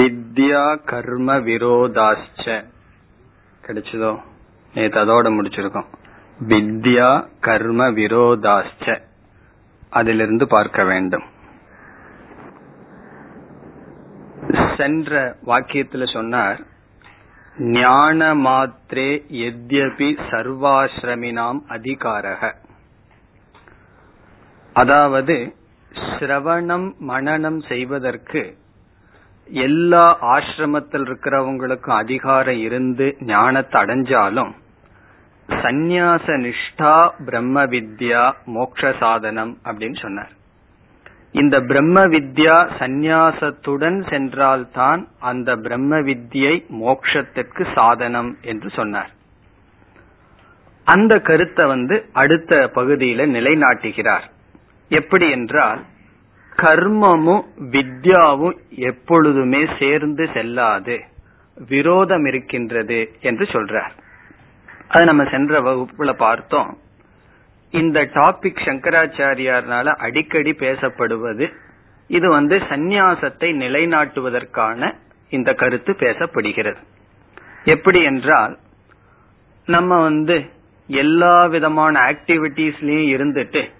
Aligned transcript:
வித்யா 0.00 0.84
கர்ம 0.84 1.38
விரோதாச்ச. 1.38 2.64
கிடைச்சதோ? 3.66 4.20
நேற்று 4.74 5.04
அதோட 5.04 5.26
முடிச்சிருக்கோம். 5.26 5.86
வித்யா 6.48 7.28
கர்ம 7.40 7.90
விரோதாச்ச. 7.90 9.00
அதிலிருந்து 9.90 10.48
பார்க்க 10.48 10.84
வேண்டும். 10.84 11.22
சென்ற 14.76 15.36
வாக்கியத்துல 15.46 16.12
சொன்னார் 16.12 16.60
ஞான 17.58 18.34
மாத்திரே 18.34 19.24
எத்யபி 19.28 20.18
சர்வாசிரமினாம் 20.30 21.60
அதிகாரக. 21.68 22.54
அதாவது 24.72 25.54
சிரவணம் 26.18 26.96
மனனம் 26.96 27.60
செய்வதற்கு 27.60 28.58
எல்லா 29.52 30.16
ஆசிரமத்தில் 30.20 31.04
இருக்கிறவங்களுக்கும் 31.06 31.96
அதிகாரம் 31.96 32.58
இருந்து 32.58 33.16
ஞானத்தை 33.20 33.82
அடைஞ்சாலும் 33.82 34.52
சந்நியாச 35.48 36.26
நிஷ்டா 36.26 37.10
பிரம்ம 37.24 37.64
வித்யா 37.64 38.32
மோக்ஷ 38.44 38.92
சாதனம் 38.98 39.58
அப்படின்னு 39.64 40.00
சொன்னார். 40.00 40.30
இந்த 41.32 41.60
பிரம்ம 41.60 42.06
வித்யா 42.06 42.68
சந்நியாசத்துடன் 42.78 44.08
சென்றால்தான் 44.08 45.08
அந்த 45.20 45.56
பிரம்ம 45.56 45.96
வித்யை 45.96 46.64
மோக்ஷத்திற்கு 46.80 47.74
சாதனம் 47.74 48.36
என்று 48.42 48.70
சொன்னார். 48.70 49.10
அந்த 50.84 51.18
கருத்தை 51.18 51.66
வந்து 51.66 52.08
அடுத்த 52.12 52.70
பகுதியில 52.74 53.26
நிலைநாட்டுகிறார். 53.26 54.22
எப்படி 54.88 55.30
என்றால் 55.30 55.80
கர்மமும் 56.62 57.44
வித்யாவும் 57.70 58.58
எப்பொழுதுமே 58.68 59.66
சேர்ந்து 59.78 60.28
செல்லாது. 60.34 61.00
விரோதம் 61.68 62.24
இருக்கின்றது 62.24 63.12
என்று 63.20 63.44
சொல்றார். 63.44 63.90
அது 64.88 65.04
நம்ம 65.04 65.24
சென்ற 65.24 65.60
வகுப்புல 65.60 66.12
பார்த்தோம். 66.12 66.78
இந்த 67.70 68.04
டாபிக் 68.04 68.62
சங்கராச்சாரியார்னால 68.64 69.86
அடிக்கடி 69.86 70.52
பேசப்படுவது 70.52 71.52
இது 72.06 72.28
வந்து 72.28 72.58
சந்நியாசத்தை 72.58 73.50
நிலைநாட்டுவதற்கான 73.64 74.94
இந்த 75.30 75.54
கருத்து 75.54 75.92
பேசப்படுகிறது. 75.92 76.80
எப்படி 77.64 78.02
என்றால் 78.02 78.58
நம்ம 79.66 80.02
வந்து 80.02 80.50
எல்லா 80.86 81.46
விதமான 81.46 82.00
ஆக்டிவிட்டிஸ்லயும் 82.00 83.12
இருந்துட்டு 83.14 83.70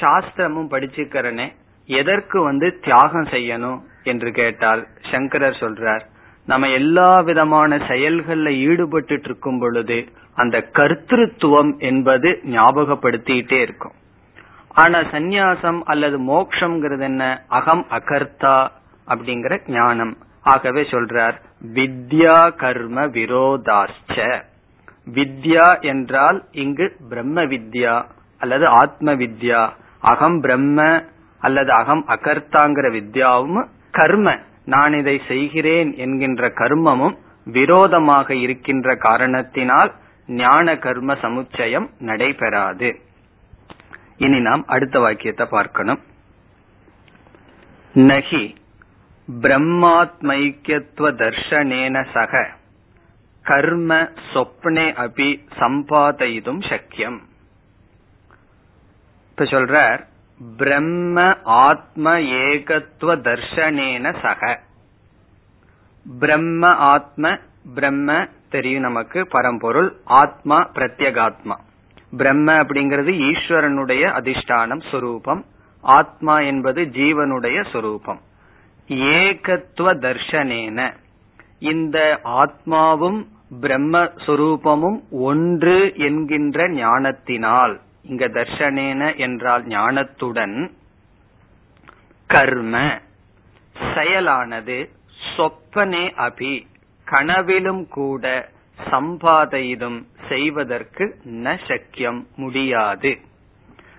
சாஸ்திரமும் 0.00 0.70
படிச்சுக்கிறனே 0.70 1.52
எதற்கு 1.86 2.42
வந்து 2.42 2.78
தியாகம் 2.82 3.24
செய்யணும் 3.24 3.80
என்று 4.02 4.32
கேட்டால் 4.32 4.86
சங்கரர் 5.10 5.58
சொல்றார் 5.60 6.00
நம்ம 6.46 6.68
எல்லா 6.68 7.20
விதமான 7.20 7.76
செயல்கள்ல 7.76 8.48
ஈடுபட்டு 8.56 9.20
இருக்கும் 9.24 9.58
பொழுது 9.58 10.08
அந்த 10.34 10.68
கர்த்தத்துவம் 10.72 11.78
என்பது 11.78 12.40
ஞாபகப்படுத்திட்டே 12.44 13.60
இருக்கும். 13.60 13.92
ஆனா 14.68 14.98
சந்நியாசம் 14.98 15.80
அல்லது 15.84 16.20
மோக்ஷங்கிறது 16.20 17.00
என்ன? 17.00 17.42
அகம் 17.48 17.86
அகர்த்தா 17.90 18.68
அப்படிங்கிற 19.08 19.60
ஞானம். 19.66 20.16
ஆகவே 20.42 20.82
சொல்றார் 20.82 21.34
வித்யா 21.74 22.54
கர்ம 22.54 23.06
விரோதாச்ச 23.06 24.42
வித்யா 25.14 25.80
என்றால் 25.80 26.44
இங்கு 26.50 26.96
பிரம்ம 27.08 27.44
வித்யா 27.44 28.04
அல்லது 28.38 28.66
ஆத்ம 28.66 29.14
வித்யா. 29.14 29.68
அகம் 30.00 30.40
பிரம்ம 30.40 31.04
அல்லது 31.46 31.70
அகம் 31.72 32.04
அகர்த்தாங்கிற 32.14 32.86
வித்யாவும் 32.96 33.64
கர்ம 33.90 34.28
நான் 34.64 34.94
இதை 35.00 35.16
செய்கிறேன் 35.28 35.90
என்கின்ற 35.96 36.48
கர்மமும் 36.60 37.16
விரோதமாக 37.46 38.28
இருக்கின்ற 38.34 38.94
காரணத்தினால் 39.06 39.90
ஞான 40.28 40.76
கர்ம 40.76 41.14
சமுச்சயம் 41.24 41.86
நடைபெறாது. 42.00 42.88
இனி 44.18 44.38
நாம் 44.40 44.62
அடுத்த 44.66 44.96
வாக்கியத்தை 45.00 45.46
பார்க்கணும். 45.46 46.00
நகி 47.94 48.44
பிரம்மாத்மைக்கியத்துவ 49.28 51.06
தர்ஷனேன 51.22 52.02
சக 52.14 52.42
கர்ம 53.44 53.92
சொப்னே 54.32 54.86
அபி 55.04 55.30
சம்பாதைதும் 55.58 56.62
சக்கியம். 56.70 57.18
இப்ப 59.30 59.44
சொல்றார் 59.54 60.02
பிரம்ம 60.56 61.36
ஆத்ம 61.44 62.18
ஏகத்துவ 62.18 63.16
தர்ஷனேன 63.16 64.14
சக. 64.22 64.60
பிரம்ம 66.18 66.74
ஆத்ம 66.74 67.38
பிரம்ம 67.74 68.26
தெரியும் 68.50 68.82
நமக்கு 68.82 69.26
பரம்பொருள் 69.26 69.96
ஆத்மா 70.04 70.70
பிரத்யகாத்மா. 70.70 71.56
பிரம்ம 72.16 72.52
அப்படிங்கிறது 72.52 73.12
ஈஸ்வரனுடைய 73.12 74.04
அதிஷ்டானம் 74.04 74.90
சொரூபம். 74.90 75.44
ஆத்மா 75.80 76.40
என்பது 76.40 76.82
ஜீவனுடைய 76.82 77.70
சொரூபம். 77.72 78.20
ஏகத்துவ 78.88 79.94
தர்ஷனேன. 79.94 80.92
இந்த 81.58 82.20
ஆத்மாவும் 82.24 83.26
பிரம்ம 83.60 83.98
சொரூபமும் 83.98 85.00
ஒன்று 85.10 85.92
என்கின்ற 85.96 86.68
ஞானத்தினால் 86.68 87.80
இங்க 88.08 88.28
தர்ஷனேன 88.28 89.16
என்றால் 89.16 89.64
ஞானத்துடன் 89.66 90.70
கர்ம 92.26 93.00
செயலானது 93.94 94.78
சொப்பனே 95.36 96.04
அபி 96.26 96.66
கனவிலும் 97.04 97.88
கூட 97.88 98.48
சம்பாதையிலும் 98.90 99.98
செய்வதற்கு 100.28 101.04
ந 101.24 101.58
சக்கியம் 101.66 102.26
முடியாது. 102.36 103.18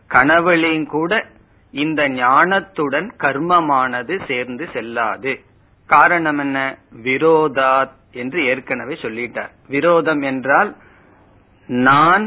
கனவுலையும் 0.09 0.85
கூட 0.85 1.25
இந்த 1.72 2.09
ஞானத்துடன் 2.09 3.07
கர்மமானது 3.18 4.25
சேர்ந்து 4.28 4.69
செல்லாது. 4.74 5.41
காரணம் 5.89 6.38
என்ன? 6.38 6.78
விரோதாத் 7.03 7.95
என்று 8.12 8.45
ஏற்கனவே 8.45 8.94
சொல்லிட்டார். 8.94 9.51
விரோதம் 9.68 10.22
என்றால் 10.22 10.75
நான் 11.68 12.25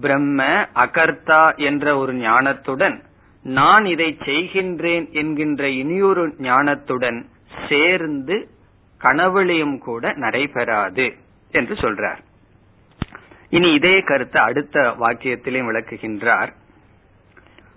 பிரம்ம 0.00 0.68
அகர்த்தா 0.74 1.56
என்ற 1.56 1.96
ஒரு 1.96 2.12
ஞானத்துடன் 2.12 3.02
நான் 3.42 3.86
இதை 3.86 4.16
செய்கின்றேன் 4.20 5.10
என்கின்ற 5.10 5.68
இனியொரு 5.68 6.26
ஞானத்துடன் 6.28 7.24
சேர்ந்து 7.68 8.48
கனவுளையும் 9.00 9.78
கூட 9.78 10.12
நடைபெறாது 10.12 11.16
என்று 11.50 11.74
சொல்றார். 11.74 12.18
இனி 13.50 13.72
இதே 13.72 14.00
கருத்தை 14.00 14.42
அடுத்த 14.42 14.94
வாக்கியத்திலையும் 15.00 15.68
விளக்குகின்றார். 15.68 16.52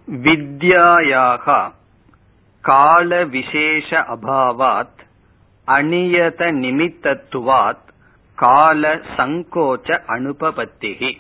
வித்யாயாக 0.08 1.72
கால 2.62 3.26
விசேஷ 3.26 4.00
அபாவாத் 4.00 5.00
அநியத 5.68 6.52
நிமித்தத்துவாத் 6.64 7.88
கால 8.36 8.96
சங்கோச்ச 8.96 10.00
அனுபபத்திகி 10.08 11.18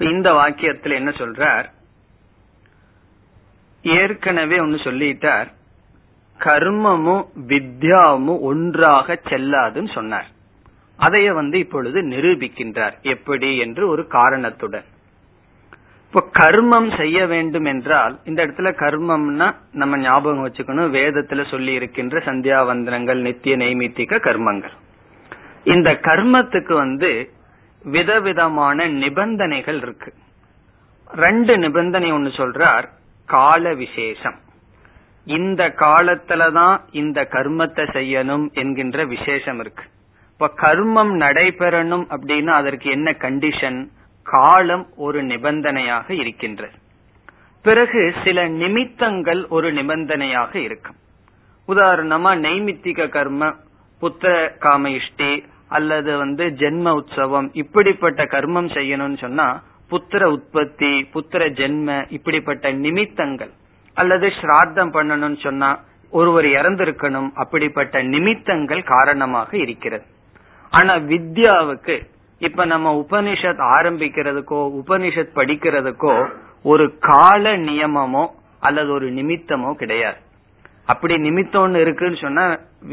இந்த 0.00 0.32
வாக்கியத்தில் 0.32 0.94
என்ன 0.94 1.10
சொல்றார்? 1.10 1.64
ஏற்கனவே 3.82 4.58
ஒன்னு 4.58 4.76
சொல்லிட்டார். 4.76 5.46
கர்மமும் 6.38 7.24
வித்யாவும் 7.46 8.40
ஒன்றாக 8.40 9.20
செல்லாதுன்னு 9.24 9.92
சொன்னார். 9.92 10.26
அதைய 10.98 11.32
வந்து 11.32 11.58
இப்பொழுது 11.58 12.02
நிரூபிக்கின்றார். 12.02 13.00
எப்படி 13.02 13.56
என்று 13.56 13.88
ஒரு 13.88 14.06
காரணத்துடன். 14.06 14.84
இப்ப 16.06 16.30
கர்மம் 16.38 16.96
செய்ய 16.96 17.26
வேண்டும் 17.26 17.64
என்றால் 17.64 18.18
இந்த 18.24 18.46
இடத்துல 18.46 18.72
கர்மம்னா 18.78 19.54
நம்ம 19.72 19.98
ஞாபகம் 19.98 20.48
வச்சுக்கணும். 20.48 20.94
வேதத்துல 20.96 21.50
சொல்லி 21.50 21.72
இருக்கின்ற 21.72 22.18
சந்தியாவந்தனங்கள் 22.18 23.20
நித்திய 23.20 23.56
நைமித்திக 23.56 24.18
கர்மங்கள். 24.20 24.72
இந்த 25.64 25.92
கர்மத்துக்கு 25.92 26.72
வந்து 26.72 27.32
விதவிதமான 27.82 28.86
நிபந்தனைகள் 28.86 29.82
இருக்கு. 29.82 30.14
ரெண்டு 31.08 31.58
நிபந்தனை 31.58 32.12
ஒன்னு 32.12 32.28
சொல்றார் 32.28 32.88
கால 33.26 33.74
விசேஷம். 33.74 34.38
இந்த 35.24 35.68
காலத்துலதான் 35.68 36.80
இந்த 36.90 37.28
கர்மத்தை 37.30 37.88
செய்யணும் 37.92 38.52
என்கின்ற 38.52 39.04
விசேஷம் 39.04 39.60
இருக்கு. 39.60 39.84
இப்ப 40.32 40.52
கர்மம் 40.56 41.12
நடைபெறணும் 41.14 42.04
அப்படின்னா 42.10 42.46
அதற்கு 42.46 42.90
என்ன 42.90 43.10
கண்டிஷன் 43.10 43.88
காலம் 44.22 44.86
ஒரு 44.96 45.22
நிபந்தனையாக 45.22 46.10
இருக்கின்றது. 46.10 46.72
பிறகு 47.62 48.14
சில 48.24 48.48
நிமித்தங்கள் 48.48 49.46
ஒரு 49.46 49.72
நிபந்தனையாக 49.72 50.54
இருக்கும். 50.54 50.96
உதாரணமா 51.68 52.34
நைமித்திக 52.46 53.08
கர்ம 53.08 53.54
புத்திர 54.00 54.58
காம 54.58 54.88
இஷ்டி 54.88 55.44
அல்லது 55.76 56.12
வந்து 56.16 56.44
ஜென்ம 56.60 56.92
உற்சவம் 57.00 57.48
இப்படிப்பட்ட 57.62 58.22
கர்மம் 58.24 58.70
செய்யணும்னு 58.76 59.18
சொன்னா 59.18 59.46
புத்திர 59.90 60.22
உற்பத்தி 60.34 60.90
புத்திர 61.14 61.42
ஜென்ம 61.60 61.88
இப்படிப்பட்ட 62.08 62.72
நிமித்தங்கள். 62.84 63.52
அல்லது 63.96 64.26
ஸ்ராத்தம் 64.40 64.92
பண்ணணும்னு 64.96 65.38
சொன்னா 65.42 65.70
ஒருவர் 66.12 66.46
இறந்திருக்கணும் 66.58 67.30
அப்படிப்பட்ட 67.34 68.02
நிமித்தங்கள் 68.02 68.82
காரணமாக 68.94 69.50
இருக்கிறது. 69.56 70.06
ஆனா 70.72 70.94
வித்யாவுக்கு 71.10 71.96
இப்ப 72.38 72.64
நம்ம 72.64 72.92
உபனிஷத் 73.02 73.62
ஆரம்பிக்கிறதுக்கோ 73.76 74.60
உபனிஷத் 74.80 75.36
படிக்கிறதுக்கோ 75.38 76.14
ஒரு 76.62 76.86
கால 76.98 77.52
நியமமோ 77.66 78.24
அல்லது 78.60 78.90
ஒரு 78.92 79.08
நிமித்தமோ 79.18 79.70
கிடையாது. 79.74 80.18
அப்படி 80.84 81.14
நிமித்தம்னு 81.26 81.80
இருக்குன்னு 81.84 82.18
சொன்னா 82.20 82.44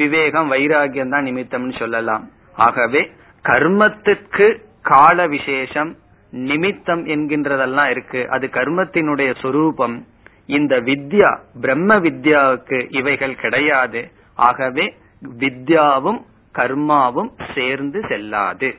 விவேகம் 0.01 0.51
வைராகியம் 0.51 1.13
தான் 1.13 1.27
நிமித்தம்னு 1.29 1.75
சொல்லலாம். 1.79 2.25
ஆகவே 2.57 3.12
கர்மத்துக்கு 3.44 4.62
கால 4.81 5.27
விசேஷம் 5.27 5.95
நிமித்தம் 6.31 7.06
என்கின்றதெல்லாம் 7.06 7.89
இருக்கு. 7.89 8.30
அது 8.30 8.48
கர்மத்தினுடைய 8.48 9.39
சொரூபம். 9.39 10.07
இந்த 10.45 10.81
வித்யா 10.81 11.39
பிரம்ம 11.62 11.94
வித்யாவுக்கு 11.94 12.95
இவைகள் 12.95 13.36
கிடையாது. 13.36 14.12
ஆகவே 14.36 14.98
வித்யாவும் 15.39 16.24
கர்மாவும் 16.54 17.56
சேர்ந்து 17.56 18.06
செல்லாது. 18.07 18.75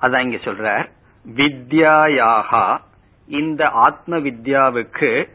அதான் 0.00 0.18
இங்க 0.18 0.36
சொல்றார். 0.36 0.90
வித்யாயாகா 1.34 2.78
இந்த 3.26 3.68
ஆத்ம 3.68 4.18
வித்யாவுக்கு 4.18 5.28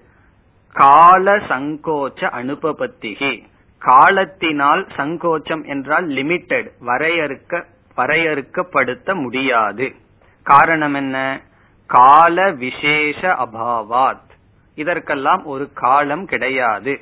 கால 0.74 1.36
சங்கோச்ச 1.38 2.30
அனுபபத்திகி. 2.42 3.44
காலத்தினால் 3.77 4.88
சங்கோச்சம் 4.98 5.66
என்றால் 5.66 6.07
லிமிட்டெட் 6.07 6.72
வரையறுக்க 6.86 7.63
வரையறுக்கப்படுத்த 7.98 9.13
முடியாது. 9.13 9.95
காரணம் 10.44 10.94
என்ன? 10.94 11.42
கால 11.86 12.51
விசேஷ 12.51 13.27
அபாவாத். 13.27 14.30
இதற்கெல்லாம் 14.75 15.45
ஒரு 15.45 15.69
காலம் 15.74 16.25
கிடையாது. 16.25 17.00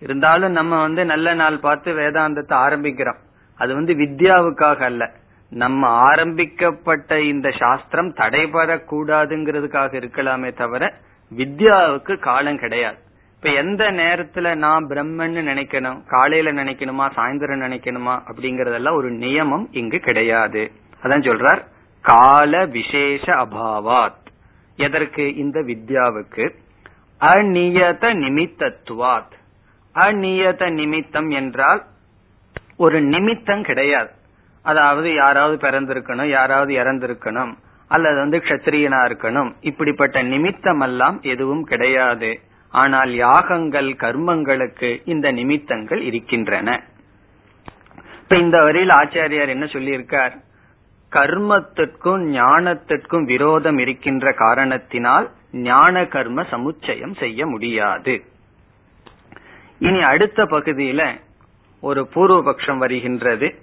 இருந்தாலும் 0.00 0.52
நம்ம 0.52 0.80
வந்து 0.80 1.04
நல்ல 1.04 1.34
நாள் 1.34 1.58
பார்த்து 1.58 1.92
வேதாந்தத்தை 1.92 2.50
ஆரம்பிக்கிறோம். 2.50 3.18
அது 3.56 3.74
வந்து 3.74 3.94
வித்யாவுக்காக 3.94 4.82
அல்ல. 4.82 5.10
நம்ம 5.50 5.86
ஆரம்பிக்கப்பட்ட 5.86 7.20
இந்த 7.20 7.50
சாஸ்திரம் 7.50 8.14
தடைபடக்கூடாதுங்கிறதுக்காக 8.14 9.96
இருக்கலாமே 9.96 10.56
தவிர 10.56 10.94
வித்யாவுக்கு 11.36 12.18
காலம் 12.18 12.58
கிடையாது. 12.58 13.06
இப்ப 13.38 13.50
எந்த 13.50 13.84
நேரத்துல 13.84 14.54
நான் 14.54 14.86
பிரம்மன்னு 14.86 15.42
நினைக்கணும் 15.50 16.06
காலையில 16.06 16.52
நினைக்கணுமா 16.52 17.10
சாயந்தரம் 17.16 17.60
நினைக்கணுமா 17.60 18.22
அப்படிங்கறதெல்லாம் 18.28 18.94
ஒரு 18.94 19.12
நியமம் 19.12 19.66
இங்கு 19.70 19.98
கிடையாது. 19.98 20.70
அதான் 21.02 21.26
சொல்றார் 21.26 21.62
கால 22.02 22.66
விசேஷ 22.66 23.32
அபாவாத். 23.32 24.26
எதற்கு? 24.76 25.34
இந்த 25.34 25.60
வித்யாவுக்கு. 25.60 26.54
அநியத 27.20 28.12
நிமித்தத்துவாத். 28.14 29.32
அநியத 29.94 30.70
நிமித்தம் 30.70 31.28
என்றால் 31.28 31.82
ஒரு 32.76 33.00
நிமித்தம் 33.00 33.62
கிடையாது. 33.62 34.10
அதாவது 34.62 35.14
யாராவது 35.14 35.68
பிறந்திருக்கணும் 35.68 36.28
யாராவது 36.28 36.74
இறந்திருக்கணும் 36.74 37.54
அல்லது 37.88 38.16
வந்து 38.16 38.38
கஷத்திரியனா 38.38 39.00
இருக்கணும். 39.06 39.52
இப்படிப்பட்ட 39.60 40.22
நிமித்தம் 40.22 40.80
எல்லாம் 40.80 41.20
எதுவும் 41.22 41.64
கிடையாது. 41.64 42.40
ஆனால் 42.70 43.14
யாகங்கள் 43.14 43.88
கர்மங்களுக்கு 43.88 45.00
இந்த 45.04 45.32
நிமித்தங்கள் 45.32 46.00
இருக்கின்றன. 46.00 46.82
இப்ப 48.22 48.38
இந்த 48.38 48.62
வரையில் 48.62 48.90
ஆச்சாரியார் 48.90 49.48
என்ன 49.48 49.64
சொல்லியிருக்கார்? 49.64 50.34
கர்மத்திற்கும் 51.12 52.22
ஞானத்திற்கும் 52.32 53.24
விரோதம் 53.24 53.78
இருக்கின்ற 53.78 54.32
காரணத்தினால் 54.32 55.30
ஞான 55.52 56.06
கர்ம 56.06 56.42
சமுச்சயம் 56.42 57.16
செய்ய 57.18 57.46
முடியாது. 57.46 58.24
இனி 59.78 60.00
அடுத்த 60.02 60.44
பகுதியில 60.44 61.18
ஒரு 61.80 62.08
பூர்வபக்ஷம் 62.14 62.76
வருகின்றது. 62.76 63.54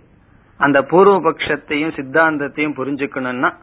அந்த 0.57 0.81
பூர்வபக்ஷத்தையும் 0.81 1.95
சித்தாந்தத்தையும் 1.95 2.77
புரிஞ்சுக்கணும்னா 2.79 3.53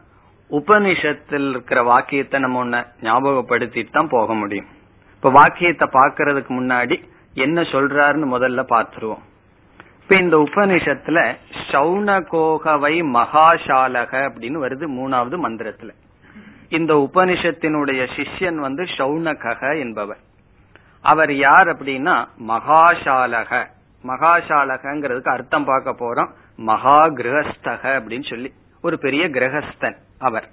உபனிஷத்தில் 0.49 1.49
இருக்கிற 1.49 1.83
வாக்கியத்தை 1.83 2.39
நம்ம 2.39 2.65
ஒன்ன 2.65 2.85
ஞாபகப்படுத்திட்டு 3.01 3.89
தான் 3.89 4.09
போக 4.09 4.33
முடியும். 4.33 4.72
இப்ப 5.23 5.35
வாக்கியத்தை 5.35 5.87
பாக்கிறதுக்கு 5.93 6.51
முன்னாடி 6.51 7.03
என்ன 7.33 7.61
சொல்றாருன்னு 7.61 8.25
முதல்ல 8.35 8.63
பார்த்துருவோம். 8.69 9.19
இப்ப 10.01 10.15
இந்த 10.15 10.37
உபனிஷத்துல 10.37 11.35
சௌனகோகவை 11.67 13.03
மகாசாலக 13.13 14.11
அப்படின்னு 14.11 14.57
வருது 14.65 14.87
மூணாவது 14.91 15.39
மந்திரத்துல. 15.45 15.89
இந்த 16.69 17.09
உபனிஷத்தினுடைய 17.11 18.07
சிஷ்யன் 18.15 18.55
வந்து 18.55 18.83
சௌனக 18.83 19.79
என்பவர். 19.79 20.17
அவர் 21.01 21.33
யார் 21.33 21.67
அப்படின்னா 21.67 22.27
மகாசாலக 22.47 23.67
மகாசாலகங்கிறதுக்கு 24.07 25.29
அர்த்தம் 25.29 25.65
பார்க்க 25.65 25.91
போறோம். 25.91 26.29
மகா 26.55 27.05
கிரகஸ்தக 27.05 27.83
அப்படின்னு 27.83 28.29
சொல்லி. 28.29 28.53
ஒரு 28.81 28.97
பெரிய 28.97 29.29
கிரகஸ்தன் 29.29 29.95
அவர். 30.19 30.47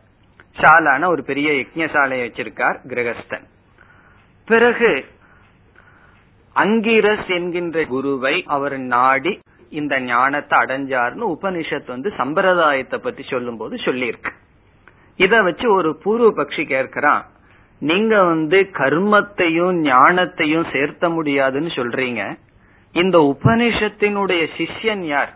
சாலான 0.57 1.07
ஒரு 1.07 1.25
பெரிய 1.25 1.51
யஜ்யசாலையை 1.51 2.25
வச்சிருக்கார் 2.25 2.77
கிரகஸ்தன். 2.89 3.45
பிறகு 4.51 4.91
அங்கிரஸ் 6.53 7.29
என்கின்ற 7.39 7.85
குருவை 7.85 8.37
அவர் 8.47 8.77
நாடி 8.95 9.33
இந்த 9.69 10.01
ஞானத்தை 10.01 10.59
அடைஞ்சார்னு 10.59 11.27
உபனிஷத் 11.35 11.87
வந்து 11.87 12.13
சம்பிரதாயத்தை 12.17 12.99
பத்தி 12.99 13.23
சொல்லும் 13.23 13.57
போது 13.57 13.77
சொல்லியிருக்கு. 13.77 14.33
இத 15.17 15.43
வச்சு 15.43 15.67
ஒரு 15.73 15.91
பூர்வ 16.03 16.29
பக்ஷி 16.43 16.65
கேட்கிறான் 16.73 17.23
நீங்க 17.81 18.23
வந்து 18.23 18.59
கர்மத்தையும் 18.73 19.77
ஞானத்தையும் 19.85 20.67
சேர்த்த 20.73 21.09
முடியாதுன்னு 21.09 21.69
சொல்றீங்க. 21.69 22.23
இந்த 22.93 23.17
உபனிஷத்தினுடைய 23.35 24.43
சிஷ்யன் 24.57 25.05
யார்? 25.05 25.33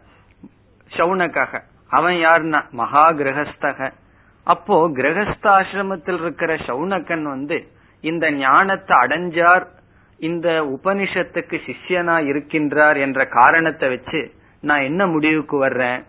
சவுனக்காக. 0.97 1.61
அவன் 1.89 2.15
யாருன்னா 2.15 2.61
மகா 2.71 3.05
கிரகஸ்தக. 3.13 3.93
அப்போ 4.45 4.89
கிரகஸ்தாசிரமத்தில் 4.89 6.21
இருக்கிற 6.21 6.57
சவுனக்கன் 6.57 7.23
வந்து 7.23 7.59
இந்த 8.05 8.31
ஞானத்தை 8.31 8.97
அடைஞ்சார் 8.97 9.67
இந்த 10.19 10.49
உபனிஷத்துக்கு 10.63 11.57
சிஷ்யனா 11.67 12.17
இருக்கின்றார் 12.31 12.97
என்ற 13.01 13.27
காரணத்தை 13.27 13.89
வச்சு 13.89 14.21
நான் 14.61 14.81
என்ன 14.81 15.07
முடிவுக்கு 15.07 15.57
வர்றேன்? 15.57 16.05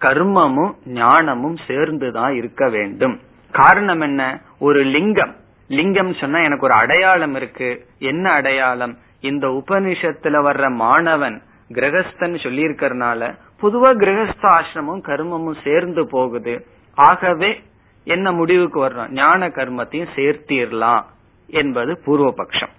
கர்மமும் 0.00 0.72
ஞானமும் 0.84 1.56
சேர்ந்துதான் 1.66 2.34
இருக்க 2.34 2.68
வேண்டும். 2.68 3.20
காரணம் 3.50 4.00
என்ன? 4.00 4.40
ஒரு 4.58 4.82
லிங்கம். 4.84 5.34
லிங்கம் 5.68 6.14
சொன்னா 6.14 6.38
எனக்கு 6.38 6.64
ஒரு 6.64 6.74
அடையாளம் 6.74 7.34
இருக்கு. 7.34 7.86
என்ன 7.98 8.30
அடையாளம்? 8.30 8.98
இந்த 9.20 9.46
உபனிஷத்துல 9.48 10.36
வர்ற 10.48 10.72
மாணவன் 10.74 11.42
கிரகஸ்தன் 11.72 12.42
சொல்லி 12.42 12.62
இருக்கிறதுனால 12.64 13.34
பொதுவா 13.62 13.92
கிரகஸ்த 13.96 14.46
ஆசிரமும் 14.58 15.02
கர்மமும் 15.02 15.62
சேர்ந்து 15.64 16.08
போகுது. 16.08 16.66
ஆகவே 16.94 17.62
என்ன 18.04 18.32
முடிவுக்கு 18.32 18.86
வர்றோம்? 18.86 19.10
ஞான 19.10 19.48
கர்மத்தையும் 19.48 20.14
சேர்த்திடலாம் 20.16 21.02
என்பது 21.46 22.00
பூர்வபக்ஷம். 22.06 22.74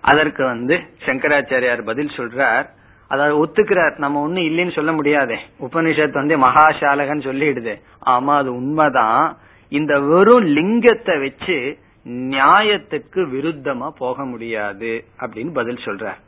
அதற்கு 0.00 0.44
வந்து 0.44 0.80
சங்கராச்சாரியார் 1.06 1.84
பதில் 1.84 2.10
சொல்றார். 2.16 2.66
அதாவது 3.08 3.46
ஒத்துக்கிறார். 3.46 3.98
நம்ம 3.98 4.28
ஒண்ணு 4.28 4.30
இல்லைன்னு 4.30 4.72
சொல்ல 4.72 4.92
முடியாதே. 4.92 5.38
உபனிஷத் 5.60 6.12
வந்து 6.12 6.38
மகாசாலகன் 6.38 7.18
சொல்லிடுது. 7.18 7.80
ஆமா 8.06 8.36
அது 8.36 8.54
உண்மைதான். 8.54 9.36
இந்த 9.68 10.00
வெறும் 10.00 10.46
லிங்கத்தை 10.46 11.20
வச்சு 11.20 11.78
நியாயத்துக்கு 12.08 13.14
விருத்தமா 13.14 13.88
போக 13.88 14.24
முடியாது 14.24 15.04
அப்படின்னு 15.20 15.52
பதில் 15.52 15.80
சொல்றார். 15.84 16.20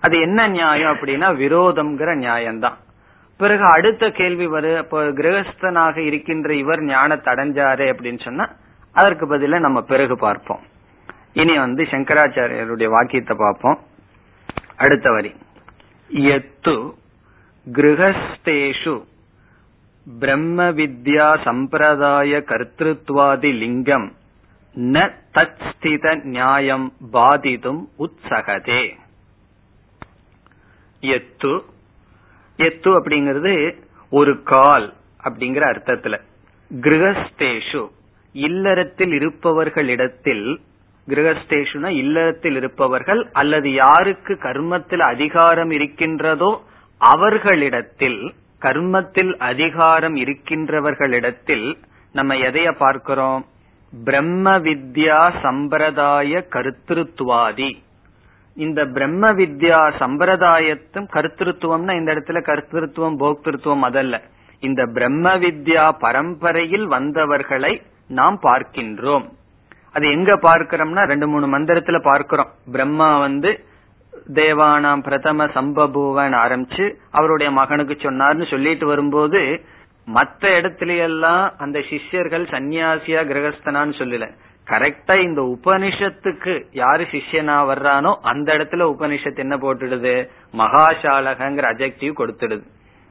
அது 0.00 0.20
என்ன 0.20 0.48
நியாயம் 0.48 0.96
அப்படின்னா 0.96 1.42
விரோதம்ங்கிற 1.42 2.18
நியாயம்தான். 2.18 2.74
பிறகு 3.36 3.64
அடுத்த 3.64 4.10
கேள்வி 4.10 4.46
வரு 4.46 4.78
இப்போ 4.78 5.02
கிரகஸ்தனாக 5.02 5.96
இருக்கின்ற 5.96 6.54
இவர் 6.54 6.82
ஞானத்தை 6.82 7.34
அடைஞ்சாரு 7.34 7.94
அப்படின்னு 7.94 8.20
சொன்னா 8.20 8.50
அதற்கு 8.92 9.38
பதில 9.38 9.58
நம்ம 9.58 9.82
பிறகு 9.82 10.18
பார்ப்போம். 10.18 10.60
இனி 11.34 11.58
வந்து 11.58 11.84
சங்கராச்சாரியருடைய 11.84 12.88
வாக்கியத்தை 12.88 13.36
பார்ப்போம். 13.36 13.78
அடுத்த 14.76 15.10
வரி. 15.10 15.34
எத்து 16.10 16.94
கிரகஸ்தேஷு 17.72 19.04
பிரம்ம 20.18 20.72
வித்யா 20.72 21.28
சம்பிரதாய 21.44 22.42
கர்த்திருவாதி 22.48 23.52
லிங்கம் 23.52 24.12
ந 24.76 25.12
தத்ஸ்தித 25.34 26.22
நியாயம் 26.22 26.92
பாதிதும் 27.10 27.88
உற்சகதே 27.98 28.84
எத்து. 31.00 31.52
எத்து 32.58 32.90
அப்படிங்கிறது 32.98 33.82
ஒரு 34.10 34.42
கால் 34.42 34.94
அப்படிங்கிற 35.24 35.64
அர்த்தத்துல. 35.72 36.20
கிரகஸ்தேஷு 36.70 37.90
இல்லறத்தில் 38.32 39.10
இருப்பவர்களிடத்தில் 39.10 40.60
கிரகஸ்தேஷுனா 41.08 41.88
இல்லத்தில் 41.88 42.56
இருப்பவர்கள் 42.56 43.28
அல்லது 43.32 43.72
யாருக்கு 43.72 44.34
கர்மத்தில் 44.34 44.98
அதிகாரம் 44.98 45.70
இருக்கின்றதோ 45.70 46.62
அவர்களிடத்தில் 46.98 48.34
கர்மத்தில் 48.60 49.36
அதிகாரம் 49.38 50.16
இருக்கின்றவர்களிடத்தில் 50.16 51.76
நம்ம 52.12 52.34
எதைய 52.34 52.76
பார்க்கிறோம்? 52.76 53.46
பிரம்ம 54.04 54.58
வித்யா 54.58 55.32
சம்பிரதாய 55.42 56.46
கருத்திருத்துவாதி. 56.50 57.76
இந்த 58.56 58.84
பிரம்ம 58.86 59.28
வித்யா 59.28 59.80
சம்பிரதாயத்தும் 59.98 61.08
கருத்திருத்துவம்னா 61.12 61.96
இந்த 61.96 62.14
இடத்துல 62.14 62.40
கருத்திருத்துவம் 62.50 63.18
போக்திருத்துவம் 63.18 63.80
அதல்ல. 63.80 64.22
இந்த 64.60 64.86
பிரம்ம 64.86 65.36
வித்யா 65.36 65.92
பரம்பரையில் 65.98 66.86
வந்தவர்களை 66.86 67.82
நாம் 68.08 68.38
பார்க்கின்றோம். 68.42 69.28
அது 69.94 70.06
எங்க 70.10 70.32
பார்க்கிறோம்னா 70.34 71.04
ரெண்டு 71.04 71.26
மூணு 71.28 71.46
மந்திரத்துல 71.58 71.98
பார்க்கிறோம். 72.02 72.50
பிரம்மா 72.72 73.18
வந்து 73.18 73.64
தேவானாம் 74.34 75.02
பிரதம 75.02 75.46
சம்பபூவன் 75.54 76.34
ஆரம்பிச்சு 76.44 76.84
அவருடைய 77.10 77.52
மகனுக்கு 77.52 77.94
சொன்னார்னு 77.98 78.50
சொல்லிட்டு 78.50 78.86
வரும்போது 78.86 79.40
மத்த 80.14 80.42
இடத்துல 80.58 80.96
எல்லாம் 80.98 81.52
அந்த 81.58 81.78
சிஷ்யர்கள் 81.90 82.44
சன்னியாசியா 82.44 83.20
கிரகஸ்தனான்னு 83.30 83.94
சொல்லல. 84.00 84.26
கரெக்டா 84.66 85.14
இந்த 85.22 85.40
உபனிஷத்துக்கு 85.54 86.52
யாரு 86.72 87.04
சிஷ்யனா 87.10 87.56
வர்றானோ 87.70 88.12
அந்த 88.22 88.48
இடத்துல 88.56 88.86
உபனிஷத்து 88.92 89.36
என்ன 89.36 89.56
போட்டுடுது? 89.56 90.14
மகாசாலகங்கிற 90.58 91.66
அஜெக்டிவ் 91.74 92.12
கொடுத்துடுது. 92.20 92.64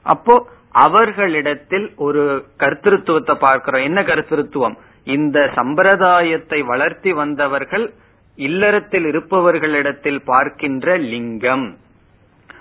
அப்போ 0.05 0.35
அவர்களிடத்தில் 0.71 1.93
ஒரு 1.97 2.45
கருத்திருத்துவத்தை 2.59 3.35
பார்க்கிறோம். 3.35 3.83
என்ன 3.83 4.01
கருத்திருத்துவம்? 4.01 4.77
இந்த 5.03 5.51
சம்பிரதாயத்தை 5.55 6.61
வளர்த்தி 6.61 7.13
வந்தவர்கள் 7.13 7.93
இல்லறத்தில் 8.35 9.05
இருப்பவர்களிடத்தில் 9.05 10.23
பார்க்கின்ற 10.25 10.97
லிங்கம். 10.97 11.77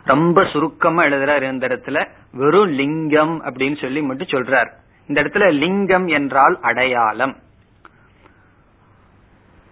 ரொம்ப 0.04 0.44
சுருக்கமா 0.44 1.04
எழுதுறாரு 1.04 1.52
இந்த 1.52 1.68
இடத்துல. 1.68 2.08
வெறும் 2.32 2.68
லிங்கம் 2.68 3.44
அப்படின்னு 3.44 3.80
சொல்லி 3.80 4.02
மட்டும் 4.02 4.26
சொல்றார். 4.26 4.70
இந்த 5.06 5.22
இடத்துல 5.22 5.52
லிங்கம் 5.52 6.06
என்றால் 6.06 6.58
அடையாளம். 6.60 7.36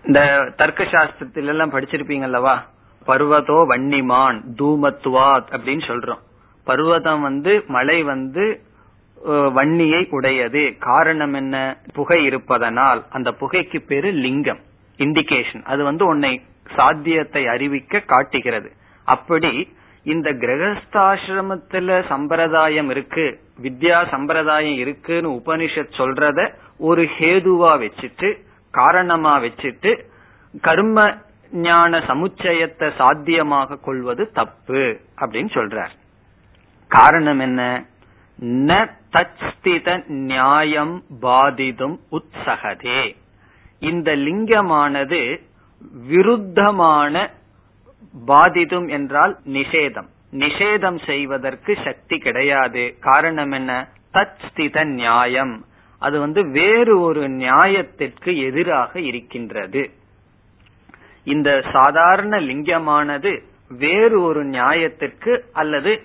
இந்த 0.05 0.53
தர்க்க 0.57 0.85
சாஸ்திரத்தில 0.85 1.47
எல்லாம் 1.47 1.73
படிச்சிருப்பீங்க 1.73 2.23
அல்லவா? 2.23 2.67
பர்வதோ 3.07 3.65
வன்னிமான் 3.69 4.43
தூமத்துவாத் 4.59 5.51
அப்படின்னு 5.51 5.83
சொல்றோம். 5.87 6.21
பர்வதம் 6.65 7.21
வந்து 7.21 7.65
மலை 7.67 8.03
வந்து 8.03 8.63
வன்னியை 9.27 10.09
உடையது. 10.11 10.77
காரணம் 10.79 11.33
என்ன? 11.33 11.77
புகை 11.93 12.25
இருப்பதனால். 12.25 13.05
அந்த 13.11 13.31
புகைக்கு 13.31 13.79
பேரு 13.87 14.11
லிங்கம். 14.11 14.59
இண்டிகேஷன் 14.99 15.65
அது 15.65 15.85
வந்து 15.85 16.07
உன்னை 16.07 16.43
சாத்தியத்தை 16.75 17.47
அறிவிக்க 17.47 18.01
காட்டுகிறது. 18.01 18.73
அப்படி 19.05 19.73
இந்த 20.03 20.33
கிரகஸ்தாசிரமத்துல 20.33 22.07
சம்பிரதாயம் 22.07 22.91
இருக்கு 22.91 23.41
வித்யா 23.63 24.09
சம்பிரதாயம் 24.09 24.77
இருக்குன்னு 24.77 25.31
உபனிஷத் 25.31 25.99
சொல்றத 25.99 26.55
ஒரு 26.79 27.09
ஹேதுவா 27.19 27.81
வச்சுட்டு 27.81 28.37
காரணமா 28.71 29.39
வச்சுட்டு 29.39 30.05
கர்ம 30.61 31.17
ஞான 31.51 31.99
சமுச்சயத்தை 31.99 32.95
சாத்தியமாக 32.97 33.77
கொள்வது 33.77 34.31
தப்பு 34.31 35.01
அப்படின்னு 35.21 35.53
சொல்றார். 35.55 35.91
காரணம் 36.89 37.39
என்ன? 37.39 37.85
ந 38.45 38.99
தச்ஸ்தித 39.13 40.07
நியாயம் 40.07 41.03
பாதிதும் 41.21 42.01
உற்சகதே 42.11 43.17
இந்த 43.81 44.17
லிங்கமானது 44.17 45.41
விருத்தமான 46.11 47.31
பாதிதும் 48.27 48.89
என்றால் 48.89 49.39
நிஷேதம். 49.45 50.07
நிஷேதம் 50.33 51.07
செய்வதற்கு 51.07 51.77
சக்தி 51.85 52.19
கிடையாது. 52.19 52.97
காரணம் 53.01 53.51
என்ன? 53.51 53.89
தச்ஸ்தித 54.13 54.85
நியாயம். 54.85 55.65
அது 55.99 56.21
வந்து 56.21 56.51
வேறு 56.51 57.01
ஒரு 57.01 57.29
நியாயத்திற்கு 57.29 58.43
எதிராக 58.43 59.01
இருக்கின்றது. 59.01 59.91
இந்த 61.25 61.65
சாதாரண 61.73 62.41
லிங்கமானது 62.41 63.41
வேறு 63.69 64.23
ஒரு 64.23 64.45
நியாயத்திற்கு 64.45 65.41
அல்லது 65.53 66.03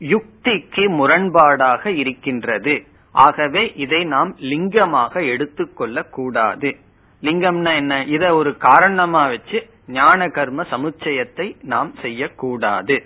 யுக்திக்கு 0.00 0.84
முரண்பாடாக 0.98 1.86
இருக்கின்றது. 1.86 2.86
ஆகவே 3.14 3.72
இதை 3.74 4.04
நாம் 4.04 4.36
லிங்கமாக 4.40 5.28
எடுத்துக்கொள்ள 5.32 6.02
கூடாது 6.02 6.76
லிங்கம்னா 7.22 7.74
என்ன? 7.74 8.04
இத 8.04 8.34
ஒரு 8.34 8.56
காரணமா 8.56 9.26
வச்சு 9.26 9.68
ஞான 9.86 10.28
கர்ம 10.28 10.62
சமுச்சயத்தை 10.62 11.56
நாம் 11.62 11.94
செய்யக்கூடாது. 12.00 13.04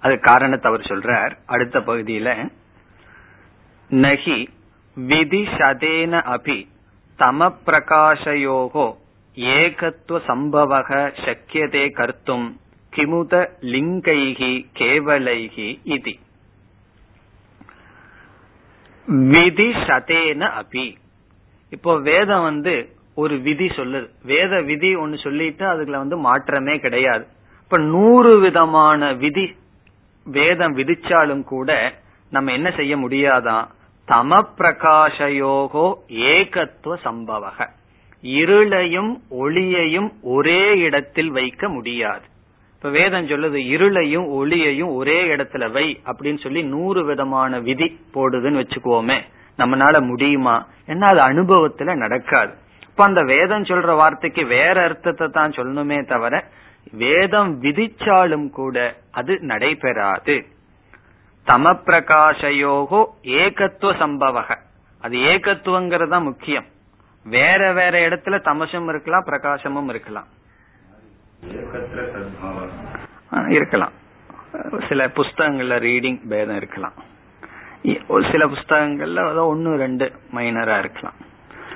அது 0.00 0.20
காரணத்தை 0.20 0.72
அவர் 0.72 0.86
சொல்றார். 0.88 1.32
அடுத்த 1.46 1.80
பகுதியில 1.80 2.48
நகி 3.90 4.48
விதி 4.94 5.42
சதேன 5.42 6.22
அபி 6.36 6.66
தம 7.18 7.48
பிரகாசயோகோ 7.66 8.86
ஏகத்துவ 9.36 10.18
சம்பவக 10.26 10.90
சக்கியதே 11.24 11.84
கர்த்தும். 11.98 12.48
கிமுத 12.96 13.34
லிங்கைகி 13.72 14.52
கேவலைகி 14.78 15.68
இது 15.84 16.14
விதி 19.32 19.68
சதேன 19.86 20.50
அபி 20.60 20.86
இப்போ 21.70 21.92
வேதம் 21.98 22.42
வந்து 22.42 22.74
ஒரு 23.14 23.34
விதி 23.38 23.66
சொல்லுது. 23.66 24.06
வேத 24.24 24.60
விதி 24.60 24.90
ஒன்னு 24.94 25.16
சொல்லிட்டு 25.18 25.64
அதுல 25.66 25.98
வந்து 25.98 26.16
மாற்றமே 26.18 26.78
கிடையாது. 26.78 27.24
இப்ப 27.62 27.78
நூறு 27.78 28.38
விதமான 28.40 29.12
விதி 29.14 29.46
வேதம் 30.26 30.76
விதிச்சாலும் 30.76 31.44
கூட 31.44 31.70
நம்ம 32.30 32.52
என்ன 32.52 32.70
செய்ய 32.70 32.96
முடியாதான் 32.96 33.66
தம 34.08 34.38
பிரகாஷயோகோ 34.58 35.86
ஏகத்துவ 36.08 36.94
சம்பவக. 37.04 37.68
இருளையும் 38.22 39.12
ஒளியையும் 39.30 40.10
ஒரே 40.22 40.78
இடத்தில் 40.78 41.30
வைக்க 41.30 41.68
முடியாது. 41.68 42.26
இப்ப 42.82 42.94
வேதம் 42.94 43.26
சொல்லுது 43.26 43.58
இருளையும் 43.58 44.28
ஒளியையும் 44.28 44.94
ஒரே 44.94 45.36
இடத்துல 45.36 45.70
வை 45.70 46.00
அப்படின்னு 46.04 46.38
சொல்லி 46.38 46.62
நூறு 46.62 47.04
விதமான 47.04 47.58
விதி 47.58 48.00
போடுதுன்னு 48.14 48.62
வச்சுக்குவோமே. 48.62 49.20
நம்மளால 49.58 50.02
முடியுமா? 50.02 50.66
என்ன 50.86 51.06
அது 51.06 51.20
அனுபவத்துல 51.20 51.96
நடக்காது. 51.96 52.54
இப்ப 52.88 53.04
அந்த 53.04 53.22
வேதம் 53.22 53.62
சொல்ற 53.62 53.96
வார்த்தைக்கு 53.96 54.44
வேற 54.44 54.82
அர்த்தத்தை 54.82 55.28
தான் 55.28 55.50
சொல்லணுமே 55.50 56.06
தவிர 56.06 56.44
வேதம் 56.92 57.62
விதிச்சாலும் 57.62 58.50
கூட 58.50 58.96
அது 59.10 59.38
நடைபெறாது. 59.40 60.46
தம 61.46 61.78
பிரகாஷயோகோ 61.86 63.04
ஏகத்துவ 63.22 63.92
சம்பவக. 64.02 64.56
அது 65.00 65.16
ஏகத்துவங்கிறது 65.16 66.08
தான் 66.08 66.22
முக்கியம். 66.22 66.64
வேற 67.24 67.72
வேற 67.72 68.08
இடத்துல 68.08 68.38
தமசும் 68.40 68.88
இருக்கலாம் 68.88 69.26
பிரகாசமும் 69.26 69.88
இருக்கலாம். 69.88 70.26
இருக்கலாம். 73.56 73.94
சில 74.88 75.02
புஸ்தகங்கள்ல 75.16 75.76
ரீடிங் 75.88 76.18
பேதம் 76.30 76.58
இருக்கலாம். 76.60 76.96
சில 78.32 78.42
புஸ்தகங்கள்ல 78.52 79.20
ஒன்னு 79.52 79.70
ரெண்டு 79.84 80.06
மைனரா 80.36 80.76
இருக்கலாம். 80.82 81.16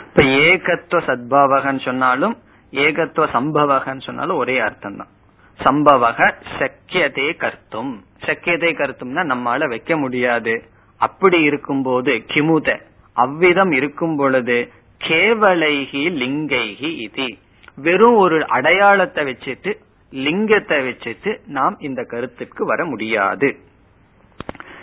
இப்ப 0.08 0.22
ஏகத்துவ 0.48 1.00
சத்பாவகன்னு 1.08 1.82
சொன்னாலும் 1.88 2.34
ஏகத்துவ 2.72 3.26
சம்பவகன்னு 3.36 4.04
சொன்னாலும் 4.08 4.40
ஒரே 4.42 4.56
அர்த்தம் 4.66 4.98
தான் 5.00 5.12
சம்பவக 5.60 6.28
சக்கியதே 6.58 7.28
கர்த்தும். 7.42 7.92
சக்கியதே 8.26 8.70
கருத்தும்னா 8.80 9.22
நம்மால 9.32 9.68
வைக்க 9.72 9.92
முடியாது. 10.04 10.54
அப்படி 11.00 11.38
இருக்கும்போது 11.48 12.12
கிமுத 12.32 12.68
அவ்விதம் 13.16 13.72
இருக்கும் 13.78 14.16
பொழுது 14.20 14.58
கேவலைகி 15.00 16.04
லிங்கைகி 16.22 16.90
இது. 17.06 17.28
வெறும் 17.76 18.16
ஒரு 18.16 18.46
அடையாளத்தை 18.46 19.24
வச்சுட்டு 19.24 19.72
லிங்கத்தை 20.12 20.78
வச்சுட்டு 20.88 21.40
நாம் 21.46 21.76
இந்த 21.78 22.02
கருத்துக்கு 22.02 22.64
வர 22.64 22.84
முடியாது. 22.84 23.56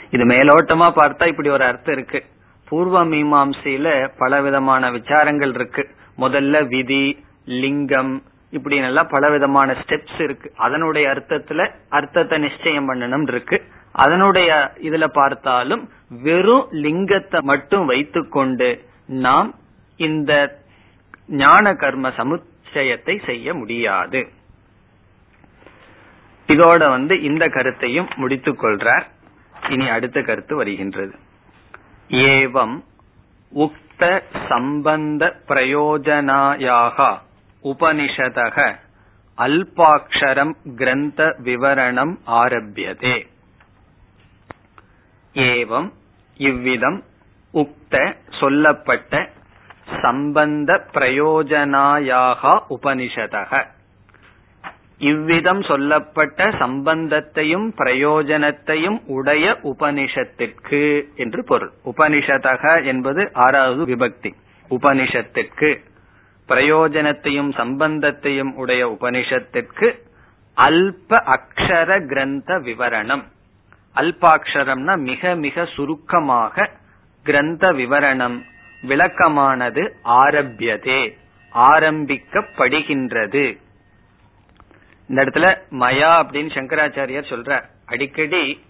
இது 0.09 0.25
மேலோட்டமா 0.25 0.87
பார்த்தா 0.99 1.27
இப்படி 1.27 1.49
ஒரு 1.49 1.63
அர்த்தம் 1.63 1.93
இருக்கு. 1.93 2.23
பூர்வ 2.67 3.05
மீமாசையில 3.05 4.11
பல 4.17 4.41
விதமான 4.41 4.91
விசாரங்கள் 4.91 5.53
இருக்கு. 5.53 5.89
முதல்ல 6.17 6.67
விதி 6.67 7.25
லிங்கம் 7.45 8.23
இப்படி 8.51 8.77
எல்லாம் 8.77 9.07
பல 9.07 9.29
விதமான 9.29 9.71
ஸ்டெப்ஸ் 9.71 10.21
இருக்கு. 10.21 10.53
அதனுடைய 10.57 11.09
அர்த்தத்துல 11.09 11.71
அர்த்தத்தை 11.89 12.37
நிச்சயம் 12.37 12.93
பண்ணணும் 12.93 13.27
இருக்கு. 13.27 13.61
அதனுடைய 13.91 14.71
இதுல 14.81 15.07
பார்த்தாலும் 15.07 15.89
வெறும் 16.21 16.67
லிங்கத்தை 16.71 17.41
மட்டும் 17.41 17.85
வைத்துக்கொண்டு 17.85 18.85
நாம் 19.07 19.53
இந்த 19.95 20.61
ஞான 21.27 21.73
கர்ம 21.73 22.09
சமுத் 22.09 22.51
நிச்சயத்தை 22.73 23.25
செய்ய 23.25 23.53
முடியாது. 23.53 24.29
இதோட 26.47 26.89
வந்து 26.89 27.21
இந்த 27.21 27.47
கருத்தையும் 27.47 28.09
முடித்துக் 28.15 28.63
கொள்றார். 28.63 29.05
இனி 29.69 29.89
அடுத்த 29.89 30.21
கருத்து 30.21 30.55
வருகின்றது. 30.55 31.15
ஏவம் 32.09 32.83
உக்த 33.55 34.23
சம்பந்த 34.49 35.41
பிரயோஜனாயாக 35.47 37.17
உபனிஷதக 37.63 38.75
அல்பாட்சரம் 39.37 40.55
கிரந்த 40.75 41.35
விவரணம் 41.43 42.15
ஆரம்பியதே. 42.25 43.27
ஏவம் 45.33 45.91
இவ்விதம் 46.37 47.03
உக்த 47.53 48.15
சொல்லப்பட்ட 48.39 49.29
சம்பந்த 50.01 50.87
பிரயோஜனாயாக 50.93 52.59
உபனிஷதக. 52.69 53.65
இவ்விதம் 54.97 55.63
சொல்லப்பட்ட 55.63 56.49
சம்பந்தத்தையும் 56.49 57.71
பிரயோஜனத்தையும் 57.77 59.01
உடைய 59.05 59.59
உபனிஷத்திற்கு 59.63 61.03
என்று 61.15 61.43
பொருள். 61.43 61.71
உபனிஷதக 61.85 62.83
என்பது 62.83 63.29
ஆறாவது 63.33 63.95
விபக்தி. 63.95 64.33
உபனிஷத்திற்கு 64.69 65.79
பிரயோஜனத்தையும் 66.47 67.51
சம்பந்தத்தையும் 67.55 68.53
உடைய 68.53 68.87
உபனிஷத்திற்கு 68.87 69.99
அல்ப 70.57 71.09
அக்ஷர 71.09 72.05
கிரந்த 72.05 72.59
விவரணம். 72.59 73.23
அல்பாட்சரம்னா 73.95 74.97
மிக 74.97 75.35
மிக 75.35 75.65
சுருக்கமாக 75.65 76.69
கிரந்த 77.23 77.71
விவரணம் 77.71 78.41
விளக்கமானது 78.83 79.95
ஆரம்பியதே 80.03 81.17
ஆரம்பிக்கப்படுகின்றது. 81.53 83.57
இந்த 85.07 85.19
இடத்துல 85.25 85.57
மயா 85.71 86.21
அப்படின்னு 86.21 86.53
சங்கராச்சாரியார் 86.53 87.23
சொல்றார். 87.23 87.63
அடிக்கடி 87.85 88.61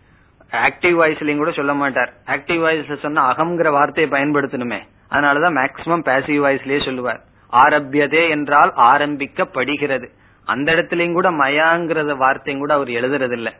ஆக்டிவ் 0.51 0.89
வாய்ஸ்லயும் 1.01 1.37
கூட 1.37 1.51
சொல்ல 1.51 1.73
மாட்டார். 1.73 2.13
ஆக்டிவ் 2.25 2.57
வாய்ஸ்ல 2.63 2.99
சொன்னா 2.99 3.35
அகம்ங்கிற 3.35 3.71
வார்த்தையை 3.71 4.11
பயன்படுத்தணுமே. 4.11 4.81
அதனாலதான் 5.11 5.55
மேக்சிமம் 5.55 5.83
பேசிவ் 5.83 6.45
வாய்ஸ்லயே 6.45 6.85
சொல்லுவார். 6.85 7.21
ஆரம்பியதே 7.51 8.29
என்றால் 8.29 8.73
ஆரம்பிக்கப்படுகிறது. 8.75 10.07
அந்த 10.45 10.71
இடத்துலயும் 10.71 11.11
கூட 11.11 11.31
மயாங்கிறத 11.31 12.17
வார்த்தையும் 12.17 12.61
கூட 12.61 12.73
அவர் 12.73 12.87
எழுதுறது 12.87 13.31
இல்ல 13.31 13.53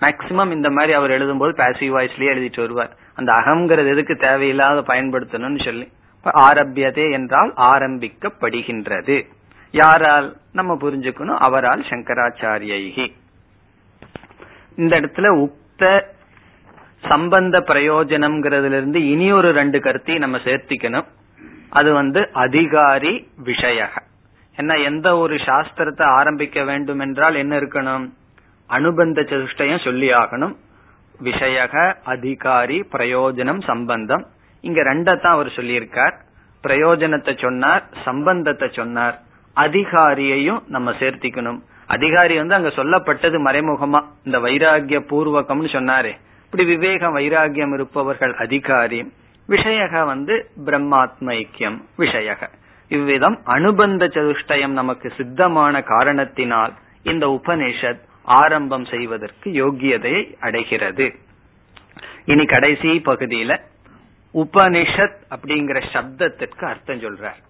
மேக்சிமம் 0.00 0.52
இந்த 0.52 0.70
மாதிரி 0.70 0.92
அவர் 0.92 1.10
எழுதும்போது 1.10 1.50
பேசிவ் 1.56 1.78
வாய்ஸ்லயே 1.78 2.28
எழுதிட்டு 2.34 2.56
வருவார். 2.56 2.96
அந்த 3.18 3.32
அகங்கிறது 3.32 3.88
எதுக்கு 3.88 4.16
தேவையில்லாத 4.16 4.80
பயன்படுத்தணும்னு 4.80 5.64
சொல்லி. 5.64 5.86
ஆரம்பியதே 6.24 7.06
என்றால் 7.12 7.52
ஆரம்பிக்கப்படுகின்றது. 7.56 9.16
யாரால் 9.70 10.36
நம்ம 10.52 10.76
புரிஞ்சுக்கணும்? 10.80 11.40
அவரால் 11.40 11.84
சங்கராச்சாரியகி. 11.88 13.06
இந்த 14.76 15.00
இடத்துல 15.00 15.28
உக்த 15.44 16.02
சம்பந்த 17.08 17.60
பிரயோஜனம்ங்கிறதுல 17.60 18.76
இருந்து 18.80 19.10
இனி 19.10 19.32
ஒரு 19.32 19.50
ரெண்டு 19.52 19.80
கருத்தையும் 19.80 20.22
நம்ம 20.22 20.38
சேர்த்திக்கணும். 20.44 21.08
அது 21.70 21.92
வந்து 21.92 22.30
அதிகாரி 22.32 23.28
விஷய 23.36 23.88
என்ன 24.56 24.74
எந்த 24.74 25.16
ஒரு 25.16 25.34
சாஸ்திரத்தை 25.34 26.02
ஆரம்பிக்க 26.02 26.62
வேண்டும் 26.62 26.98
என்றால் 26.98 27.34
என்ன 27.34 27.56
இருக்கணும்? 27.56 28.06
அனுபந்த 28.66 29.20
சதுஷ்டயம் 29.20 29.84
சொல்லி 29.84 30.08
ஆகணும். 30.12 30.56
விஷயக 31.22 31.94
அதிகாரி 32.04 32.80
பிரயோஜனம் 32.92 33.62
சம்பந்தம். 33.64 34.26
இங்க 34.60 34.82
ரெண்டத்தான் 34.82 35.26
அவர் 35.26 35.46
சொல்லியிருக்கார். 35.46 36.14
பிரயோஜனத்தை 36.62 37.40
சொன்னார் 37.40 37.88
சம்பந்தத்தை 38.04 38.70
சொன்னார். 38.72 39.20
அதிகாரியையும் 39.56 40.62
நம்ம 40.66 40.90
சேர்த்திக்கணும். 40.90 41.60
அதிகாரி 41.86 42.36
வந்து 42.36 42.54
அங்க 42.54 42.68
சொல்லப்பட்டது 42.68 43.38
மறைமுகமா. 43.38 44.04
இந்த 44.24 44.38
வைராகிய 44.38 45.00
பூர்வகம்னு 45.00 45.68
சொன்னாரே. 45.76 46.12
இப்படி 46.44 46.64
விவேகம் 46.64 47.16
வைராகியம் 47.16 47.74
இருப்பவர்கள் 47.74 48.34
அதிகாரி. 48.34 49.12
விஷயக 49.48 50.04
வந்து 50.04 50.50
பிரம்மாத்ம 50.64 51.26
ஐக்கியம் 51.26 51.82
விஷயக. 51.98 52.48
இவ்விதம் 52.88 53.40
அனுபந்த 53.44 54.06
சதுஷ்டயம் 54.06 54.68
நமக்கு 54.68 55.12
சித்தமான 55.16 55.82
காரணத்தினால் 55.82 56.72
இந்த 57.02 57.40
உபனிஷத் 57.40 58.00
ஆரம்பம் 58.28 58.84
செய்வதற்கு 58.84 59.50
யோகியதையை 59.50 60.36
அடைகிறது. 60.40 61.14
இனி 62.24 62.44
கடைசி 62.44 62.88
பகுதியில 62.88 63.60
உபனிஷத் 64.34 65.16
அப்படிங்கிற 65.30 65.82
சப்தத்திற்கு 65.92 66.64
அர்த்தம் 66.64 67.00
சொல்றார். 67.00 67.42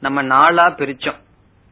நம்ம 0.00 0.22
நாளா 0.22 0.70
பிரிச்சோம். 0.70 1.18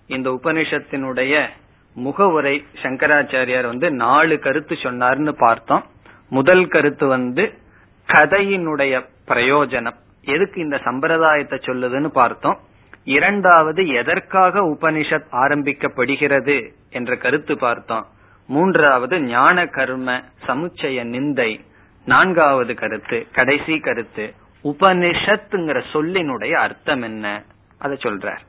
இந்த 0.07 0.39
உபனிஷத்தினுடைய 0.43 1.49
முகவுரை 1.95 2.65
சங்கராச்சாரியார் 2.83 3.67
வந்து 3.67 3.91
நாலு 3.91 4.39
கருத்து 4.39 4.75
சொன்னார்னு 4.75 5.33
பார்த்தோம். 5.33 5.85
முதல் 6.31 6.67
கருத்து 6.67 7.07
வந்து 7.07 7.59
கதையினுடைய 8.07 9.07
பிரயோஜனம். 9.27 9.97
எதுக்கு 10.25 10.61
இந்த 10.61 10.81
சம்பிரதாயத்தை 10.85 11.59
சொல்லுதுன்னு 11.59 12.07
பார்த்தோம். 12.07 12.59
இரண்டாவது 13.05 13.87
எதற்காக 13.87 14.63
உபனிஷத் 14.63 15.27
ஆரம்பிக்கப்படுகிறது 15.33 16.73
என்ற 16.91 17.17
கருத்து 17.17 17.59
பார்த்தோம். 17.59 18.07
மூன்றாவது 18.47 19.21
ஞான 19.21 19.67
கர்ம 19.67 20.23
சமுச்சய 20.47 21.05
நிந்தை. 21.05 21.65
நான்காவது 22.05 22.75
கருத்து 22.75 23.27
கடைசி 23.33 23.79
கருத்து 23.79 24.35
உபனிஷத்துங்கிற 24.65 25.83
சொல்லினுடைய 25.93 26.53
அர்த்தம் 26.53 27.03
என்ன? 27.03 27.43
அதை 27.79 27.97
சொல்றார். 27.97 28.41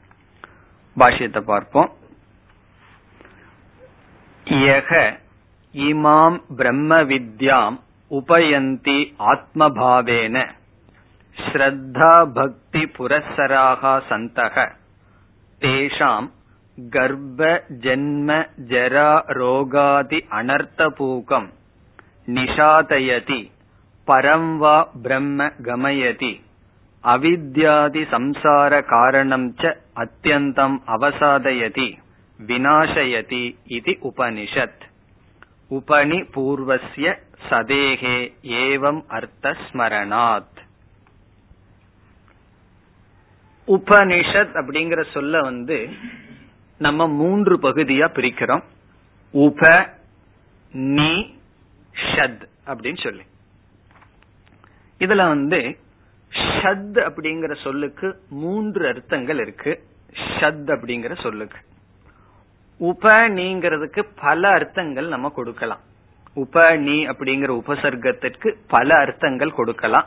பாஷ்யத்தை 0.97 1.39
பார்ப்போம். 1.39 1.91
யக 4.45 5.19
இமாம் 5.73 6.41
பிரம்ம 6.55 7.03
வித்யாம் 7.03 7.79
உபயந்தி 8.11 9.13
ஆத்மபாவேன. 9.19 10.47
ஸ்ரத்தா 11.35 12.25
பக்தி 12.33 12.79
புரசராக 12.79 14.01
சந்தக. 14.09 14.71
தேஷாம் 15.59 16.31
கர்ப்ப 16.77 17.41
ஜென்ம 17.83 18.31
ஜரா 18.69 19.11
ரோகாதி 19.39 20.19
அனர்த்தபூகம் 20.39 21.47
நிஷாதயதி 22.27 23.39
பரம் 24.07 24.51
வா 24.57 24.75
பிரம்ம 25.03 25.47
கமயதி 25.67 26.33
அவித்யாதி 27.03 28.03
சம்சார 28.11 28.85
காரணம் 28.85 29.47
ச 29.61 29.73
அத்தியந்தம் 30.03 30.77
அவசாதயதி 30.95 31.89
வினாசயதி 32.39 33.43
இது 33.77 33.91
உபனிஷத். 34.09 34.83
உபனி 35.71 36.19
பூர்வசிய 36.35 37.07
சதேகே 37.49 38.17
ஏவம் 38.59 39.01
அர்த்தஸ்மரணாத். 39.17 40.57
உபனிஷத் 43.67 44.55
அப்படிங்கிற 44.59 45.11
சொல்ல 45.13 45.41
வந்து 45.41 45.79
நம்ம 46.77 47.07
மூன்று 47.07 47.57
பகுதியா 47.57 48.07
பிரிக்கிறோம். 48.07 48.63
உப 49.31 49.89
நீ 50.71 51.35
ஷத் 51.93 52.41
அப்படின்னு 52.67 53.03
சொல்லி. 53.03 53.21
இதுல 54.99 55.27
வந்து 55.27 55.77
ஷத் 56.31 57.09
அப்படிங்கிற 57.09 57.61
சொல்லுக்கு 57.61 58.21
மூன்று 58.29 58.87
அர்த்தங்கள் 58.87 59.39
இருக்கு. 59.39 59.83
ஷத் 60.13 60.67
அப்படிங்கிற 60.67 61.21
சொல்லுக்கு. 61.21 61.57
உப 62.77 63.29
நீங்கிறதுக்கு 63.29 64.07
பல 64.21 64.49
அர்த்தங்கள் 64.49 65.07
நம்ம 65.07 65.29
கொடுக்கலாம். 65.29 65.79
உப 66.33 66.75
நீ 66.75 67.07
அப்படிங்கிற 67.07 67.61
உபசர்க்கத்திற்கு 67.65 68.55
பல 68.67 68.97
அர்த்தங்கள் 68.97 69.53
கொடுக்கலாம். 69.53 70.05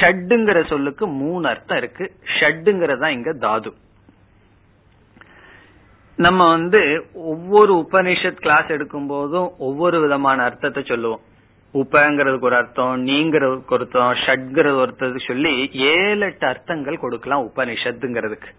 ஷட்டுங்கிற 0.00 0.66
சொல்லுக்கு 0.66 1.06
மூணு 1.06 1.48
அர்த்தம் 1.48 1.76
இருக்கு. 1.76 2.14
ஷட்டுங்கிறதா 2.40 3.06
இங்க 3.06 3.32
தாது. 3.32 3.74
நம்ம 6.16 6.48
வந்து 6.48 7.06
ஒவ்வொரு 7.14 7.86
உபனிஷத் 7.90 8.40
கிளாஸ் 8.40 8.66
எடுக்கும் 8.66 9.06
போதும் 9.06 9.50
ஒவ்வொரு 9.58 10.00
விதமான 10.00 10.42
அர்த்தத்தை 10.42 10.82
சொல்லுவோம். 10.86 11.20
உபங்கிறதுக்கு 11.74 12.40
ஒரு 12.40 12.56
அர்த்தம் 12.56 13.06
நீங்கிறதுக்கு 13.06 13.72
ஒரு 13.72 13.88
அர்த்தம் 13.90 14.12
ஷட்ங்கிறது 14.12 14.82
ஒருத்தருக்கு 14.84 15.26
சொல்லி 15.26 15.70
ஏழு 15.72 16.26
எட்டு 16.26 16.46
அர்த்தங்கள் 16.46 16.98
கொடுக்கலாம் 16.98 17.50
உபனிஷத்துங்கிறதுக்கு 17.56 18.50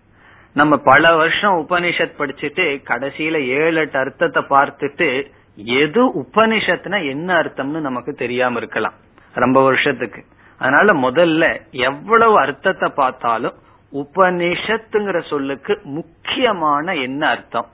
நம்ம 0.54 0.78
பல 0.78 1.15
வருஷம் 1.15 1.65
உபனிஷத் 1.70 2.18
படிச்சுட்டு 2.18 2.65
கடைசியில 2.88 3.46
ஏழு 3.48 3.80
எட்டு 3.80 4.00
அர்த்தத்தை 4.00 4.44
பார்த்துட்டு 4.50 5.26
எது 5.56 6.22
உபனிஷத்துனா 6.22 7.10
என்ன 7.10 7.34
அர்த்தம்னு 7.34 7.80
நமக்கு 7.80 8.13
தெரியாம 8.13 8.58
இருக்கலாம். 8.58 8.94
ரொம்ப 9.34 9.63
வருஷத்துக்கு. 9.63 10.24
அதனால 10.60 10.94
முதல்ல 10.94 11.62
எவ்வளவு 11.72 12.39
அர்த்தத்தை 12.39 12.89
பார்த்தாலும் 12.96 13.54
உபனிஷத்துங்கிற 14.01 15.19
சொல்லுக்கு 15.31 15.73
முக்கியமான 15.97 16.95
என்ன 17.08 17.21
அர்த்தம்? 17.27 17.67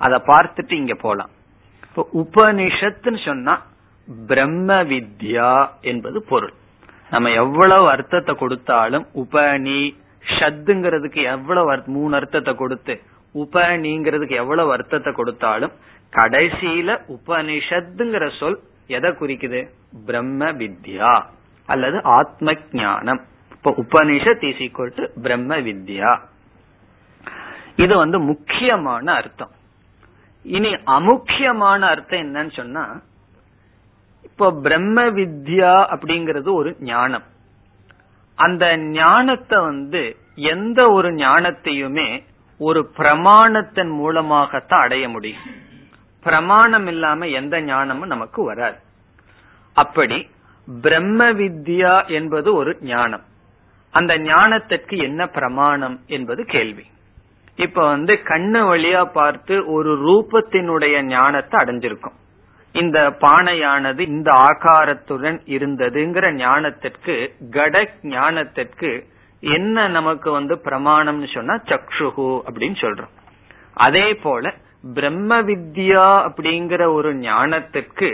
அதை 0.00 0.18
பார்த்துட்டு 0.26 0.74
இங்க 0.82 0.94
போலாம். 0.94 1.32
இப்போ 1.88 2.02
உபனிஷத்துன்னு 2.22 3.20
சொன்னா 3.24 3.54
பிரம்ம 4.28 4.70
வித்யா 4.90 5.52
என்பது 5.90 6.18
பொருள். 6.30 6.54
நம்ம 7.10 7.30
எவ்வளவு 7.42 7.86
அர்த்தத்தை 7.94 8.34
கொடுத்தாலும் 8.34 9.06
உபனி 9.22 9.80
ஷத்துங்கிறதுக்கு 10.36 11.20
எவ்வளவு 11.34 11.82
மூணு 11.96 12.14
அர்த்தத்தை 12.16 12.54
கொடுத்து 12.54 12.94
உபனிங்கிறதுக்கு 13.34 14.34
எவ்வளவு 14.42 14.70
அர்த்தத்தை 14.72 15.12
கொடுத்தாலும் 15.12 15.74
கடைசியில 16.12 16.90
உபனிஷத்துங்கிற 17.16 18.26
சொல் 18.38 18.58
எதை 18.96 19.10
குறிக்குது? 19.20 19.60
பிரம்ம 20.06 20.50
வித்யா 20.60 21.12
அல்லது 21.68 21.98
ஆத்ம 22.18 22.54
ஞானம். 22.80 23.20
இப்ப 23.66 23.82
உபனிஷத் 23.82 24.44
இஸ் 24.44 24.56
ஈக்குவல் 24.56 24.94
டு 24.94 25.20
பிரம்ம 25.22 25.56
வித்யா. 25.56 26.20
இது 27.76 27.96
வந்து 27.96 28.20
முக்கியமான 28.20 29.12
அர்த்தம். 29.12 29.50
இனி 30.42 30.68
அமுக்கியமான 30.68 31.78
அர்த்தம் 31.78 32.20
என்னன்னு 32.20 32.56
சொன்னா 32.56 33.00
இப்போ 34.22 34.52
பிரம்ம 34.52 35.04
வித்யா 35.04 35.72
அப்படிங்கிறது 35.94 36.52
ஒரு 36.52 36.76
ஞானம். 36.80 37.22
அந்த 38.34 38.76
ஞானத்தை 38.76 39.60
வந்து 39.60 40.16
எந்த 40.34 40.90
ஒரு 40.90 41.10
ஞானத்தையுமே 41.10 42.24
ஒரு 42.58 42.90
பிரமாணத்தின் 42.96 43.90
மூலமாகத்தான் 43.90 44.82
அடைய 44.82 45.08
முடியும். 45.08 45.40
பிரமாணம் 46.22 46.86
இல்லாம 46.86 47.26
எந்த 47.26 47.60
ஞானமும் 47.60 48.08
நமக்கு 48.08 48.44
வராது. 48.44 48.76
அப்படி 49.74 50.30
பிரம்ம 50.82 51.32
வித்யா 51.32 52.06
என்பது 52.08 52.54
ஒரு 52.54 52.78
ஞானம். 52.80 53.34
அந்த 53.98 54.12
ஞானத்திற்கு 54.18 54.96
என்ன 55.08 55.22
பிரமாணம் 55.36 55.96
என்பது 56.16 56.44
கேள்வி. 56.44 56.84
இப்ப 57.56 57.82
வந்து 57.86 58.14
கண்ணு 58.24 58.60
வழியா 58.70 59.02
பார்த்து 59.12 59.54
ஒரு 59.72 59.92
ரூபத்தினுடைய 60.06 60.96
ஞானத்தை 61.02 61.56
அடைஞ்சிருக்கும். 61.60 62.16
இந்த 62.72 62.98
பானையானது 63.20 64.02
இந்த 64.14 64.30
ஆகாரத்துடன் 64.48 65.38
இருந்ததுங்கிற 65.56 66.26
ஞானத்திற்கு 66.42 67.14
கட 67.50 67.76
ஞானத்திற்கு 68.14 68.90
என்ன 69.40 69.86
நமக்கு 69.88 70.28
வந்து 70.30 70.54
பிரமாணம்னு 70.64 71.28
சொன்னா 71.34 71.54
சக்ஷுகு 71.70 72.28
அப்படின்னு 72.48 72.78
சொல்றோம். 72.84 73.14
அதே 73.86 74.06
போல 74.16 74.52
பிரம்ம 74.94 75.38
வித்யா 75.42 76.08
அப்படிங்கிற 76.28 76.82
ஒரு 76.98 77.10
ஞானத்திற்கு 77.14 78.10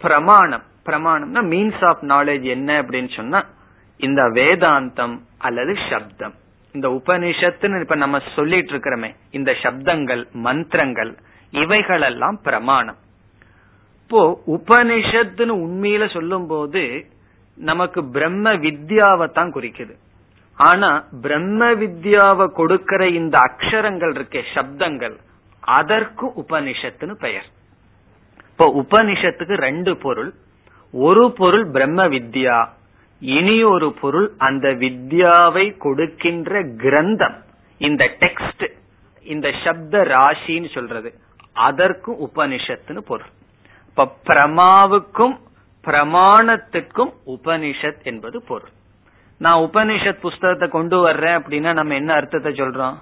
பிரமாணம். 0.00 0.64
பிரமாணம்னா 0.86 1.42
மீன்ஸ் 1.52 1.84
ஆஃப் 1.90 2.02
நாலேஜ் 2.12 2.46
என்ன 2.56 2.70
அப்படின்னு 2.82 3.12
சொன்னா 3.16 3.40
இந்த 4.00 4.22
வேதாந்தம் 4.38 5.14
அல்லது 5.38 5.76
சப்தம். 5.90 6.34
இந்த 6.74 6.88
உபனிஷத்துன்னு 6.88 7.80
இப்ப 7.80 7.94
நம்ம 7.94 8.18
சொல்லிட்டு 8.34 8.72
இருக்கிறோமே 8.72 9.10
இந்த 9.30 9.52
சப்தங்கள் 9.62 10.22
மந்திரங்கள் 10.32 11.12
இவைகளெல்லாம் 11.50 12.38
பிரமாணம். 12.42 12.98
இப்போ 14.02 14.40
உபனிஷத்துன்னு 14.46 15.54
உண்மையில 15.66 16.12
சொல்லும் 16.12 16.46
போது 16.46 17.06
நமக்கு 17.54 18.04
பிரம்ம 18.04 18.52
வித்யாவை 18.54 19.32
தான் 19.32 19.52
குறிக்குது. 19.52 19.94
ஆனா 20.56 21.04
பிரம்ம 21.22 21.72
வித்யாவை 21.72 22.46
கொடுக்கிற 22.52 23.08
இந்த 23.08 23.38
அக்ஷரங்கள் 23.48 24.12
இருக்கே 24.16 24.42
சப்தங்கள் 24.54 25.16
அதற்கு 25.60 26.26
உபனிஷத்துன்னு 26.26 27.14
பெயர். 27.26 27.48
இப்போ 28.50 28.66
உபனிஷத்துக்கு 28.82 29.56
ரெண்டு 29.68 29.96
பொருள். 29.96 30.34
ஒரு 30.94 31.32
பொருள் 31.32 31.70
பிரம்ம 31.70 32.06
வித்யா 32.06 32.68
இனி 33.20 33.62
ஒரு 33.62 33.92
பொருள் 33.92 34.32
அந்த 34.38 34.68
வித்யாவை 34.68 35.76
கொடுக்கின்ற 35.76 36.62
கிரந்தம். 36.62 37.34
இந்த 37.78 38.10
டெக்ஸ்ட் 38.20 38.70
இந்த 39.22 39.52
சப்த 39.64 39.98
ராசின்னு 39.98 40.72
சொல்றது. 40.72 41.14
அதற்கும் 41.52 42.20
உபனிஷத்துன்னு 42.20 42.98
பொருள். 42.98 43.26
இப்ப 43.86 44.16
பிரமாவுக்கும் 44.26 45.38
பிரமாணத்துக்கும் 45.84 47.12
உபனிஷத் 47.26 48.02
என்பது 48.02 48.42
பொருள். 48.42 48.68
நான் 49.38 49.60
உபனிஷத் 49.60 50.20
புஸ்தகத்தை 50.20 50.68
கொண்டு 50.68 51.00
வர்றேன் 51.00 51.36
அப்படின்னா 51.36 51.72
நம்ம 51.72 51.94
என்ன 51.94 52.12
அர்த்தத்தை 52.12 52.52
சொல்றோம்? 52.52 52.94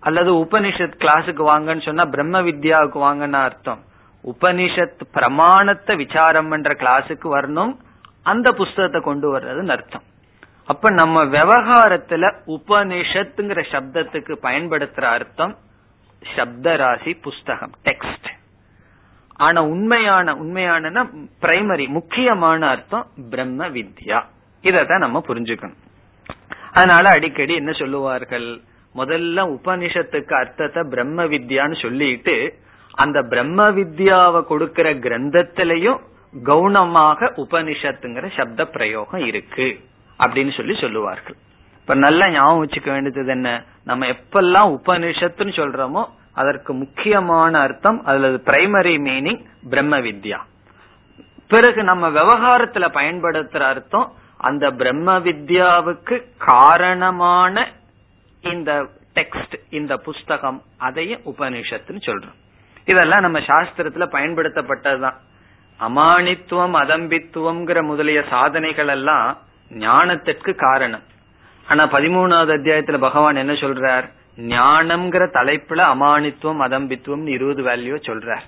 அல்லது 0.00 0.34
உபனிஷத் 0.34 0.96
கிளாஸுக்கு 0.98 1.46
வாங்கன்னு 1.46 1.82
சொன்னா 1.82 2.04
பிரம்ம 2.04 2.42
வித்யாவுக்கு 2.42 2.94
வாங்கன்னு 2.94 3.32
அர்த்தம். 3.32 3.80
உபனிஷத் 4.24 5.00
பிரமாணத்தை 5.12 5.96
விசாரம் 5.96 6.48
பண்ற 6.48 6.74
கிளாஸுக்கு 6.74 7.24
வரணும். 7.24 7.76
அந்த 8.24 8.52
புஸ்தகத்தை 8.52 9.00
கொண்டு 9.00 9.26
வர்றதுன்னு 9.36 9.74
அர்த்தம். 9.76 10.02
அப்ப 10.66 10.90
நம்ம 10.90 11.24
விவகாரத்துல 11.24 12.24
உபனிஷத்துங்கிற 12.46 13.60
சப்தத்துக்கு 13.72 14.34
பயன்படுத்துற 14.42 15.04
அர்த்தம் 15.16 15.54
சப்தராசி 16.36 17.12
புஸ்தகம் 17.22 17.74
டெக்ஸ்ட் 17.84 18.28
ஆனா 19.36 19.60
உண்மையான 19.62 20.36
உண்மையான 20.36 21.04
பிரைமரி 21.42 21.86
முக்கியமான 21.88 22.68
அர்த்தம் 22.68 23.06
பிரம்ம 23.30 23.68
வித்யா. 23.68 24.20
இதத்தான் 24.62 25.04
நம்ம 25.06 25.22
புரிஞ்சுக்கணும். 25.28 25.80
அதனால 26.72 27.08
அடிக்கடி 27.08 27.54
என்ன 27.54 27.72
சொல்லுவார்கள்? 27.72 28.48
முதல்ல 28.94 29.44
உபனிஷத்துக்கு 29.56 30.34
அர்த்தத்தை 30.34 30.82
பிரம்ம 30.90 31.24
வித்யான்னு 31.24 31.82
சொல்லிட்டு 31.82 32.36
அந்த 32.94 33.22
பிரம்ம 33.22 33.70
வித்யாவை 33.70 34.42
கொடுக்கிற 34.42 34.94
கிரந்தத்திலையும் 34.94 36.00
கவுனமாக 36.42 37.32
உபனிஷத்துங்கிற 37.36 38.36
சப்த 38.36 38.66
பிரயோகம் 38.66 39.26
இருக்கு. 39.26 39.80
அப்படின்னு 40.18 40.56
சொல்லி 40.56 40.78
சொல்லுவார்கள். 40.80 41.34
இப்ப 41.80 41.94
நல்லா 41.94 42.30
ஞாபகம் 42.30 42.66
வச்சுக்க 42.66 42.84
வேண்டியது 42.84 43.26
என்ன? 43.26 43.64
நம்ம 43.84 44.06
எப்பெல்லாம் 44.06 44.78
உபனிஷத்துன்னு 44.78 45.52
சொல்றோமோ 45.52 46.04
அதற்கு 46.32 46.72
முக்கியமான 46.72 47.58
அர்த்தம் 47.58 48.04
அல்லது 48.04 48.42
பிரைமரி 48.44 48.98
மீனிங் 48.98 49.44
பிரம்ம 49.70 50.00
வித்யா 50.00 50.38
பிறகு 51.48 51.82
நம்ம 51.82 52.10
விவகாரத்துல 52.10 52.88
பயன்படுத்துற 52.88 53.60
அர்த்தம் 53.60 54.12
அந்த 54.36 54.70
பிரம்ம 54.70 55.18
வித்யாவுக்கு 55.18 56.22
காரணமான 56.38 57.72
இந்த 58.40 58.88
டெக்ஸ்ட் 59.14 59.54
இந்த 59.70 59.96
புஸ்தகம் 59.96 60.62
அதையும் 60.76 61.20
உபனிஷத்துன்னு 61.20 62.00
சொல்றோம். 62.06 62.34
இதெல்லாம் 62.84 63.20
நம்ம 63.20 63.38
சாஸ்திரத்துல 63.38 64.06
பயன்படுத்தப்பட்டதுதான். 64.12 65.14
அமானித்துவம் 65.80 66.74
அதம்பித்துவம்ங்கிற 66.74 67.82
முதலிய 67.82 68.24
சாதனைகள் 68.30 68.88
எல்லாம் 68.88 69.38
ஞானத்திற்கு 69.70 70.54
காரணம். 70.54 71.02
ஆனா 71.68 71.86
பதிமூணாவது 71.86 72.52
அத்தியாயத்துல 72.52 72.98
பகவான் 72.98 73.36
என்ன 73.36 73.52
சொல்றார்? 73.52 74.10
ஞானம்ங்கிற 74.36 75.26
தலைப்புல 75.32 75.82
அமானித்துவம் 75.94 76.62
அதம்பித்துவம் 76.68 77.26
இருபது 77.26 77.62
வேல்யூ 77.62 77.96
சொல்றார். 78.06 78.42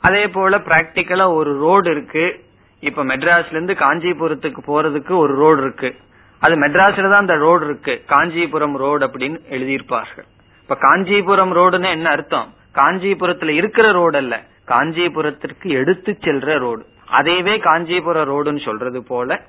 அதே 0.00 0.28
போல 0.28 0.58
பிராக்டிக்கலா 0.58 1.34
ஒரு 1.34 1.58
ரோடு 1.58 1.90
இருக்கு. 1.90 2.44
இப்ப 2.80 3.04
மெட்ராஸ்ல 3.04 3.50
இருந்து 3.50 3.72
காஞ்சிபுரத்துக்கு 3.72 4.58
போறதுக்கு 4.66 5.16
ஒரு 5.16 5.34
ரோடு 5.34 5.60
இருக்கு. 5.60 5.96
அது 6.40 6.54
மெட்ராஸ்ல 6.54 7.02
தான் 7.02 7.20
அந்த 7.20 7.34
ரோடு 7.34 7.64
இருக்கு. 7.64 8.02
காஞ்சிபுரம் 8.06 8.76
ரோடு 8.76 9.06
அப்படின்னு 9.06 9.40
எழுதியிருப்பார்கள். 9.50 10.26
இப்ப 10.62 10.74
காஞ்சிபுரம் 10.74 11.56
ரோடுன்னு 11.56 11.90
என்ன 11.90 12.10
அர்த்தம்? 12.10 12.54
காஞ்சிபுரத்துல 12.74 13.48
இருக்கிற 13.48 13.92
ரோடு 13.92 14.16
அல்ல. 14.16 14.42
காஞ்சிபுரத்திற்கு 14.66 15.68
எடுத்து 15.80 16.16
செல்ற 16.20 16.58
ரோடு. 16.58 16.86
அதையவே 17.10 17.60
காஞ்சிபுரம் 17.60 18.28
ரோடுன்னு 18.28 18.64
சொல்றது 18.64 19.02
போல 19.02 19.40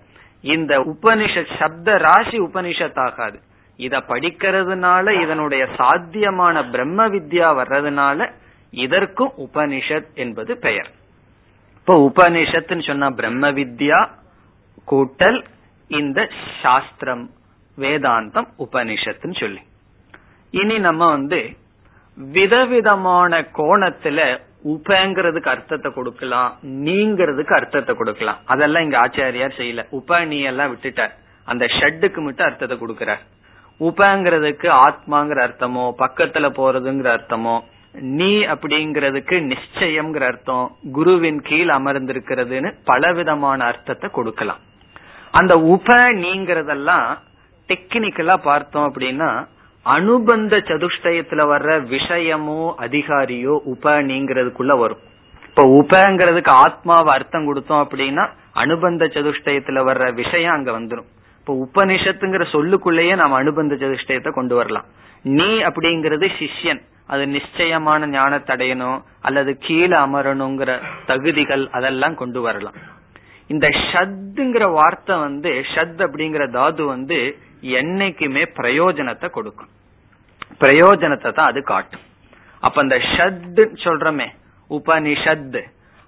இந்த 0.42 0.80
உபனிஷத் 0.80 1.60
சப்த 1.60 1.98
ராசி 1.98 2.40
உபனிஷத் 2.40 3.00
ஆகாது 3.00 3.40
இத 3.78 3.98
படிக்கிறதுனால 3.98 5.22
இதனுடைய 5.22 5.68
சாத்தியமான 5.78 6.66
பிரம்ம 6.66 7.08
வித்யா 7.10 7.50
வர்றதுனால 7.60 8.32
இதற்கும் 8.72 9.34
உபனிஷத் 9.38 10.14
என்பது 10.14 10.58
பெயர். 10.58 10.90
இப்ப 11.76 12.12
உபனிஷத்துன்னு 12.12 12.88
சொன்னா 12.88 13.10
பிரம்ம 13.10 13.52
வித்யா 13.52 14.10
கூட்டல் 14.92 15.44
இந்த 15.88 16.30
சாஸ்திரம் 16.62 17.30
வேதாந்தம் 17.78 18.48
உபனிஷத்துன்னு 18.60 19.40
சொல்லி. 19.40 19.60
இனி 20.52 20.78
நம்ம 20.78 21.10
வந்து 21.10 21.50
விதவிதமான 22.18 23.42
கோணத்துல 23.42 24.40
உபங்கிறதுக்கு 24.74 25.50
அர்த்தத்தை 25.54 25.90
கொடுக்கலாம் 25.98 26.52
நீங்கிறதுக்கு 26.86 27.54
அர்த்தத்தை 27.60 27.94
கொடுக்கலாம். 27.96 28.40
அதெல்லாம் 28.54 28.86
இங்க 28.86 28.98
ஆச்சாரியார் 29.06 29.58
செய்யல. 29.60 29.84
உப 29.98 30.20
நீ 30.32 30.40
எல்லாம் 30.52 30.72
விட்டுட்டார் 30.74 31.16
அந்த 31.48 31.66
ஷட்டுக்கு 31.78 32.20
மட்டும் 32.26 32.48
அர்த்தத்தை 32.50 32.78
கொடுக்கிறார் 32.78 33.24
உபங்கிறதுக்கு 33.80 34.68
ஆத்மாங்கிற 34.86 35.40
அர்த்தமோ 35.48 35.84
பக்கத்துல 36.04 36.46
போறதுங்கிற 36.60 37.10
அர்த்தமோ 37.18 37.56
நீ 38.16 38.32
அப்படிங்கிறதுக்கு 38.54 39.36
நிச்சயம்ங்கிற 39.52 40.24
அர்த்தம் 40.32 40.66
குருவின் 40.98 41.40
கீழ் 41.50 41.72
அமர்ந்திருக்கிறதுன்னு 41.78 42.70
பலவிதமான 42.90 43.60
அர்த்தத்தை 43.72 44.08
கொடுக்கலாம். 44.18 44.62
அந்த 45.40 45.54
உப 45.76 45.96
நீங்கிறதெல்லாம் 46.24 47.08
டெக்னிக்கலா 47.70 48.36
பார்த்தோம் 48.50 48.88
அப்படின்னா 48.90 49.30
அனுபந்த 49.96 50.58
சதுஷ்டயத்துல 50.58 51.42
வர்ற 51.52 51.72
விஷயமோ 51.96 52.62
அதிகாரியோ 52.86 53.54
உபனிங்கிறதுக்குள்ள 53.74 54.74
வரும். 54.80 55.02
இப்ப 55.50 55.64
உபங்கிறதுக்கு 55.80 56.52
ஆத்மாவை 56.64 57.14
அர்த்தம் 57.14 57.48
கொடுத்தோம் 57.48 57.84
அப்படின்னா 57.84 58.26
அனுபந்த 58.54 59.06
சதுஷ்டயத்துல 59.06 59.84
வர்ற 59.90 60.14
விஷயம் 60.14 60.54
அங்க 60.54 60.72
வந்துடும் 60.80 61.08
இப்ப 61.40 61.56
உபனிஷத்துங்கிற 61.66 62.46
சொல்லுக்குள்ளேயே 62.52 63.16
நாம் 63.16 63.32
அனுபந்த 63.32 63.76
சதுஷ்டயத்தை 63.76 64.32
கொண்டு 64.32 64.56
வரலாம். 64.56 64.88
நீ 65.24 65.50
அப்படிங்கிறது 65.70 66.28
சிஷ்யன். 66.40 66.82
அது 67.08 67.28
நிச்சயமான 67.28 68.08
ஞானத்தடையணும் 68.08 69.00
அல்லது 69.22 69.52
கீழே 69.58 69.98
அமரணுங்கிற 69.98 70.72
தகுதிகள் 71.06 71.64
அதெல்லாம் 71.72 72.16
கொண்டு 72.16 72.42
வரலாம். 72.42 72.78
இந்த 73.48 73.68
ஷத்துங்கிற 73.68 74.66
வார்த்தை 74.72 75.16
வந்து 75.18 75.52
ஷத் 75.74 76.02
அப்படிங்கிற 76.08 76.46
தாது 76.52 76.86
வந்து 76.86 77.20
என்னைக்குமே 77.62 78.44
பிரயோஜனத்தை 78.58 79.28
கொடுக்கும். 79.30 79.72
பிரயோஜனத்தை 80.62 81.30
தான் 81.34 81.50
அது 81.52 81.62
காட்டும். 81.64 82.04
அப்ப 82.64 82.78
அந்த 82.84 82.98
ஷத்து 83.14 83.64
சொல்றமே 83.86 84.28
உபனிஷத் 84.70 85.60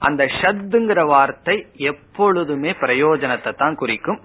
அந்த 0.01 0.23
ஷத்துங்கிற 0.39 1.01
வார்த்தை 1.13 1.55
எப்பொழுதுமே 1.91 2.71
பிரயோஜனத்தை 2.83 3.51
தான் 3.55 3.75
குறிக்கும். 3.75 4.19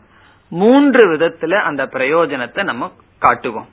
மூன்று 0.52 1.02
விதத்துல 1.12 1.60
அந்த 1.68 1.82
பிரயோஜனத்தை 1.96 2.62
நம்ம 2.70 2.90
காட்டுவோம். 3.22 3.68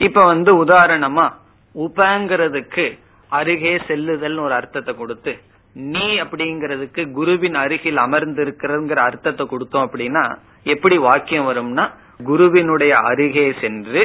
இப்ப 0.00 0.20
வந்து 0.24 0.50
உதாரணமா 0.64 1.26
உபங்கிறதுக்கு 1.74 2.84
அருகே 3.30 3.74
செல்லுதல் 3.88 4.38
ஒரு 4.44 4.54
அர்த்தத்தை 4.54 4.92
கொடுத்து 4.94 5.32
நீ 5.76 6.06
அப்படிங்கிறதுக்கு 6.22 7.02
குருவின் 7.18 7.56
அருகில் 7.62 8.00
அமர்ந்திருக்கிறதுங்கிற 8.06 9.00
அர்த்தத்தை 9.10 9.44
கொடுத்தோம் 9.52 9.86
அப்படின்னா 9.86 10.24
எப்படி 10.66 10.96
வாக்கியம் 11.06 11.48
வரும்னா 11.50 11.84
குருவினுடைய 12.28 12.92
அருகே 13.10 13.46
சென்று 13.62 14.02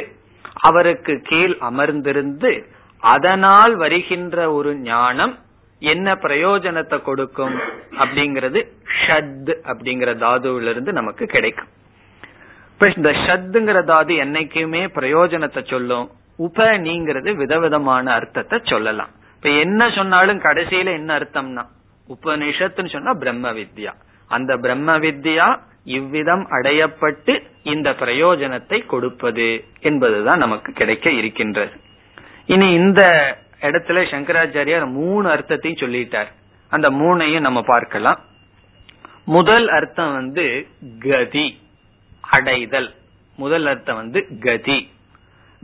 அவருக்கு 0.60 1.20
கீழ் 1.24 1.56
அமர்ந்திருந்து 1.60 2.64
அதனால் 2.98 3.76
வருகின்ற 3.76 4.52
ஒரு 4.52 4.76
ஞானம் 4.76 5.38
என்ன 5.78 6.14
பிரயோஜனத்தை 6.14 7.02
கொடுக்கும் 7.02 7.56
அப்படிங்கிறது 7.90 8.66
ஷத் 9.06 9.52
அப்படிங்கிற 9.64 10.10
தாதுவிலிருந்து 10.16 10.70
இருந்து 10.70 10.92
நமக்கு 10.92 11.26
கிடைக்கும். 11.26 11.68
இப்ப 12.72 12.92
இந்த 12.96 13.10
ஷத்துங்கிற 13.10 13.84
தாது 13.84 14.14
என்னைக்குமே 14.14 14.82
பிரயோஜனத்தை 14.94 15.68
சொல்லும். 15.68 16.10
உபனிங்கிறது 16.38 17.36
விதவிதமான 17.36 18.12
அர்த்தத்தை 18.12 18.60
சொல்லலாம். 18.62 19.08
இப்ப 19.36 19.48
என்ன 19.48 19.90
சொன்னாலும் 19.90 20.38
கடைசியில 20.38 20.92
என்ன 20.92 21.18
அர்த்தம்னா 21.18 21.64
உபனிஷத்துன்னு 22.08 22.92
சொன்னா 22.92 23.12
பிரம்ம 23.14 23.52
வித்யா. 23.52 23.92
அந்த 24.26 24.56
பிரம்ம 24.56 24.98
வித்யா 24.98 25.60
இவ்விதம் 25.84 26.50
அடையப்பட்டு 26.50 27.42
இந்த 27.62 27.90
பிரயோஜனத்தை 27.90 28.86
கொடுப்பது 28.86 29.64
என்பதுதான் 29.80 30.38
நமக்கு 30.38 30.72
கிடைக்க 30.72 31.10
இருக்கின்றது. 31.10 31.72
இனி 32.46 32.72
இந்த 32.72 33.02
இடத்துல 33.60 34.02
சங்கராச்சாரியார் 34.10 34.90
மூணு 34.90 35.30
அர்த்தத்தையும் 35.30 35.80
சொல்லிட்டார். 35.80 36.26
அந்த 36.68 36.90
மூணையும் 36.90 37.40
நம்ம 37.40 37.62
பார்க்கலாம். 37.62 38.20
முதல் 39.24 39.68
அர்த்தம் 39.68 40.12
வந்து 40.12 40.66
கதி 40.98 41.60
அடைதல். 42.20 42.94
முதல் 43.36 43.66
அர்த்தம் 43.66 43.96
வந்து 43.96 44.26
கதி. 44.40 44.90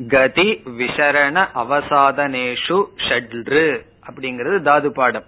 கதி 0.08 0.62
விசரண 0.78 1.48
அவசாதனேஷு 1.54 2.84
ஷட்ரு 2.96 3.86
அப்படிங்கிறது 4.10 4.60
தாது 4.60 4.92
பாடம். 4.92 5.24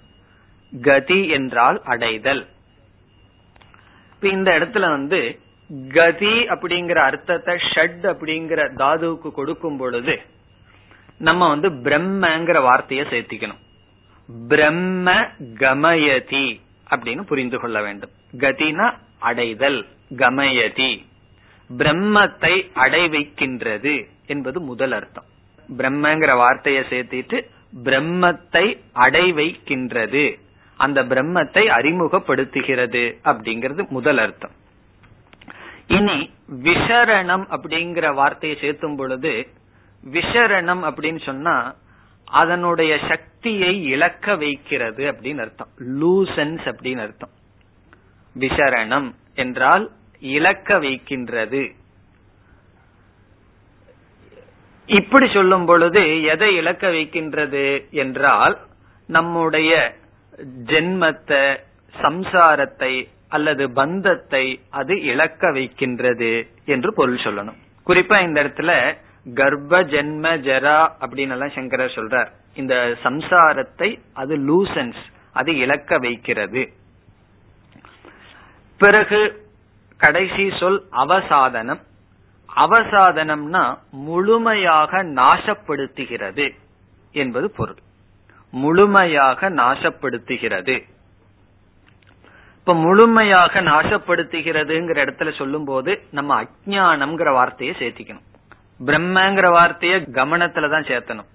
கதி 0.83 1.29
என்றால் 1.29 1.83
அடைதல். 1.85 2.47
இப்ப 4.17 4.29
இந்த 4.29 4.59
இடத்துல 4.59 4.89
வந்து 4.89 5.39
கதி 5.93 6.35
அப்படிங்கிற 6.49 6.95
அர்த்தத்தை 6.95 7.55
ஷட் 7.55 8.03
அப்படிங்கிற 8.03 8.61
தாதுவுக்கு 8.75 9.31
கொடுக்கும் 9.31 9.77
பொழுது 9.77 10.23
நம்ம 11.19 11.49
வந்து 11.49 11.69
பிரம்மங்கிற 11.71 12.63
வார்த்தையை 12.63 13.07
சேர்த்திக்கணும். 13.07 13.61
பிரம்ம 14.49 15.13
கமயதி 15.55 16.61
அப்படின்னு 16.91 17.23
புரிந்து 17.23 17.59
கொள்ள 17.59 17.83
வேண்டும். 17.83 18.11
கதினா 18.33 18.97
அடைதல் 19.19 19.87
கமயதி. 20.17 21.05
பிரம்மத்தை 21.71 22.55
அடைவைக்கின்றது 22.75 24.09
என்பது 24.27 24.61
முதல் 24.61 24.93
அர்த்தம். 24.93 25.25
பிரம்மங்கிற 25.79 26.37
வார்த்தையை 26.37 26.83
சேர்த்திட்டு 26.91 27.45
பிரம்மத்தை 27.85 28.79
அடைவைக்கின்றது. 28.95 30.39
அந்த 30.77 31.05
பிரம்மத்தை 31.05 31.65
அறிமுகப்படுத்துகிறது 31.69 33.03
அப்படிங்கிறது 33.25 33.89
முதல் 33.89 34.19
அர்த்தம். 34.19 34.51
இனி 35.87 36.31
விசரணம் 36.63 37.45
அப்படிங்கிற 37.51 38.15
வார்த்தையை 38.15 38.59
சேர்த்தும் 38.59 38.97
பொழுது 38.97 39.47
விசரணம் 40.11 40.83
அப்படின்னு 40.91 41.25
சொன்னா 41.25 41.75
அதனுடைய 42.25 42.99
சக்தியை 43.09 43.85
இழக்க 43.85 44.37
வைக்கிறது 44.37 45.05
அப்படின்னு 45.13 45.39
அர்த்தம். 45.39 45.69
லூசன்ஸ் 45.79 46.65
அப்படின்னு 46.65 46.99
அர்த்தம். 46.99 47.31
விசரணம் 48.39 49.15
என்றால் 49.35 49.91
இழக்க 50.21 50.79
வைக்கின்றது. 50.79 51.75
இப்படி 54.87 55.31
சொல்லும் 55.33 55.65
பொழுது 55.65 56.23
எதை 56.23 56.57
இழக்க 56.57 56.91
வைக்கின்றது 56.91 57.87
என்றால் 57.91 58.59
நம்முடைய 59.07 59.97
ஜென்மத்தை 60.45 61.59
சம்சாரத்தை 62.03 63.09
அல்லது 63.29 63.71
பந்தத்தை 63.71 64.61
அது 64.71 65.03
இழக்க 65.03 65.51
வைக்கின்றது 65.51 66.47
என்று 66.65 66.95
பொருள் 66.95 67.25
சொல்லணும். 67.25 67.59
குறிப்பா 67.87 68.23
இந்த 68.23 68.43
இடத்துல 68.43 68.97
கர்ப்ப 69.35 69.81
ஜென்ம 69.83 70.25
ஜரா 70.39 70.79
அப்படின்னு 71.01 71.35
எல்லாம் 71.37 71.55
சங்கரர் 71.55 71.97
சொல்றார். 71.97 72.31
இந்த 72.55 72.97
சம்சாரத்தை 73.03 73.99
அது 74.13 74.37
லூசன்ஸ் 74.37 75.03
அது 75.33 75.57
இழக்க 75.57 75.99
வைக்கிறது. 75.99 76.73
பிறகு 78.79 79.47
கடைசி 79.97 80.53
சொல் 80.59 80.85
அவசாதனம். 80.93 81.83
அவசாதனம்னா 82.57 83.65
முழுமையாக 83.91 85.03
நாசப்படுத்துகிறது 85.03 86.55
என்பது 87.13 87.51
பொருள். 87.51 87.81
முழுமையாக 88.57 89.51
நாசப்படுத்துகிறது. 89.51 90.75
இப்ப 92.59 92.75
முழுமையாக 92.75 93.63
நாசப்படுத்துகிறதுங்கிற 93.63 94.99
இடத்துல 95.05 95.37
சொல்லும் 95.37 95.65
போது 95.65 95.93
நம்ம 96.11 96.43
அஜானம்ங்கிற 96.43 97.33
வார்த்தையை 97.33 97.77
சேர்த்திக்கணும். 97.79 98.25
பிரம்மங்கிற 98.87 99.47
வார்த்தைய 99.59 99.95
கமனத்துலதான் 100.19 100.89
சேர்த்தணும். 100.91 101.31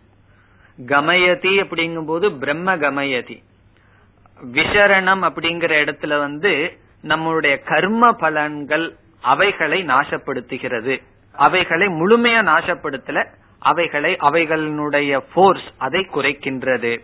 கமயதி 0.86 1.54
அப்படிங்கும் 1.64 2.06
போது 2.06 2.32
பிரம்ம 2.38 2.76
கமயதி 2.78 3.38
விசரணம் 4.54 5.24
அப்படிங்கிற 5.28 5.74
இடத்துல 5.84 6.18
வந்து 6.18 6.78
நம்மளுடைய 7.04 7.56
கர்ம 7.64 8.12
பலன்கள் 8.12 8.86
அவைகளை 9.22 9.80
நாசப்படுத்துகிறது. 9.84 11.02
அவைகளை 11.34 11.88
முழுமையா 11.88 12.42
நாசப்படுத்தல 12.50 13.20
அவைகளை 13.62 14.14
அவைகளினுடைய 14.14 15.24
போர்ஸ் 15.36 15.68
அதை 15.78 16.08
குறைக்கின்றது. 16.14 17.02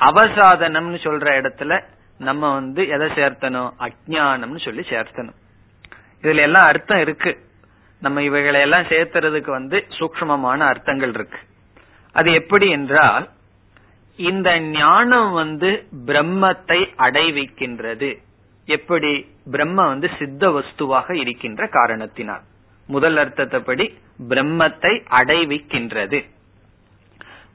அவசாதனம்னு 0.00 0.98
சொல்ற 1.04 1.28
இடத்துல 1.38 1.82
நம்ம 2.18 2.54
வந்து 2.54 2.88
எதை 2.88 3.08
சேர்த்தணும்? 3.08 3.72
அஜானம்னு 3.78 4.64
சொல்லி 4.64 4.80
சேர்த்தணும். 4.80 5.34
இதுல 6.22 6.36
எல்லாம் 6.36 6.66
அர்த்தம் 6.66 7.00
இருக்கு. 7.00 7.38
நம்ம 8.00 8.22
இவைகளை 8.22 8.60
எல்லாம் 8.60 8.82
சேர்த்துறதுக்கு 8.82 9.50
வந்து 9.50 9.86
சூக்மமான 9.88 10.58
அர்த்தங்கள் 10.58 11.08
இருக்கு. 11.08 11.38
அது 12.12 12.32
எப்படி 12.32 12.68
என்றால் 12.68 13.28
இந்த 14.16 14.60
ஞானம் 14.60 15.32
வந்து 15.32 15.86
பிரம்மத்தை 16.06 16.80
அடைவிக்கின்றது. 16.98 18.22
எப்படி? 18.66 19.30
பிரம்ம 19.50 19.86
வந்து 19.86 20.10
சித்த 20.18 20.48
வஸ்துவாக 20.48 21.12
இருக்கின்ற 21.12 21.66
காரணத்தினால். 21.66 22.42
முதல் 22.94 23.16
அர்த்தத்தைப்படி 23.16 23.84
பிரம்மத்தை 24.30 24.92
அடைவிக்கின்றது. 25.18 26.18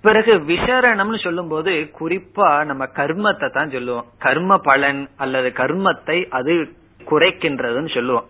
பிறகு 0.05 0.33
விசரணம்னு 0.49 1.19
சொல்லும் 1.23 1.47
போது 1.47 1.71
குறிப்பா 1.99 2.47
நம்ம 2.69 2.83
கர்மத்தை 2.99 3.47
தான் 3.49 3.73
சொல்லுவோம். 3.75 4.07
கர்ம 4.25 4.57
பலன் 4.57 5.01
அல்லது 5.17 5.49
கர்மத்தை 5.61 6.17
அது 6.39 6.53
குறைக்கின்றதுன்னு 7.11 7.91
சொல்லுவோம். 7.97 8.27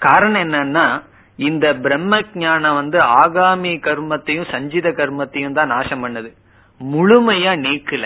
காரணம் 0.00 0.42
என்னன்னா 0.46 0.86
இந்த 1.38 1.66
பிரம்ம 1.84 2.14
ஜானம் 2.34 2.78
வந்து 2.80 2.98
ஆகாமி 3.22 3.72
கர்மத்தையும் 3.86 4.50
சஞ்சித 4.50 4.88
கர்மத்தையும் 4.90 5.56
தான் 5.58 5.72
நாசம் 5.74 6.02
பண்ணுது. 6.04 6.30
முழுமையா 6.80 7.52
நீக்கல. 7.66 8.04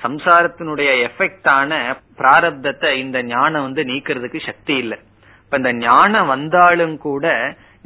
சம்சாரத்தினுடைய 0.00 0.90
எஃபெக்டான 1.08 1.70
பிராரப்தத்தை 2.18 2.90
இந்த 3.04 3.18
ஞானம் 3.22 3.66
வந்து 3.66 3.82
நீக்கிறதுக்கு 3.82 4.40
சக்தி 4.46 4.74
இல்லை. 4.76 4.98
இப்ப 5.44 5.56
இந்த 5.56 5.72
ஞானம் 5.72 6.26
வந்தாலும் 6.26 6.96
கூட 6.98 7.26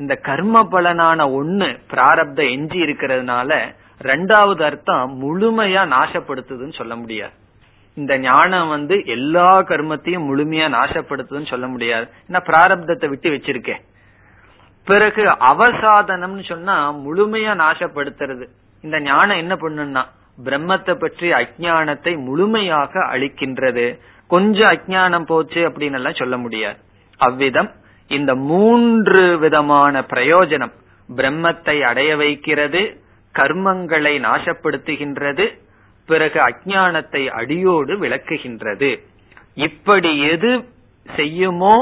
இந்த 0.01 0.15
கர்ம 0.29 0.63
பலனான 0.73 1.21
ஒண்ணு 1.41 1.69
பிராரப்த 1.93 2.41
எஞ்சி 2.55 2.79
இருக்கிறதுனால 2.85 3.59
ரெண்டாவது 4.11 4.63
அர்த்தம் 4.63 5.15
முழுமையா 5.23 5.83
நாசப்படுத்துதுன்னு 5.95 6.75
சொல்ல 6.75 6.95
முடியாது. 6.97 7.35
இந்த 7.97 8.19
ஞானம் 8.19 8.69
வந்து 8.69 8.97
எல்லா 9.15 9.49
கர்மத்தையும் 9.63 10.27
முழுமையா 10.29 10.67
நாசப்படுத்துதுன்னு 10.77 11.49
சொல்ல 11.49 11.67
முடியாது. 11.67 12.07
ஏன்னா 12.29 12.41
பிராரப்தத்தை 12.51 13.09
விட்டு 13.09 13.31
வச்சிருக்கேன். 13.31 13.83
பிறகு 14.87 15.25
அவசாதனம்னு 15.51 16.45
சொன்னா 16.53 16.77
முழுமையா 17.07 17.53
நாசப்படுத்துறது. 17.65 18.47
இந்த 18.85 18.97
ஞானம் 19.01 19.43
என்ன 19.43 19.55
பண்ணுன்னா 19.55 20.05
பிரம்மத்தை 20.45 20.95
பற்றி 20.95 21.29
அஜானத்தை 21.41 22.13
முழுமையாக 22.29 22.93
அழிக்கின்றது. 23.15 23.87
கொஞ்சம் 24.27 24.73
அஜானம் 24.75 25.29
போச்சு 25.33 25.61
அப்படின்னு 25.69 25.99
எல்லாம் 26.01 26.21
சொல்ல 26.23 26.37
முடியாது. 26.37 26.79
அவ்விதம் 27.21 27.71
இந்த 28.17 28.35
மூன்று 28.35 29.39
விதமான 29.39 30.01
பிரயோஜனம். 30.01 30.75
பிரம்மத்தை 31.17 31.81
அடைய 31.81 32.11
வைக்கிறது 32.17 32.81
கர்மங்களை 33.35 34.15
நாசப்படுத்துகின்றது 34.27 35.45
பிறகு 36.09 36.39
அஜானத்தை 36.41 37.23
அடியோடு 37.41 37.95
விளக்குகின்றது. 37.97 38.91
இப்படி 39.55 40.13
எது 40.29 40.51
செய்யுமோ 41.17 41.75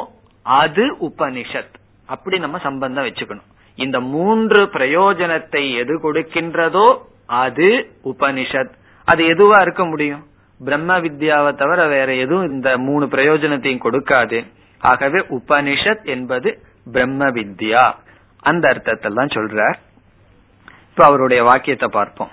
அது 0.42 0.84
உபனிஷத். 1.08 1.74
அப்படி 2.06 2.38
நம்ம 2.38 2.58
சம்பந்தம் 2.58 3.06
வச்சுக்கணும். 3.06 3.48
இந்த 3.78 4.00
மூன்று 4.00 4.60
பிரயோஜனத்தை 4.64 5.62
எது 5.76 5.94
கொடுக்கின்றதோ 6.04 6.86
அது 7.26 7.68
உபனிஷத். 8.04 8.72
அது 9.04 9.22
எதுவா 9.24 9.60
இருக்க 9.60 9.84
முடியும்? 9.84 10.22
பிரம்ம 10.60 11.00
வித்யாவை 11.00 11.50
தவிர 11.54 11.80
வேற 11.86 12.14
எதுவும் 12.14 12.50
இந்த 12.50 12.78
மூணு 12.78 13.06
பிரயோஜனத்தையும் 13.06 13.84
கொடுக்காது. 13.86 14.38
ஆகவே 14.78 15.18
உபனிஷத் 15.18 16.04
என்பது 16.04 16.62
பிரம்ம 16.92 17.30
வித்யா 17.30 17.92
அந்த 18.40 18.68
அர்த்தத்தெல்லாம் 18.68 19.14
தான் 19.14 19.26
சொல்றார். 19.26 19.74
இப்ப 20.88 21.04
அவருடைய 21.04 21.42
வாக்கியத்தை 21.42 21.88
பார்ப்போம். 21.88 22.30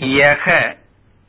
யக 0.00 0.76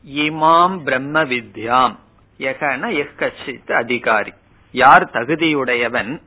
இமாம் 0.08 0.84
பிரம்ம 0.84 1.24
வித்யாம் 1.24 1.96
யகன 2.40 3.06
எக்கச்சித் 3.06 3.72
அதிகாரி. 3.72 4.34
யார் 4.72 5.10
தகுதியுடையவன்? 5.10 6.22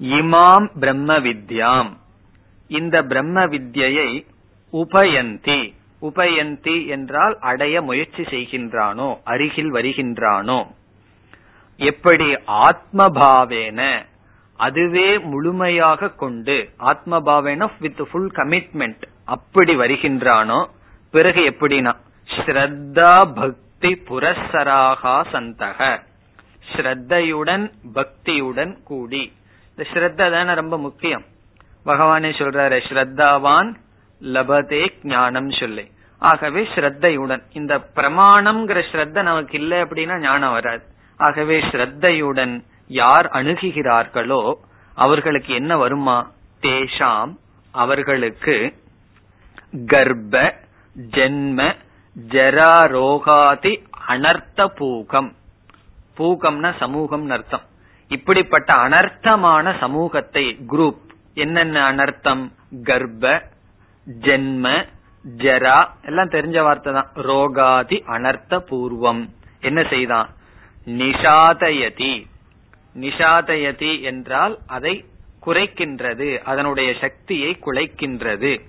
இமாம் 0.00 0.78
பிரம்ம 0.78 1.18
வித்யாம் 1.18 1.96
இந்த 2.68 3.02
பிரம்ம 3.02 3.46
வித்யை 3.46 4.26
உபயந்தி. 4.72 5.74
உபயந்தி 6.02 6.86
என்றால் 6.86 7.38
அடைய 7.38 7.82
முயற்சி 7.82 8.22
செய்கின்றானோ? 8.22 9.20
அருகில் 9.24 9.72
வருகின்றானோ? 9.72 10.66
எப்படி 11.88 12.28
ஆத்மபாவேன 12.66 13.80
அதுவே 14.58 15.18
முழுமையாக 15.18 16.10
கொண்டு 16.22 16.56
ஆத்மபாவேன 16.90 17.70
வித் 17.80 18.02
ஃபுல் 18.10 18.30
கமிட்மெண்ட் 18.34 19.04
அப்படி 19.24 19.76
வருகின்றானோ 19.76 20.60
பிறகு 21.10 21.42
எப்படின்னா 21.50 21.92
ஸ்ரத்தா 22.28 23.12
பக்தி 23.34 23.90
புரஸ்ஸராகா 24.08 25.14
சந்தக. 25.32 25.78
ஸ்ரத்தையுடன் 26.72 27.64
பக்தியுடன் 27.94 28.72
கூடி. 28.82 29.32
இந்த 29.70 29.82
ஸ்ரத்த 29.92 30.30
தானே 30.30 30.52
ரொம்ப 30.54 30.78
முக்கியம். 30.78 31.24
பகவானே 31.86 32.30
சொல்றாரு 32.40 32.78
ஸ்ரத்தாவான் 32.88 33.70
லபதே 34.20 34.82
ஞானம் 35.02 35.50
சொல்லி. 35.50 35.84
ஆகவே 36.18 36.62
ஸ்ரத்தையுடன் 36.74 37.42
இந்த 37.52 37.74
பிரமாணம்ங்கிற 37.96 38.80
ஸ்ரத்த 38.92 39.22
நமக்கு 39.22 39.54
இல்லை 39.58 39.78
அப்படின்னா 39.82 40.18
ஞானம் 40.20 40.52
வராது. 40.52 40.84
ஆகவே 41.20 41.56
ஸ்ரத்தையுடன் 41.60 42.54
யார் 43.00 43.26
அணுகுகிறார்களோ 43.32 44.40
அவர்களுக்கு 44.94 45.50
என்ன 45.54 45.72
வருமா? 45.76 46.18
தேஷாம் 46.60 47.32
அவர்களுக்கு 47.74 48.56
கர்ப்ப 49.92 50.34
ஜென்ம 51.16 51.58
ஜராரோகாதி 52.28 53.72
அனர்த்த 54.08 54.60
பூகம். 54.78 55.30
பூகம்னா 56.16 56.70
சமூகம் 56.78 57.26
அர்த்தம். 57.30 57.64
இப்படிப்பட்ட 58.10 58.70
அனர்த்தமான 58.86 59.74
சமூகத்தை 59.78 60.44
குரூப் 60.72 61.04
என்னென்ன 61.34 61.76
அனர்த்தம்? 61.90 62.42
கர்ப்ப 62.84 63.24
ஜென்ம 64.06 64.66
ஜரா 65.38 65.78
எல்லாம் 66.02 66.34
தெரிஞ்ச 66.36 66.58
வார்த்தை 66.62 66.92
தான். 66.92 67.10
ரோகாதி 67.30 67.98
அனர்த்த 68.16 68.62
பூர்வம். 68.70 69.22
என்ன 69.60 69.80
செய்தான்? 69.90 70.28
நிஷாதயதி. 70.86 72.26
நிஷாதயதி 72.94 74.02
என்றால் 74.02 74.58
அதை 74.66 75.04
குறைக்கின்றது 75.46 76.38
அதனுடைய 76.38 76.94
சக்தியை 77.00 77.58
குலைக்கின்றது. 77.60 78.60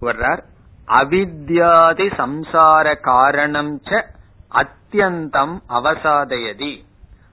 வர்றார். 0.00 0.42
அவித்யாதி 0.86 2.06
சம்சார 2.16 3.00
காரணம் 3.00 3.80
ச 3.80 4.06
அத்தியந்தம் 4.50 5.60
அவசாதயதி. 5.68 6.84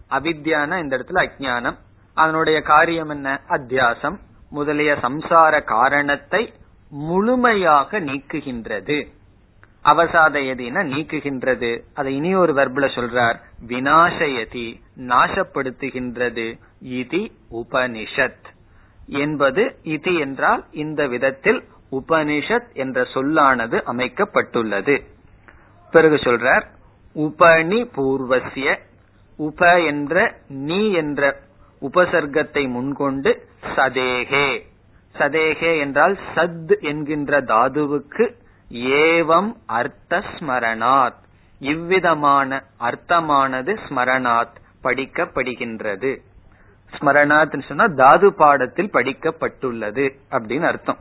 அவித்யான 0.09 0.79
இந்த 0.79 0.97
இடத்துல 0.97 1.27
அஜானம் 1.27 1.77
அதனுடைய 2.13 2.61
காரியம் 2.61 3.09
என்ன? 3.09 3.41
அத்தியாசம். 3.47 4.17
முதலிய 4.49 4.93
சம்சார 4.93 5.63
காரணத்தை 5.63 6.53
முழுமையாக 6.89 7.99
நீக்குகின்றது. 7.99 9.11
அவசாதயதினா 9.85 10.83
நீக்குகின்றது. 10.83 11.83
அதை 11.93 12.15
இனி 12.15 12.35
ஒரு 12.35 12.53
வர்பில் 12.53 12.95
சொல்றார். 12.95 13.35
வினாசயதி 13.67 14.81
நாசப்படுத்துகின்றது. 14.97 16.59
இது 16.79 17.31
உபனிஷத். 17.51 18.51
என்பது 19.07 19.79
இது 19.83 20.13
என்றால் 20.13 20.65
இந்த 20.71 21.07
விதத்தில் 21.07 21.63
உபனிஷத் 21.91 22.73
என்ற 22.73 23.03
சொல்லானது 23.03 23.83
அமைக்கப்பட்டுள்ளது. 23.87 25.03
பிறகு 25.91 26.15
சொல்றார் 26.15 26.63
உபனி 27.15 27.89
பூர்வசிய 27.97 28.77
உப 29.37 29.81
என்ற 29.81 30.35
நீ 30.47 30.91
என்ற 30.91 31.39
உபசர்க்கத்தை 31.81 32.69
முன்கொண்டு 32.69 33.47
சதேகே. 33.75 34.61
சதேகே 35.17 35.79
என்றால் 35.79 36.17
சத் 36.35 36.79
என்கின்ற 36.79 37.41
தாதுவுக்கு 37.41 38.41
ஏவம் 38.71 39.54
அர்த்த 39.65 40.17
ஸ்மரணாத். 40.17 41.21
இவ்விதமான 41.60 42.63
அர்த்தமானது 42.80 43.78
ஸ்மரணாத் 43.89 44.56
படிக்கப்படுகின்றது. 44.84 46.17
ஸ்மரணாத் 46.91 47.67
சொன்னா 47.67 47.88
தாது 47.88 48.34
பாடத்தில் 48.34 48.89
படிக்கப்பட்டுள்ளது 48.93 50.15
அப்படின்னு 50.32 50.63
அர்த்தம். 50.63 50.97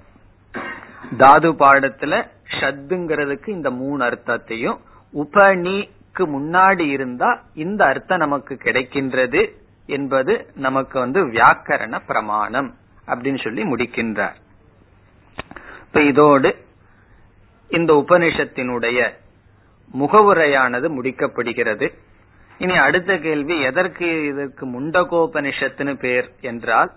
தாது 1.17 1.53
பாடத்துல 1.53 2.29
ஷத்துங்கிறதுக்கு 2.61 3.49
இந்த 3.49 3.71
மூணு 3.71 4.05
அர்த்தத்தையும் 4.05 4.81
உபனிக்கு 5.15 6.19
முன்னாடி 6.19 6.87
இருந்தா 6.89 7.43
இந்த 7.55 7.85
அர்த்தம் 7.85 8.19
நமக்கு 8.19 8.59
கிடைக்கின்றது 8.65 9.53
என்பது 9.87 10.51
நமக்கு 10.55 10.99
வந்து 10.99 11.27
வியாக்கரண 11.27 12.01
பிரமாணம் 12.07 12.75
அப்படின்னு 13.07 13.43
சொல்லி 13.43 13.63
முடிக்கின்றார். 13.63 14.35
இப்ப 15.87 16.03
இதோடு 16.03 16.65
இந்த 17.79 17.93
உபனிஷத்தினுடைய 18.03 18.99
முகவுரையானது 20.01 20.87
முடிக்கப்படுகிறது. 20.97 21.87
இனி 22.59 22.77
அடுத்த 22.77 23.13
கேள்வி 23.19 23.57
எதற்கு 23.61 24.09
இதற்கு 24.27 24.65
முண்டகோபனிஷத்துன்னு 24.67 25.95
பேர் 25.95 26.29
என்றால் 26.51 26.91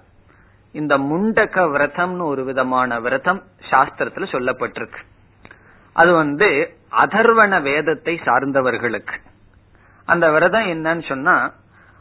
இந்த 0.75 0.93
முண்டக 1.09 1.55
விரதம்னு 1.73 2.23
ஒரு 2.23 2.43
விதமான 2.43 2.99
விரதம் 2.99 3.41
சாஸ்திரத்துல 3.69 4.27
சொல்லப்பட்டிருக்கு. 4.33 5.01
அது 5.95 6.11
வந்து 6.13 6.49
அதர்வண 7.03 7.61
வேதத்தை 7.61 8.13
சார்ந்தவர்களுக்கு. 8.25 9.17
அந்த 10.07 10.25
விரதம் 10.31 10.67
என்னன்னு 10.73 11.03
சொன்னா 11.07 11.35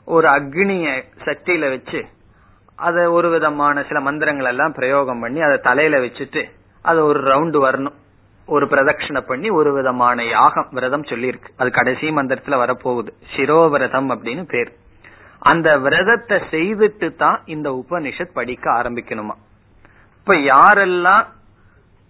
ஒரு 0.09 0.27
அக்னிய 0.29 0.89
சக்தியில 1.27 1.69
வச்சு 1.75 2.01
அதை 2.79 3.03
ஒரு 3.17 3.29
விதமான 3.31 3.85
சில 3.89 3.99
மந்திரங்கள் 4.01 4.51
எல்லாம் 4.53 4.73
பிரயோகம் 4.73 5.21
பண்ணி 5.21 5.41
அதை 5.41 5.59
தலையில 5.59 5.99
வச்சுட்டு 5.99 6.43
அது 6.83 7.01
ஒரு 7.07 7.21
ரவுண்டு 7.31 7.59
வரணும். 7.67 7.99
ஒரு 8.47 8.67
பிரதட்சணை 8.67 9.21
பண்ணி 9.21 9.51
ஒரு 9.51 9.73
விதமான 9.73 10.25
யாகம் 10.25 10.69
விரதம் 10.71 11.03
சொல்லியிருக்கு. 11.03 11.45
அது 11.57 11.71
கடைசி 11.71 12.11
மந்திரத்துல 12.11 12.55
வரப்போகுது. 12.55 13.09
சிரோவிரதம் 13.37 14.11
அப்படின்னு 14.11 14.43
பேர். 14.43 14.73
அந்த 15.39 15.79
விரதத்தை 15.79 16.39
செய்துட்டு 16.51 17.17
தான் 17.17 17.43
இந்த 17.45 17.85
உபனிஷத் 17.85 18.35
படிக்க 18.35 18.71
ஆரம்பிக்கணுமா. 18.71 19.35
இப்ப 20.19 20.35
யாரெல்லாம் 20.35 21.27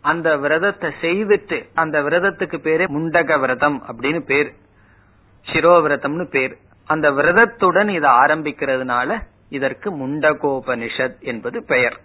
அந்த 0.00 0.36
விரதத்தை 0.36 0.90
செய்துட்டு 1.00 1.68
அந்த 1.74 2.02
விரதத்துக்கு 2.02 2.58
பேரே 2.58 2.86
முண்டக 2.86 3.40
விரதம் 3.40 3.82
அப்படின்னு 3.88 4.20
பேர். 4.20 4.54
சிரோவிரதம்னு 5.52 6.30
பேர். 6.30 6.56
அந்த 6.86 7.10
விரதத்துடன் 7.10 7.88
இதை 7.88 8.10
ஆரம்பிக்கிறதுனால 8.10 9.20
இதற்கு 9.48 9.90
முண்டகோபனிஷத் 9.90 11.20
என்பது 11.20 11.64
பெயர். 11.64 12.00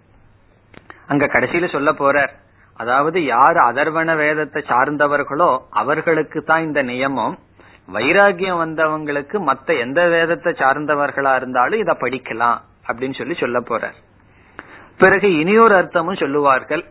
அங்க 1.08 1.26
கடைசியில 1.26 1.70
சொல்ல 1.70 1.92
போறார். 1.92 2.30
அதாவது 2.80 3.20
யார் 3.26 3.58
அதர்வண 3.70 4.10
வேதத்தை 4.16 4.62
சார்ந்தவர்களோ 4.72 5.50
அவர்களுக்கு 5.82 6.40
தான் 6.44 6.66
இந்த 6.68 6.82
நியமம். 6.84 7.36
வைராகியம் 7.94 8.62
வந்தவங்களுக்கு 8.64 9.38
மத்த 9.50 9.78
எந்த 9.80 10.02
வேதத்தை 10.08 10.52
சார்ந்தவர்களா 10.54 11.32
இருந்தாலும் 11.36 11.82
இத 11.84 11.94
படிக்கலாம் 12.04 12.60
அப்படின்னு 12.88 13.18
சொல்லி 13.18 13.36
சொல்ல 13.44 13.60
போறார். 13.60 13.98
பிறகு 14.98 15.28
இனியொரு 15.42 15.76
அர்த்தமும் 15.80 16.22
சொல்லுவார்கள். 16.24 16.84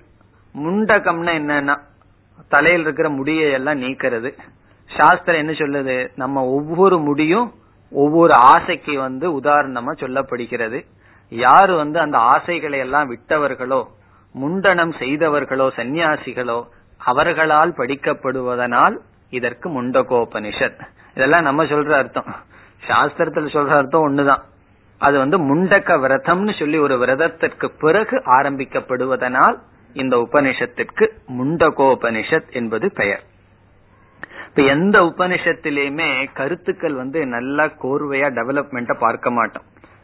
முண்டகம்னா 0.54 1.32
என்னன்னா 1.40 1.76
தலையில் 2.48 2.80
இருக்கிற 2.80 3.08
முடியை 3.08 3.46
எல்லாம் 3.52 3.82
நீக்கிறது. 3.82 4.30
சாஸ்திரம் 4.90 5.40
என்ன 5.42 5.52
சொல்லுது? 5.52 5.96
நம்ம 6.14 6.44
ஒவ்வொரு 6.56 6.98
முடியும் 6.98 7.48
ஒவ்வொரு 7.92 8.34
ஆசைக்கு 8.54 8.94
வந்து 8.98 9.26
உதாரணமா 9.40 9.92
சொல்லப்படுகிறது. 10.02 10.78
யாரு 11.32 11.72
வந்து 11.76 11.98
அந்த 12.00 12.18
ஆசைகளை 12.34 12.78
எல்லாம் 12.78 13.10
விட்டவர்களோ 13.12 13.80
முண்டனம் 14.34 14.92
செய்தவர்களோ 14.92 15.70
சந்நியாசிகளோ 15.76 16.64
அவர்களால் 16.96 17.74
படிக்கப்படுவதனால் 17.76 18.96
இதற்கு 19.30 19.82
முண்டகோபனிஷத். 19.82 20.80
இதெல்லாம் 21.14 21.42
நம்ம 21.42 21.64
சொல்ற 21.64 21.90
அர்த்தம். 21.90 22.36
சாஸ்திரத்துல 22.88 23.48
சொல்ற 23.48 23.68
அர்த்தம் 23.68 24.04
ஒண்ணுதான். 24.04 24.42
அது 24.98 25.18
வந்து 25.18 25.38
முண்டக்க 25.38 25.96
விரதம்னு 26.00 26.58
சொல்லி 26.58 26.78
ஒரு 26.78 26.98
விரதத்திற்கு 26.98 27.70
பிறகு 27.70 28.16
ஆரம்பிக்கப்படுவதனால் 28.16 29.58
இந்த 29.92 30.16
உபனிஷத்திற்கு 30.16 31.10
முண்டகோபனிஷத் 31.38 32.50
என்பது 32.50 32.92
பெயர். 32.92 33.22
இப்ப 34.48 34.62
எந்த 34.62 35.00
உபனிஷத்திலயுமே 35.00 36.28
கருத்துக்கள் 36.34 36.94
வந்து 36.94 37.26
நல்லா 37.26 37.64
கோர்வையா 37.64 38.28
டெவலப்மெண்ட 38.30 38.98
பார்க்க 38.98 39.30
மாட்டோம். 39.30 39.62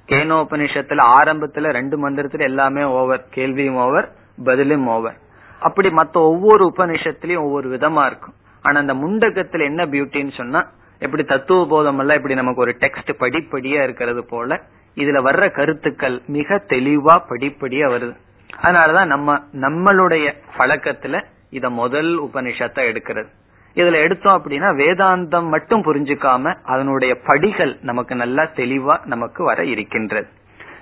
கேனோபனிஷத்துல 0.09 1.03
ஆரம்பத்துல 1.19 1.73
ரெண்டு 1.73 2.11
மந்திரத்துல 2.11 2.41
எல்லாமே 2.41 2.83
ஓவர் 2.83 3.27
கேள்வியும் 3.31 3.77
ஓவர் 3.77 4.13
பதிலும் 4.45 4.87
ஓவர் 4.87 5.17
அப்படி 5.61 5.89
மத்த 5.89 6.13
ஒவ்வொரு 6.13 6.73
உபனிஷத்திலயும் 6.77 7.45
ஒவ்வொரு 7.45 7.77
விதமா 7.77 8.07
இருக்கும். 8.07 8.35
ஆனா 8.63 8.81
அந்த 8.81 8.95
முண்டகத்துல 8.95 9.65
என்ன 9.65 9.87
பியூட்டின்னு 9.87 10.33
சொன்னா 10.33 10.71
எப்படி 10.99 11.25
தத்துவ 11.25 11.67
போதம் 11.67 11.99
எல்லாம் 11.99 12.17
இப்படி 12.17 12.35
நமக்கு 12.35 12.61
ஒரு 12.61 12.77
டெக்ஸ்ட் 12.81 13.13
படிப்படியா 13.19 13.83
இருக்கிறது 13.83 14.25
போல 14.25 14.61
இதுல 14.97 15.21
வர்ற 15.29 15.51
கருத்துக்கள் 15.51 16.23
மிக 16.27 16.65
தெளிவா 16.69 17.15
படிப்படியா 17.31 17.87
வருது. 17.95 18.15
அதனாலதான் 18.63 19.07
நம்ம 19.07 19.39
நம்மளுடைய 19.53 20.35
பழக்கத்துல 20.59 21.25
இத 21.51 21.71
முதல் 21.71 22.23
உபனிஷத்தை 22.23 22.83
எடுக்கிறது. 22.91 23.29
இதுல 23.77 23.93
எடுத்தோம் 23.93 24.37
அப்படின்னா 24.39 24.69
வேதாந்தம் 24.81 25.49
மட்டும் 25.49 25.85
புரிஞ்சுக்காம 25.85 26.55
அதனுடைய 26.63 27.15
படிகள் 27.27 27.79
நமக்கு 27.81 28.15
நல்லா 28.15 28.43
தெளிவா 28.43 29.05
நமக்கு 29.05 29.45
வர 29.45 29.65
இருக்கின்றது. 29.65 30.29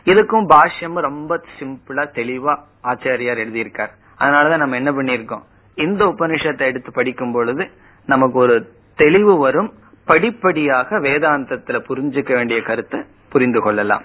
இதுக்கும் 0.04 0.46
பாஷ்யம் 0.54 0.98
ரொம்ப 1.00 1.40
சிம்பிளா 1.58 2.04
தெளிவா 2.18 2.54
ஆச்சாரியார் 2.84 3.40
எழுதியிருக்கார். 3.44 3.92
அதனாலதான் 4.18 4.62
நம்ம 4.64 4.76
என்ன 4.76 4.92
பண்ணிருக்கோம் 4.92 5.42
இந்த 5.74 6.04
உபனிஷத்தை 6.04 6.60
எடுத்து 6.60 6.92
படிக்கும் 6.92 7.32
பொழுது 7.32 7.70
நமக்கு 8.06 8.38
ஒரு 8.38 8.72
தெளிவு 8.96 9.36
வரும். 9.36 9.72
படிப்படியாக 10.04 10.98
வேதாந்தத்துல 10.98 11.78
புரிஞ்சுக்க 11.88 12.32
வேண்டிய 12.32 12.62
கருத்தை 12.62 13.00
புரிந்து 13.28 13.60
கொள்ளலாம். 13.60 14.04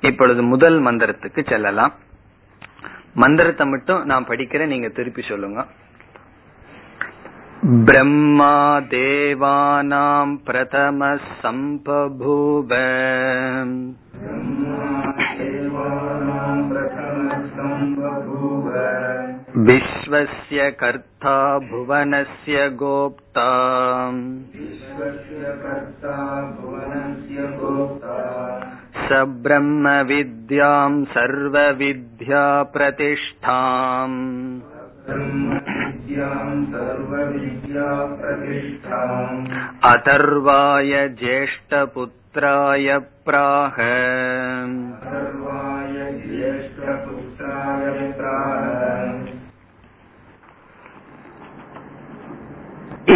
இப்பொழுது 0.00 0.42
முதல் 0.42 0.82
மந்திரத்துக்கு 0.82 1.48
செல்லலாம். 1.48 1.94
மந்திரத்தை 3.14 3.66
மட்டும் 3.66 4.04
நான் 4.04 4.26
படிக்கிறேன் 4.26 4.66
நீங்க 4.66 4.88
திருப்பி 4.88 5.22
சொல்லுங்க. 5.22 5.66
ब्रह्मा 7.64 8.80
देवानां 8.80 10.36
प्रथमः 10.36 11.16
सम्पभूव 11.16 12.68
विश्वस्य 19.56 20.70
कर्ता 20.70 21.58
भुवनस्य 21.58 22.68
गोप्ता। 22.68 23.50
स 29.08 29.12
ब्रह्मविद्यां 29.12 31.04
सर्वविद्या 31.04 32.62
प्रतिष्ठाम् 38.17 39.41
अथर्वाय 39.83 40.91
ज्येष्ठपुत्राय 41.19 42.87
प्राह 43.23 43.77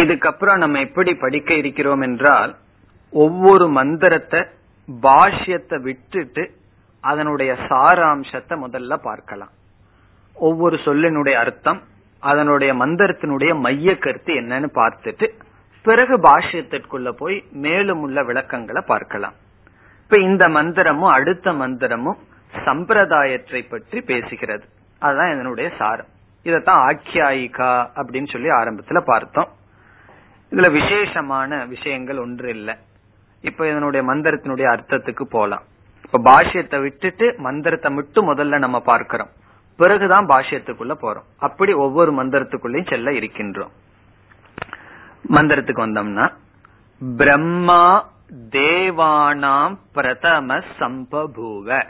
இதுக்கப்புறம் 0.00 0.58
நம்ம 0.58 0.80
எப்படி 0.80 1.12
படிக்க 1.14 1.50
இருக்கிறோம் 1.54 2.00
என்றால் 2.00 2.52
ஒவ்வொரு 3.12 3.64
மந்திரத்தை 3.68 4.40
பாஷ்யத்தை 4.88 5.78
விட்டுட்டு 5.82 6.44
அதனுடைய 7.04 7.52
சாராம்சத்தை 7.68 8.56
முதல்ல 8.64 8.94
பார்க்கலாம் 9.02 9.52
ஒவ்வொரு 10.36 10.76
சொல்லினுடைய 10.84 11.36
அர்த்தம் 11.36 11.80
அதனுடைய 12.19 12.73
மந்திரத்தினுடைய 12.73 13.59
மைய 13.59 13.97
கருத்து 13.97 14.33
என்னன்னு 14.33 14.69
பார்த்துட்டு 14.73 15.29
பிறகு 15.81 16.17
பாஷ்யத்திற்குள்ள 16.17 17.09
போய் 17.09 17.43
மேலும் 17.51 18.01
உள்ள 18.01 18.23
விளக்கங்களை 18.23 18.81
பார்க்கலாம். 18.85 19.33
இப்ப 20.03 20.17
இந்த 20.17 20.45
மந்திரமும் 20.45 21.11
அடுத்த 21.11 21.53
மந்திரமும் 21.53 22.17
சம்பிரதாயத்தை 22.65 23.61
பற்றி 23.69 23.99
பேசுகிறது. 23.99 24.61
அதுதான் 24.99 25.33
இதனுடைய 25.33 25.71
சாரம். 25.77 26.05
இதத்தான் 26.43 26.81
ஆக்கியாயிகா 26.89 27.87
அப்படின்னு 27.95 28.31
சொல்லி 28.31 28.49
ஆரம்பத்துல 28.49 29.01
பார்த்தோம். 29.05 29.47
இதுல 30.51 30.71
விசேஷமான 30.71 31.65
விஷயங்கள் 31.65 32.17
ஒன்று 32.17 32.49
இல்லை. 32.49 32.75
இப்ப 33.41 33.67
இதனுடைய 33.67 34.13
மந்திரத்தினுடைய 34.13 34.67
அர்த்தத்துக்கு 34.73 35.23
போலாம். 35.23 35.61
இப்ப 36.03 36.31
பாஷ்யத்தை 36.31 36.81
விட்டுட்டு 36.81 37.35
மந்திரத்தை 37.37 37.91
மட்டும் 37.91 38.33
முதல்ல 38.33 38.57
நம்ம 38.57 38.79
பார்க்கிறோம். 38.79 39.29
பிறகுதான் 39.77 40.25
பாஷ்யத்துக்குள்ள 40.25 40.93
போறோம். 41.01 41.27
அப்படி 41.37 41.73
ஒவ்வொரு 41.73 42.11
மந்திரத்துக்குள்ளயும் 42.13 42.89
செல்ல 42.89 43.11
இருக்கின்றோம். 43.11 43.71
மந்திரத்துக்கு 45.29 45.81
வந்தோம்னா 45.87 46.33
பிரம்மா 47.17 48.09
தேவானாம் 48.49 49.77
பிரதம 49.93 50.57
சம்பபூவ. 50.57 51.87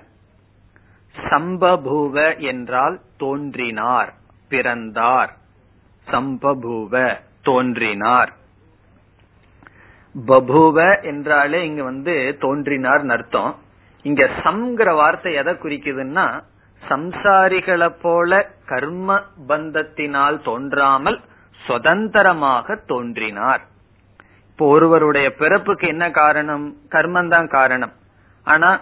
சம்பபூவ 1.17 2.37
என்றால் 2.39 3.01
தோன்றினார் 3.17 4.13
பிறந்தார். 4.49 5.37
சம்பபூவ 6.07 7.19
தோன்றினார். 7.43 8.33
பபுவ 10.27 11.03
என்றாலே 11.03 11.65
இங்க 11.65 11.83
வந்து 11.83 12.37
தோன்றினார் 12.39 13.05
அர்த்தம். 13.09 13.55
இங்க 14.03 14.29
சம்ங்கிற 14.43 14.95
வார்த்தை 14.95 15.33
எதை 15.33 15.53
குறிக்குதுன்னா 15.53 16.43
சம்சாரிகளை 16.89 17.89
போல 18.01 18.51
கர்ம 18.65 19.21
பந்தத்தினால் 19.47 20.43
தோன்றாமல் 20.43 21.21
சுதந்திரமாக 21.65 22.75
தோன்றினார். 22.75 23.61
இப்போ 24.49 24.67
ஒருவருடைய 24.67 25.33
பிறப்புக்கு 25.33 25.87
என்ன 25.87 26.11
காரணம்? 26.11 26.77
கர்மந்தான் 26.89 27.47
காரணம். 27.47 27.91
ஆனா 28.43 28.81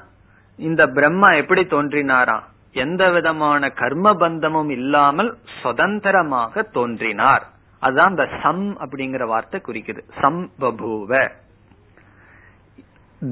இந்த 0.55 0.87
பிரம்மா 0.87 1.31
எப்படி 1.31 1.61
தோன்றினாரா? 1.61 2.39
எந்த 2.73 3.11
விதமான 3.11 3.69
கர்ம 3.69 4.13
பந்தமும் 4.13 4.69
இல்லாமல் 4.69 5.37
சுதந்திரமாக 5.61 6.61
தோன்றினார். 6.61 7.47
அதுதான் 7.79 8.09
இந்த 8.09 8.29
சம் 8.41 8.77
அப்படிங்கிற 8.79 9.25
வார்த்தை 9.25 9.61
குறிக்குது. 9.65 9.99
சம் 10.21 10.49
பபூவ. 10.59 11.29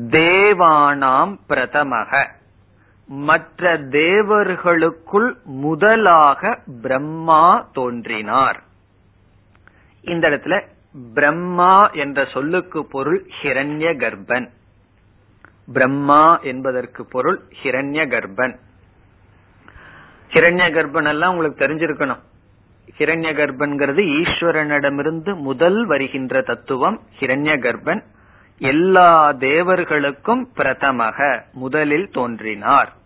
தேவானாம் 0.10 1.34
பிரதமக 1.50 2.28
மற்ற 3.14 3.78
தேவர்களுக்குள் 3.78 5.38
முதலாக 5.44 6.60
பிரம்மா 6.82 7.70
தோன்றினார். 7.74 8.64
இந்த 10.02 10.30
இடத்துல 10.30 10.66
பிரம்மா 11.14 11.90
என்ற 11.90 12.26
சொல்லுக்கு 12.26 12.86
பொருள் 12.86 13.26
ஹிரண்ய 13.42 13.96
கர்ப்பன். 13.98 14.50
பிரம்மா 15.74 16.38
என்பதற்கு 16.38 17.06
பொருள் 17.06 17.42
ஹிரண்ய 17.64 18.08
கர்ப்பன். 18.08 18.58
ஹிரண்ய 20.30 20.70
கர்ப்பன் 20.72 21.08
எல்லாம் 21.08 21.36
உங்களுக்கு 21.36 21.68
தெரிஞ்சிருக்கணும். 21.68 22.20
ஹிரண்ய 22.98 23.34
கர்ப்பன்கிறது 23.34 24.02
ஈஸ்வரனிடமிருந்து 24.22 25.36
முதல் 25.36 25.86
வருகின்ற 25.86 26.42
தத்துவம் 26.42 27.02
ஹிரண்ய 27.20 27.60
கர்ப்பன். 27.60 28.04
எல்லா 28.58 29.32
தேவர்களுக்கும் 29.32 30.46
பிரதமக 30.56 31.44
முதலில் 31.54 32.10
தோன்றினார். 32.12 33.00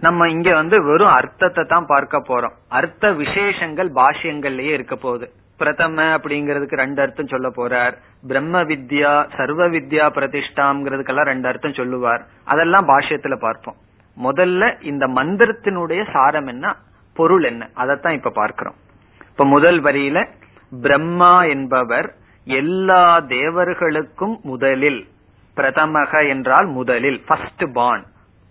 நம்ம 0.00 0.28
இங்க 0.28 0.54
வந்து 0.54 0.82
வெறும் 0.82 1.12
அர்த்தத்தை 1.12 1.64
தான் 1.64 1.86
பார்க்க 1.86 2.18
போறோம். 2.18 2.52
அர்த்த 2.68 3.12
விசேஷங்கள் 3.12 3.92
பாஷ்யங்கள்லயே 3.92 4.72
இருக்க 4.72 4.96
போகுது. 4.96 5.30
பிரதம 5.58 6.16
அப்படிங்கறதுக்கு 6.16 6.74
ரெண்டு 6.74 7.02
அர்த்தம் 7.02 7.26
சொல்ல 7.26 7.48
போறார். 7.48 7.92
பிரம்ம 8.26 8.62
வித்யா 8.62 9.34
சர்வ 9.36 9.68
வித்யா 9.68 10.06
பிரதிஷ்டாங்கிறதுக்கெல்லாம் 10.16 11.24
ரெண்டு 11.24 11.48
அர்த்தம் 11.48 11.72
சொல்லுவார். 11.72 12.26
அதெல்லாம் 12.44 12.88
பாஷ்யத்துல 12.88 13.36
பார்ப்போம். 13.36 13.76
முதல்ல 14.22 14.82
இந்த 14.82 15.06
மந்திரத்தினுடைய 15.06 16.10
சாரம் 16.12 16.46
என்ன? 16.46 16.76
பொருள் 17.14 17.42
என்ன? 17.42 17.68
அதைத்தான் 17.74 18.12
இப்ப 18.12 18.30
பார்க்கிறோம். 18.30 18.74
இப்ப 19.28 19.44
முதல் 19.44 19.82
வரியில 19.82 20.28
பிரம்மா 20.80 21.38
என்பவர் 21.38 22.14
எல்லா 22.44 23.20
தேவர்களுக்கும் 23.20 24.40
முதலில் 24.42 25.06
பிரதமக 25.56 26.28
என்றால் 26.28 26.66
முதலில் 26.66 27.22
ஃபர்ஸ்ட் 27.26 27.72
பான் 27.72 28.04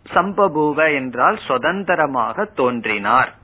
சம்பபூவ 0.09 0.93
என்றால் 0.93 1.39
சுதந்திரமாக 1.47 2.45
தோன்றினார். 2.45 3.35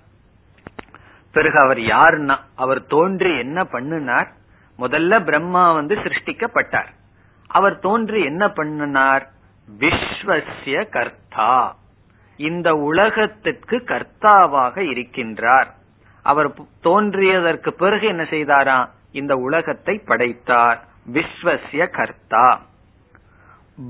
பிறகு 1.32 1.60
அவர் 1.60 1.78
யாருன்னா 1.78 2.38
அவர் 2.56 2.86
தோன்றி 2.86 3.38
என்ன 3.38 3.64
பண்ணினார்? 3.64 4.32
முதல்ல 4.80 5.24
பிரம்மா 5.24 5.72
வந்து 5.72 5.96
சிருஷ்டிக்கப்பட்டார். 5.96 6.88
அவர் 7.48 7.80
தோன்றி 7.80 8.24
என்ன 8.24 8.50
பண்ணினார்? 8.50 9.30
விஸ்வசிய 9.80 10.90
கர்த்தா. 10.90 11.76
இந்த 12.38 12.74
உலகத்திற்கு 12.74 13.78
கர்த்தாவாக 13.78 14.80
இருக்கின்றார். 14.80 15.68
அவர் 16.24 16.52
தோன்றியதற்கு 16.84 17.70
பிறகு 17.70 18.08
என்ன 18.08 18.24
செய்தாரா? 18.24 18.90
இந்த 19.12 19.36
உலகத்தை 19.36 20.02
படைத்தார். 20.06 20.84
விஸ்வசிய 21.14 21.90
கர்த்தா. 21.90 22.62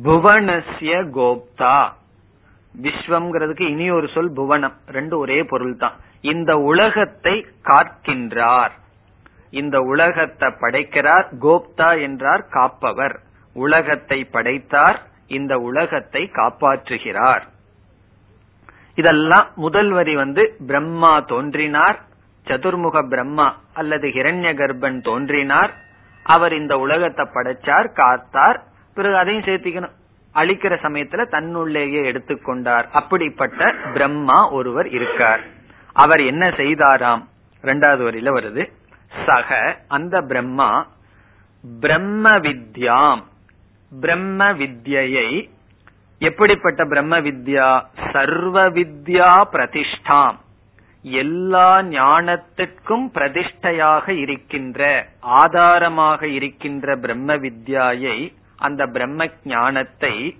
புவனசிய 0.03 1.03
கோப்தா. 1.03 1.91
விஸ்வம்ங்கிறதுக்கு 2.83 3.65
இனி 3.73 3.85
ஒரு 3.97 4.07
சொல் 4.15 4.33
புவனம். 4.39 4.75
ரெண்டு 4.97 5.15
ஒரே 5.23 5.39
பொருள் 5.51 5.77
தான் 5.83 5.95
இந்த 6.31 6.51
உலகத்தை 6.71 7.35
காக்கின்றார். 7.69 8.73
இந்த 9.59 9.77
உலகத்தை 9.91 10.49
படைக்கிறார் 10.63 11.27
கோப்தா 11.45 11.89
என்றார் 12.07 12.43
காப்பவர். 12.55 13.15
உலகத்தை 13.55 14.19
படைத்தார் 14.35 14.97
இந்த 15.37 15.53
உலகத்தை 15.69 16.23
காப்பாற்றுகிறார். 16.39 17.45
இதெல்லாம் 18.97 19.47
முதல் 19.65 19.91
வரி 19.97 20.13
வந்து 20.15 20.43
பிரம்மா 20.69 21.13
தோன்றினார் 21.31 21.97
சதுர்முக 22.47 22.97
பிரம்மா 23.13 23.47
அல்லது 23.79 24.07
ஹிரண்ய 24.15 24.49
கர்ப்பன் 24.59 24.99
தோன்றினார் 25.07 25.71
அவர் 26.25 26.53
இந்த 26.61 26.73
உலகத்தை 26.85 27.25
படைச்சார் 27.35 27.87
காத்தார் 27.99 28.59
பிறகு 28.97 29.17
அதையும் 29.21 29.47
சேர்த்திக்கணும். 29.47 29.95
அழிக்கிற 30.37 30.75
சமயத்துல 30.81 31.27
தன்னுள்ளேயே 31.27 32.01
எடுத்துக்கொண்டார். 32.03 32.85
அப்படிப்பட்ட 32.91 33.75
பிரம்மா 33.93 34.49
ஒருவர் 34.49 34.89
இருக்கார். 34.89 35.41
அவர் 35.93 36.21
என்ன 36.21 36.47
செய்தாராம்? 36.49 37.25
இரண்டாவது 37.61 38.11
வரியில 38.11 38.41
வருது. 38.41 38.71
சக 39.25 39.77
அந்த 39.87 40.21
பிரம்மா 40.21 40.87
பிரம்ம 41.79 42.29
வித்யாம் 42.29 43.23
பிரம்ம 43.99 44.53
வித்யை 44.53 45.49
எப்படிப்பட்ட 46.19 46.85
பிரம்ம 46.85 47.19
வித்யா 47.19 47.81
சர்வ 48.11 48.69
வித்யா 48.69 49.41
பிரதிஷ்டாம். 49.51 50.37
எல்லா 51.01 51.81
ஞானத்திற்கும் 51.81 53.05
பிரதிஷ்டையாக 53.13 54.09
இருக்கின்ற 54.09 55.07
ஆதாரமாக 55.19 56.27
இருக்கின்ற 56.27 56.95
பிரம்ம 56.95 57.35
வித்யாயை 57.35 58.33
அந்த 58.57 58.85
பிரம்ம 58.85 59.25
ஞானத்தை 59.43 60.37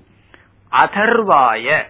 அதர்வாய 0.71 1.83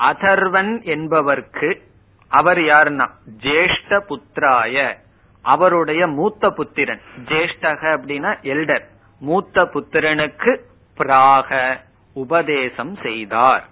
அதர்வன் 0.00 0.72
என்பவர்க்கு 0.84 1.80
அவர் 2.28 2.58
யாருன்னா? 2.58 3.10
ஜேஷ்ட 3.40 4.00
புத்திராய 4.08 4.96
அவருடைய 5.42 6.06
மூத்த 6.06 6.50
புத்திரன். 6.50 7.00
ஜேஷ்டக 7.24 7.82
அப்படின்னா 7.96 8.40
எல்டர். 8.42 8.84
மூத்த 9.20 9.62
புத்திரனுக்கு 9.62 10.60
பிராக 10.96 11.80
உபதேசம் 12.12 12.96
செய்தார். 13.02 13.68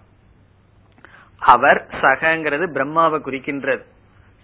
அவர் 1.38 1.86
சகங்கிறது 2.00 2.66
பிரம்மாவை 2.72 3.20
குறிக்கின்றது. 3.20 3.84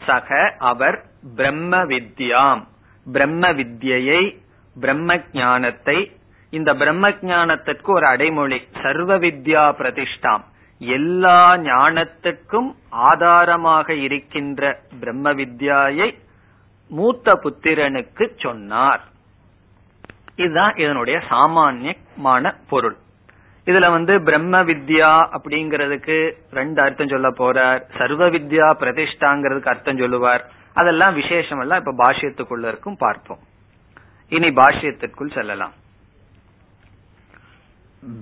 சக 0.06 0.54
அவர் 0.58 1.04
பிரம்ம 1.36 1.84
வித்யாம். 1.84 2.66
பிரம்ம 3.12 3.52
வித்யை 3.52 4.38
பிரம்ம 4.80 5.20
ஞானத்தை 5.32 6.12
இந்த 6.50 6.74
பிரம்ம 6.74 7.10
ஞானத்திற்கு 7.10 7.90
ஒரு 7.90 8.06
அடைமொழி. 8.06 8.68
சர்வ 8.82 9.18
வித்யா 9.18 9.64
பிரதிஷ்டாம். 9.78 10.44
எல்லா 10.78 11.56
ஞானத்துக்கும் 11.56 12.74
ஆதாரமாக 12.88 13.94
இருக்கின்ற 13.94 14.80
பிரம்ம 15.00 15.32
வித்யாயை 15.32 16.18
மூத்த 16.88 17.40
புத்திரனுக்கு 17.42 18.30
சொன்னார். 18.36 19.00
இதுதான் 20.34 20.76
இதனுடைய 20.76 21.22
சாமானியமான 21.28 22.54
பொருள். 22.68 22.96
இதுல 23.66 23.90
வந்து 23.90 24.22
பிரம்ம 24.22 24.58
வித்யா 24.58 25.28
அப்படிங்கறதுக்கு 25.36 26.32
ரெண்டு 26.50 26.82
அர்த்தம் 26.82 27.08
சொல்ல 27.08 27.28
போறார். 27.30 27.82
சர்வ 27.98 28.30
வித்யா 28.30 28.68
பிரதிஷ்டாங்கிறதுக்கு 28.80 29.68
அர்த்தம் 29.68 29.98
சொல்லுவார். 29.98 30.50
அதெல்லாம் 30.74 31.14
விசேஷம் 31.14 31.60
எல்லாம் 31.60 31.84
இப்ப 31.84 31.94
பாஷ்யத்துக்குள்ள 32.04 32.68
இருக்கும் 32.68 32.96
பார்ப்போம். 32.96 33.38
இனி 34.28 34.48
பாஷ்யத்திற்குள் 34.48 35.34
செல்லலாம். 35.34 35.72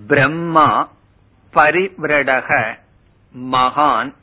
பிரம்மா 0.07 0.91
பரிவிரடக 1.53 2.79
மகான் 3.35 4.15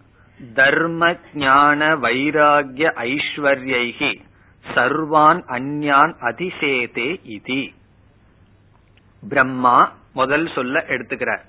தர்ம 0.54 1.18
ஞான 1.34 1.96
வைராகிய 1.96 2.92
ஐஸ்வர்யைகி 2.96 4.22
சர்வான் 4.76 5.42
அந்யான் 5.48 6.14
அதிசேதே 6.22 7.10
இதி. 7.24 7.74
பிரம்மா 9.30 9.94
முதல் 10.14 10.52
சொல்ல 10.56 10.84
எடுத்துக்கிறார். 10.88 11.44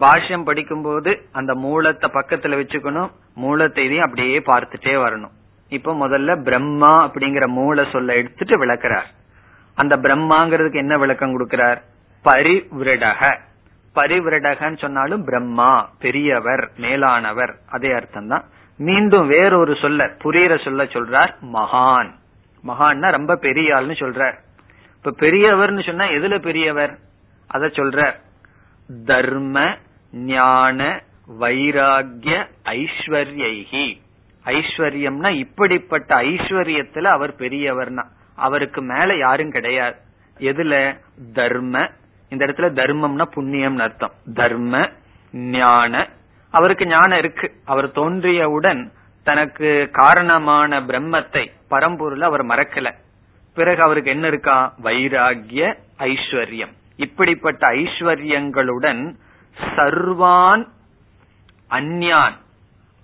பாஷ்யம் 0.00 0.44
படிக்கும்போது 0.44 1.28
அந்த 1.32 1.54
மூலத்தை 1.54 2.10
பக்கத்துல 2.10 2.58
வச்சுக்கணும் 2.60 3.10
மூலத்தையும் 3.34 4.04
அப்படியே 4.04 4.38
பார்த்துட்டே 4.38 4.94
வரணும். 5.04 5.34
இப்ப 5.68 6.08
முதல்ல 6.08 6.42
பிரம்மா 6.42 7.08
அப்படிங்கிற 7.08 7.46
மூல 7.46 7.84
சொல்ல 7.84 8.14
எடுத்துட்டு 8.14 8.66
விளக்குறார். 8.66 9.06
அந்த 9.74 9.96
பிரம்மாங்கிறதுக்கு 9.96 10.74
என்ன 10.74 10.98
விளக்கம் 10.98 11.34
கொடுக்கிறார்? 11.34 11.80
பரிவிரடக. 12.24 13.38
பரிவிரடகன்னு 13.94 14.78
சொன்னாலும் 14.78 15.24
பிரம்மா 15.24 15.90
பெரியவர் 15.98 16.70
மேலானவர் 16.76 17.54
அதே 17.70 17.92
அர்த்தம் 17.92 18.28
தான் 18.28 18.44
மீண்டும் 18.78 19.26
வேறொரு 19.26 19.76
சொல்ல 19.76 20.06
புரியுற 20.06 20.64
சொல்ல 20.64 20.84
சொல்றார் 20.84 21.34
மகான். 21.52 22.10
மகான்னா 22.66 23.10
ரொம்ப 23.10 23.36
பெரிய 23.36 23.74
ஆள்னு 23.74 23.96
சொல்றார். 24.02 24.34
இப்ப 24.96 25.26
பெரியவர்னு 25.26 25.82
சொன்னா 25.82 26.04
எதுல 26.04 26.38
பெரியவர்? 26.38 26.98
அத 27.46 27.66
சொல்றார். 27.66 28.14
தர்ம 29.06 29.76
ஞான 30.12 31.02
வைராகிய 31.40 32.46
ஐஸ்வர்யி 32.64 34.00
ஐஸ்வர்யம்னா 34.44 35.28
இப்படிப்பட்ட 35.28 36.14
ஐஸ்வர்யத்துல 36.22 37.04
அவர் 37.04 37.34
பெரியவர்னா. 37.34 38.04
அவருக்கு 38.36 38.82
மேல 38.82 39.16
யாரும் 39.16 39.50
கிடையாது. 39.50 39.96
எதுல? 40.38 40.98
தர்ம 41.32 41.90
இந்த 42.34 42.46
இடத்துல 42.46 42.76
தர்மம்னா 42.80 43.24
புண்ணியம்னு 43.36 43.84
அர்த்தம். 43.86 44.12
தர்ம 44.34 44.90
ஞான 45.32 46.08
அவருக்கு 46.50 46.86
ஞானம் 46.86 47.18
இருக்கு. 47.18 47.52
அவர் 47.64 47.88
தோன்றியவுடன் 47.88 48.82
தனக்கு 49.24 49.88
காரணமான 49.92 50.80
பிரம்மத்தை 50.80 51.44
பரம்பொருள் 51.68 52.20
அவர் 52.20 52.46
மறக்கல. 52.46 52.92
பிறகு 53.54 53.82
அவருக்கு 53.82 54.10
என்ன 54.10 54.26
இருக்கா? 54.26 54.74
வைராகிய 54.82 55.74
ஐஸ்வர்யம். 55.98 56.72
இப்படிப்பட்ட 56.96 57.68
ஐஸ்வர்யங்களுடன் 57.68 59.02
சர்வான் 59.76 60.64
அந்யான் 61.70 62.36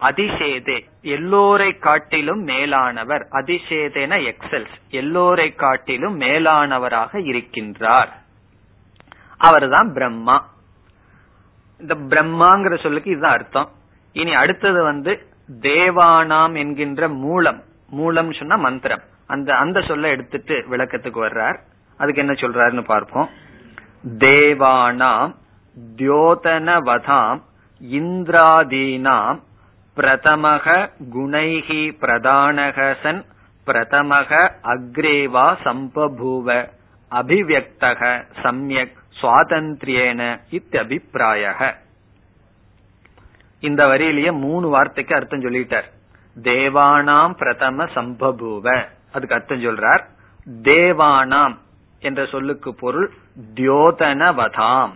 அதிசேதே 0.00 0.78
எல்லோரை 1.02 1.78
காட்டிலும் 1.78 2.42
மேலானவர். 2.42 3.26
அதிசேதேன 3.32 4.12
எக்ஸல்ஸ் 4.20 4.76
எல்லோரை 4.90 5.54
காட்டிலும் 5.54 6.20
மேலானவராக 6.20 7.18
இருக்கின்றார். 7.30 8.12
அவர் 9.40 9.68
தான் 9.68 9.92
பிரம்மா. 9.92 10.36
இந்த 11.80 11.94
பிரம்மாங்கிற 11.94 12.82
சொல்லுக்கு 12.82 13.10
இதுதான் 13.10 13.32
அர்த்தம். 13.32 13.68
இனி 14.12 14.34
அடுத்தது 14.34 14.82
வந்து 14.82 15.12
தேவானாம் 15.60 16.56
என்கின்ற 16.56 17.08
மூலம். 17.08 17.62
மூலம் 17.90 18.32
சொன்னா 18.32 18.56
மந்திரம். 18.56 19.00
அந்த 19.26 19.54
அந்த 19.54 19.80
சொல்ல 19.80 20.08
எடுத்துட்டு 20.08 20.64
விளக்கத்துக்கு 20.70 21.20
வர்றார். 21.26 21.58
அதுக்கு 21.96 22.20
என்ன 22.20 22.32
சொல்றாருன்னு 22.32 22.84
பார்ப்போம். 22.84 23.28
தேவானாம் 24.18 25.34
தியோதனவதாம் 25.96 27.40
இந்திராதீனாம் 27.90 29.38
பிரதமக 29.96 30.88
குணைகி 31.14 31.82
பிரதானகசன் 32.00 33.24
பிரதமக 33.66 34.30
அக்ரேவா 34.62 35.46
சம்பபூவ 35.64 36.68
அபிவியக்தக 37.10 38.24
சம்யக் 38.42 38.98
சுவாதந்திரியேன 39.22 40.40
இத்தபிப்பிராய 40.50 41.74
இந்த 43.60 43.86
வரியிலேயே 43.86 44.32
மூணு 44.32 44.68
வார்த்தைக்கு 44.68 45.14
அர்த்தம் 45.14 45.40
சொல்லிட்டார். 45.40 45.84
தேவானாம் 46.42 47.32
பிரதம 47.32 47.84
சம்பபூவ. 47.84 48.84
அதுக்கு 49.12 49.34
அர்த்தம் 49.34 49.64
சொல்றார். 49.64 50.04
தேவானாம் 50.62 51.58
என்ற 52.00 52.26
சொல்லுக்கு 52.26 52.74
பொருள் 52.74 53.12
தியோதனவதாம். 53.54 54.90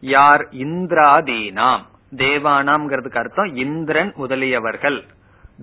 யார்? 0.00 0.40
இந்திராதீனாம். 0.40 1.82
தேவானாம்ங்கிறதுக்கு 2.16 3.18
அர்த்தம் 3.18 3.56
இந்திரன் 3.56 4.14
முதலியவர்கள். 4.16 5.02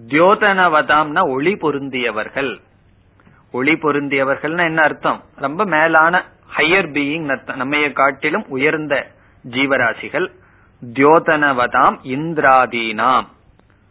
தியோதனவதாம்னா 0.07 1.27
ஒளி 1.27 1.53
பொருந்தியவர்கள். 1.53 2.61
ஒளி 3.51 3.73
பொருந்தியவர்கள்னா 3.73 4.63
என்ன 4.63 4.81
அர்த்தம்? 4.81 5.23
ரொம்ப 5.35 5.65
மேலான 5.65 6.25
ஹையர் 6.55 6.89
பீயிங் 6.95 7.41
நம்மைய 7.47 7.93
காட்டிலும் 7.93 8.45
உயர்ந்த 8.47 9.07
ஜீவராசிகள் 9.49 10.27
தியோதனவதாம் 10.93 11.97
இந்திராதீனாம். 12.03 13.27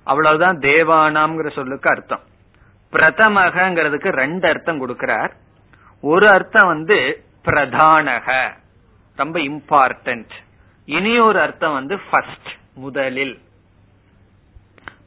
அவ்வளவுதான் 0.05 0.59
தேவானாம்ங்கிற 0.59 1.53
சொல்லுக்கு 1.53 1.91
அர்த்தம். 1.91 2.21
பிரதமகங்கிறதுக்கு 2.93 4.09
ரெண்டு 4.09 4.49
அர்த்தம் 4.49 4.89
கொடுக்கிறார். 4.89 5.31
ஒரு 6.01 6.29
அர்த்தம் 6.29 6.67
வந்து 6.67 7.25
பிரதானக 7.45 8.51
ரொம்ப 9.17 9.39
இம்பார்ட்டன்ட் 9.39 10.31
இனி 10.85 11.19
ஒரு 11.19 11.41
அர்த்தம் 11.41 11.73
வந்து 11.73 11.99
ஃபர்ஸ்ட் 12.11 12.49
முதலில். 12.75 13.39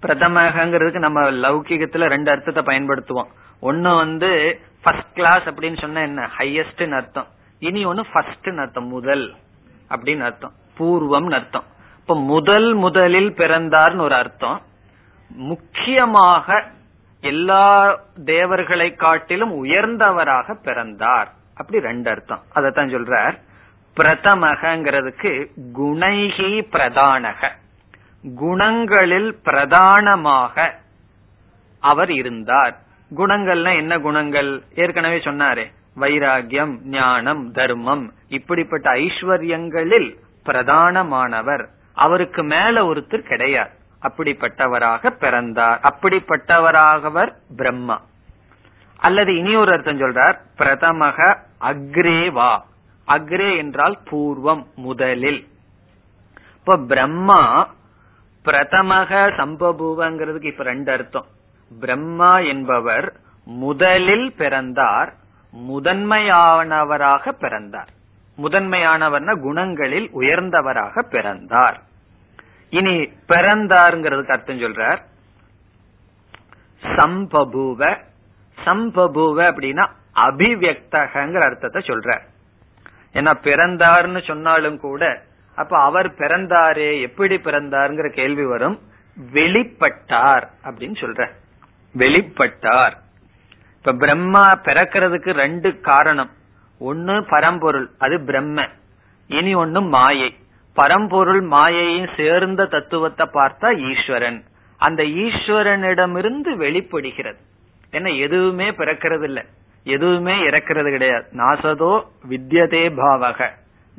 பிரதமகங்கிறதுக்கு 0.01 0.99
நம்ம 0.99 1.21
லௌகிகத்துல 1.21 2.07
ரெண்டு 2.07 2.31
அர்த்தத்தை 2.31 2.63
பயன்படுத்துவோம். 2.63 3.27
ஒன்னு 3.59 3.95
வந்து 3.95 4.59
ஃபர்ஸ்ட் 4.81 5.13
கிளாஸ் 5.13 5.43
அப்படின்னு 5.43 5.79
சொன்னா 5.79 6.01
என்ன? 6.01 6.29
ஹையஸ்ட் 6.37 6.95
அர்த்தம். 6.95 7.27
இனி 7.59 7.85
ஒன்னு 7.85 8.05
ஃபர்ஸ்ட் 8.13 8.49
அர்த்தம் 8.49 8.87
முதல் 8.87 9.33
அப்படின்னு 9.89 10.19
அர்த்தம். 10.19 10.51
பூர்வம் 10.79 11.33
அர்த்தம். 11.33 11.63
இப்ப 11.99 12.19
முதல் 12.19 12.73
முதலில் 12.73 13.31
பிறந்தார்னு 13.31 13.97
ஒரு 13.97 14.15
அர்த்தம். 14.15 14.61
முக்கியமாக 15.29 16.63
எல்லா 17.21 17.99
தேவர்களை 18.25 18.95
காட்டிலும் 18.95 19.65
உயர்ந்தவராக 19.65 20.53
பிறந்தார். 20.63 21.31
அப்படி 21.55 21.83
ரெண்டு 21.83 22.09
அர்த்தம். 22.09 22.43
அதத்தான் 22.55 22.93
சொல்றார். 22.93 23.39
பிரதமகங்கிறதுக்கு 23.97 25.47
குணைகி 25.79 26.67
பிரதானக. 26.71 27.49
குணங்களில் 28.41 29.31
பிரதானமாக 29.43 30.79
அவர் 31.79 32.11
இருந்தார். 32.11 32.77
குணங்கள்னா 33.15 33.75
என்ன 33.75 33.99
குணங்கள்? 33.99 34.63
ஏற்கனவே 34.75 35.17
சொன்னாரே. 35.17 35.71
வைராகியம் 35.99 36.83
ஞானம் 36.83 37.51
தர்மம் 37.51 38.13
இப்படிப்பட்ட 38.27 38.91
ஐஸ்வர்யங்களில் 38.91 40.15
பிரதானமானவர். 40.45 41.65
அவருக்கு 41.93 42.43
மேல 42.43 42.93
ஒருத்தர் 42.93 43.19
கிடையாது. 43.19 43.69
அப்படிப்பட்டவராக 44.01 45.09
பிறந்தார். 45.09 45.79
அப்படிப்பட்டவராகவர் 45.83 47.33
பிரம்மா. 47.55 48.01
அல்லது 48.97 49.35
இனி 49.35 49.55
ஒரு 49.55 49.71
அர்த்தம் 49.71 50.01
சொல்றார் 50.01 50.37
பிரதமக 50.57 51.37
அக்ரேவா 51.61 52.59
அக்ரே 53.07 53.57
என்றால் 53.57 53.97
பூர்வம் 54.09 54.65
முதலில். 54.75 55.47
இப்ப 56.59 56.77
பிரம்மா 56.77 57.69
பிரதமக 58.45 59.31
சம்பபுவங்கிறதுக்கு 59.37 60.43
இப்ப 60.43 60.63
ரெண்டு 60.63 60.91
அர்த்தம். 60.91 61.25
பிரம்மா 61.79 62.39
என்பவர் 62.39 63.13
முதலில் 63.45 64.33
பிறந்தார் 64.37 65.13
முதன்மையானவராக 65.55 67.29
பிறந்தார். 67.29 67.89
முதன்மையானவர்னா 68.37 69.33
குணங்களில் 69.39 70.07
உயர்ந்தவராக 70.19 71.01
பிறந்தார். 71.01 71.81
இனி 72.69 72.95
பிறந்தாருங்கிறதுக்கு 73.27 74.31
அர்த்தம் 74.31 74.59
சொல்றார். 74.59 75.01
சம்பபூவ 76.83 77.97
சம்பபூவ 78.65 79.37
அப்படின்னா 79.51 79.89
அபிவியக்தகங்கிற 80.15 81.39
அர்த்தத்தை 81.39 81.81
சொல்றார். 81.85 82.21
ஏன்னா 83.13 83.33
பிறந்தார்னு 83.43 84.25
சொன்னாலும் 84.25 84.79
கூட 84.79 85.21
அப்ப 85.55 85.79
அவர் 85.79 86.11
பிறந்தாரே 86.11 87.01
எப்படி 87.01 87.35
பிறந்தாருங்கிற 87.35 88.09
கேள்வி 88.09 88.45
வரும். 88.45 88.79
வெளிப்பட்டார் 89.33 90.45
அப்படின்னு 90.63 90.95
சொல்ற 91.01 91.29
வெளிப்பட்டார். 91.97 93.03
இப்ப 93.85 93.97
பிரம்மா 93.97 94.43
பிறக்கிறதுக்கு 94.63 95.31
ரெண்டு 95.31 95.79
காரணம். 95.79 96.29
ஒன்னு 96.79 97.25
பரம்பொருள் 97.25 97.89
அது 97.97 98.21
பிரம்ம. 98.25 98.69
இனி 99.27 99.53
ஒன்னு 99.53 99.81
மாயை. 99.81 100.35
பரம்பொருள் 100.73 101.43
மாயையும் 101.43 102.09
சேர்ந்த 102.17 102.65
தத்துவத்தை 102.65 103.27
பார்த்தா 103.33 103.91
ஈஸ்வரன். 103.91 104.43
அந்த 104.77 105.03
ஈஸ்வரனிடமிருந்து 105.03 106.55
வெளிப்படுகிறது. 106.55 107.37
என்ன 107.91 108.09
எதுவுமே 108.09 108.69
பிறக்கிறது 108.69 109.23
இல்லை 109.23 109.43
எதுவுமே 109.83 110.33
இறக்கிறது 110.33 110.89
கிடையாது. 110.89 111.25
நாசதோ 111.31 112.03
வித்யதே 112.29 112.89
பாவக. 112.89 113.49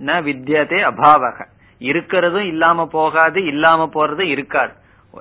ந 0.05 0.23
வித்யதே 0.23 0.81
அபாவக. 0.83 1.47
இருக்கிறதும் 1.79 2.47
இல்லாம 2.47 2.87
போகாது 2.87 3.45
இல்லாம 3.45 3.91
போறது 3.95 4.21
இருக்காது. 4.21 4.73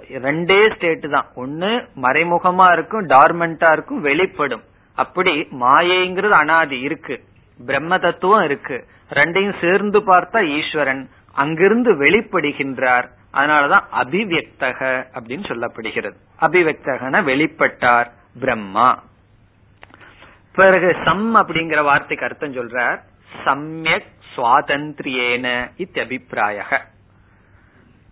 ரெண்டே 0.09 0.75
ஸ்டேட் 0.75 1.11
தான். 1.11 1.25
ஒன்னு 1.35 1.87
மறைமுகமா 2.01 2.71
இருக்கும் 2.71 3.07
டார்மெண்டா 3.07 3.71
இருக்கும் 3.71 4.01
வெளிப்படும். 4.01 4.63
அப்படி 4.95 5.47
மாயைங்கிறது 5.61 6.29
அனாதி 6.29 6.79
இருக்கு. 6.79 7.23
பிரம்ம 7.65 7.97
தத்துவம் 7.97 8.43
இருக்கு. 8.43 8.85
ரெண்டையும் 9.09 9.61
சேர்ந்து 9.61 9.99
பார்த்தா 9.99 10.47
ஈஸ்வரன் 10.47 11.09
அங்கிருந்து 11.31 11.93
வெளிப்படுகின்றார். 11.93 13.09
அதனாலதான் 13.33 13.83
அபிவியக்தக 14.01 15.05
அப்படின்னு 15.13 15.43
சொல்லப்படுகிறது. 15.43 16.13
அபிவியக்தகன 16.41 17.23
வெளிப்பட்டார் 17.23 18.11
பிரம்மா. 18.39 19.03
பிறகு 20.55 20.95
சம் 21.05 21.35
அப்படிங்கிற 21.35 21.83
வார்த்தைக்கு 21.83 22.25
அர்த்தம் 22.25 22.53
சொல்றார். 22.53 22.99
சமயக் 23.43 24.13
சுவாதந்திரியேன 24.35 25.71
இத்தியபிப்பிராய 25.77 26.77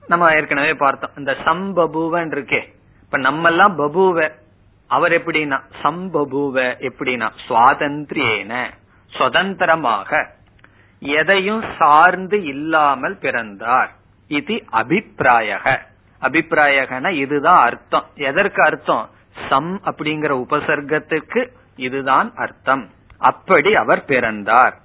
நம்ம 0.07 0.33
ஏற்கனவே 0.33 0.73
பார்த்தோம். 0.73 1.09
இந்த 1.15 1.31
சம்பபுவன் 1.31 2.31
இருக்கே. 2.31 2.73
இப்ப 3.01 3.17
நம்ம 3.17 3.47
எல்லாம் 3.47 3.79
பபுவ. 3.79 4.31
அவர் 4.87 5.11
எப்படின்னா? 5.11 5.59
சம்பபுவ 5.83 6.75
எப்படின்னா? 6.79 7.29
சுவாதந்திரியேன. 7.47 8.69
சுதந்திரமாக. 9.07 10.31
எதையும் 10.99 11.63
சார்ந்து 11.77 12.43
இல்லாமல் 12.43 13.17
பிறந்தார். 13.17 13.91
இது 14.27 14.63
அபிப்பிராயக. 14.71 15.79
அபிப்பிராயகன 16.21 17.09
இதுதான் 17.09 17.65
அர்த்தம். 17.65 18.05
எதற்கு 18.15 18.63
அர்த்தம்? 18.63 19.09
சம் 19.49 19.81
அப்படிங்கிற 19.83 20.45
உபசர்க்கத்துக்கு 20.45 21.47
இதுதான் 21.75 22.33
அர்த்தம். 22.35 22.89
அப்படி 23.17 23.75
அவர் 23.75 24.05
பிறந்தார். 24.05 24.77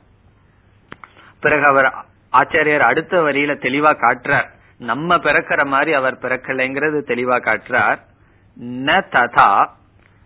பிறகு 1.40 1.64
அவர் 1.64 1.94
ஆச்சாரியர் 2.32 2.78
அடுத்த 2.78 3.20
வரியில 3.20 3.54
தெளிவா 3.56 3.96
காட்டுறார். 4.00 4.56
நம்ம 4.78 5.16
பிறக்கிற 5.16 5.66
மாதிரி 5.66 5.92
அவர் 5.92 6.18
பிறக்கலைங்கிறது 6.18 6.98
தெளிவா 7.06 7.36
காட்டுறார். 7.38 7.98
ந 8.60 9.02
ததா 9.12 9.68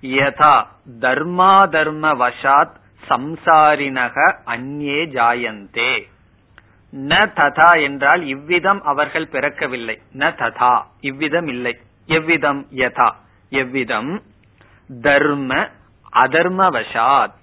யதா 0.03 0.55
தர்மா 1.01 1.69
தர்ம 1.69 2.13
வசாத் 2.15 2.75
சம்சாரினக 3.09 4.17
அந்நே 4.47 4.99
ஜாயந்தே. 5.17 6.03
ந 6.93 7.13
ததா 7.37 7.83
என்றால் 7.83 8.23
இவ்விதம் 8.27 8.83
அவர்கள் 8.83 9.33
பிறக்கவில்லை. 9.33 9.97
ந 10.13 10.31
ததா 10.35 10.83
இவ்விதம் 11.01 11.47
இல்லை. 11.47 11.79
எவ்விதம் 12.07 12.67
யதா? 12.73 13.11
எவ்விதம் 13.49 14.23
தர்ம 15.03 15.71
அதர்ம 16.17 16.61
வசாத் 16.71 17.43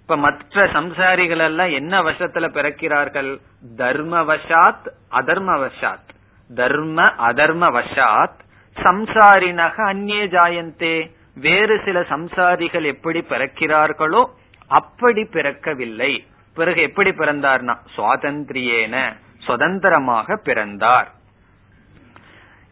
இப்ப 0.00 0.16
மற்ற 0.16 0.66
சம்சாரிகள் 0.66 1.42
எல்லாம் 1.44 1.70
என்ன 1.70 2.02
வசத்துல 2.02 2.46
பிறக்கிறார்கள்? 2.48 3.40
தர்ம 3.76 4.22
வசாத் 4.22 4.86
அதர்ம 5.10 5.58
வசாத் 5.58 6.16
தர்ம 6.54 7.02
அதர்ம 7.02 7.70
வசாத் 7.78 8.38
சம்சாரினக 8.74 9.74
அந்நே 9.76 10.20
ஜாயந்தே. 10.26 11.10
வேறு 11.34 11.80
சில 11.84 12.00
சம்சாரிகள் 12.00 12.84
எப்படி 12.84 13.20
பிறக்கிறார்களோ 13.20 14.28
அப்படி 14.66 15.22
பிறக்கவில்லை. 15.22 16.26
பிறகு 16.54 16.82
எப்படி 16.82 17.10
பிறந்தார்னா? 17.10 17.76
சுவாதந்திரியேன 17.96 19.12
சுதந்திரமாக 19.38 20.36
பிறந்தார். 20.36 21.10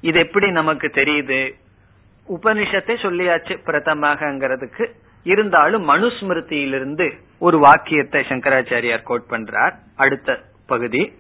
இது 0.01 0.19
எப்படி 0.19 0.51
நமக்கு 0.51 0.87
தெரியுது? 0.87 1.55
உபனிஷத்தை 2.29 2.95
சொல்லியாச்சு 3.03 3.59
பிரதமகங்கிறதுக்கு. 3.67 4.91
இருந்தாலும் 5.23 5.89
மனுஸ்மிருதியிலிருந்து 5.89 7.19
ஒரு 7.39 7.59
வாக்கியத்தை 7.59 8.25
சங்கராச்சாரியார் 8.29 9.03
கோட் 9.03 9.31
பண்றார். 9.31 9.73
அடுத்த 9.97 10.41
பகுதி. 10.67 11.13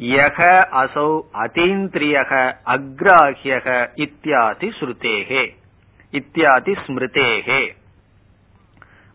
யக 0.00 0.40
அசௌ 0.82 1.20
அதீந்திரியக 1.32 2.54
அக்ராஹியக 2.66 3.88
இத்தியாதி 3.94 4.68
ஸ்ருதேகே. 4.80 5.42
இத்தியாதி 6.10 6.72
ஸ்மிருதேகே. 6.86 7.68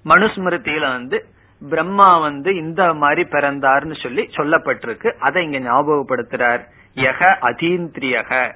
மனுஸ்மிருதியில 0.06 0.80
வந்து 0.80 1.26
பிரம்மா 1.62 2.18
வந்து 2.18 2.56
இந்த 2.56 2.94
மாதிரி 2.94 3.30
பிறந்தார்னு 3.30 4.02
சொல்லி 4.02 4.22
சொல்லப்பட்டிருக்கு. 4.22 5.12
அதை 5.20 5.52
இங்க 5.52 5.60
ஞாபகப்படுத்துறார். 5.60 6.62
யக 6.96 7.36
அதீந்திரியக. 7.42 8.56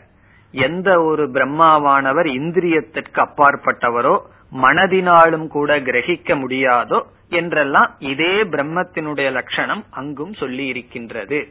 எந்த 0.52 1.04
ஒரு 1.04 1.28
பிரம்மாவானவர் 1.28 2.26
இந்திரியத்திற்கு 2.26 3.26
அப்பாற்பட்டவரோ 3.26 4.20
மனதினாலும் 4.62 5.48
கூட 5.48 5.80
கிரகிக்க 5.80 6.36
முடியாதோ 6.44 7.02
என்றெல்லாம் 7.30 7.96
இதே 8.00 8.44
பிரம்மத்தினுடைய 8.44 9.32
லட்சணம் 9.32 9.84
அங்கும் 9.90 10.34
சொல்லி 10.34 10.66
இருக்கின்றது 10.66 11.50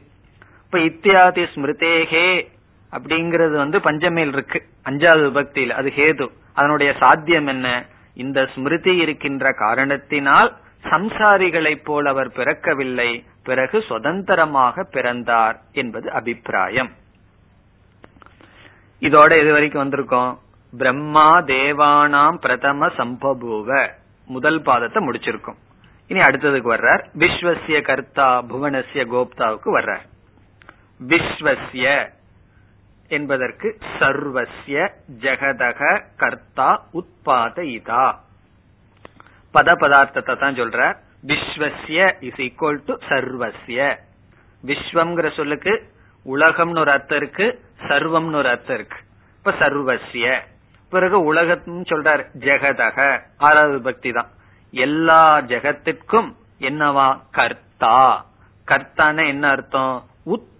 இப்ப 0.70 0.80
இத்தியாதி 0.80 1.42
ஸ்மிருதேகே 1.42 2.46
அப்படிங்கிறது 2.92 3.56
வந்து 3.56 3.78
பஞ்சமேல் 3.78 4.26
இருக்கு. 4.26 4.62
அஞ்சாவது 4.84 5.22
விபக்தியில் 5.22 5.70
அது 5.70 5.92
ஹேது. 5.96 6.30
அதனுடைய 6.54 6.94
சாத்தியம் 6.98 7.46
என்ன? 7.46 7.86
இந்த 8.14 8.48
ஸ்மிருதி 8.54 8.96
இருக்கின்ற 8.96 9.52
காரணத்தினால் 9.52 10.56
சம்சாரிகளைப் 10.82 11.84
போல் 11.84 12.06
அவர் 12.06 12.28
பிறக்கவில்லை. 12.28 13.24
பிறகு 13.44 13.82
சுதந்திரமாக 13.82 14.82
பிறந்தார் 14.82 15.60
என்பது 15.72 16.10
அபிப்பிராயம். 16.10 16.90
இதோட 19.00 19.40
இது 19.40 19.52
வரைக்கும் 19.52 19.90
வந்திருக்கோம். 19.90 20.38
பிரம்மா 20.78 21.38
தேவானாம் 21.38 22.34
பிரதம 22.34 22.86
சம்பபூவ. 22.86 23.90
முதல் 24.26 24.60
பாதத்தை 24.60 25.00
முடிச்சிருக்கும். 25.00 25.56
இனி 26.08 26.20
அடுத்ததுக்கு 26.20 26.72
வர்றார். 26.74 27.04
விஸ்வசிய 27.18 27.82
கர்த்தா 27.82 28.42
புவனசிய 28.42 29.06
கோப்தாவுக்கு 29.06 29.64
வர்றார். 29.64 30.16
விஸ்வசிய 31.07 32.11
என்பதற்கு 33.09 33.78
சர்வசிய 33.99 34.90
ஜெகதக 35.20 36.03
கர்த்தா 36.16 36.82
உத்பாதயிதா 36.92 38.14
பத 39.55 39.74
பதார்த்தத்தை 39.74 40.38
தான் 40.38 40.55
சொல்ற. 40.55 40.96
விஸ்வசிய 41.26 42.14
இஸ் 42.20 42.40
ஈக்குவல் 42.40 42.80
டு 42.84 42.94
சர்வசிய 43.09 43.96
விஸ்வம்ங்கிற 44.66 45.36
சொல்லுக்கு 45.36 45.92
உலகம்னு 46.26 46.78
ஒரு 46.78 46.90
அர்த்தம் 46.90 47.18
இருக்கு 47.18 47.64
சர்வம்னு 47.78 48.34
ஒரு 48.34 48.49
அர்த்தம் 48.49 48.76
இருக்கு. 48.76 48.96
இப்ப 49.36 49.51
சர்வசிய 49.51 50.40
பிறகு 50.90 51.24
உலகம் 51.24 51.84
சொல்றார் 51.84 52.26
ஜெகதக. 52.38 53.20
ஆறாவது 53.38 53.82
பக்தி 53.82 54.12
தான். 54.12 54.28
எல்லா 54.70 55.40
ஜெகத்திற்கும் 55.40 56.34
என்னவா? 56.61 57.20
கர்த்தா. 57.30 58.26
கர்த்தான 58.66 59.26
என்ன 59.26 59.49
அர்த்தம்? 59.49 60.05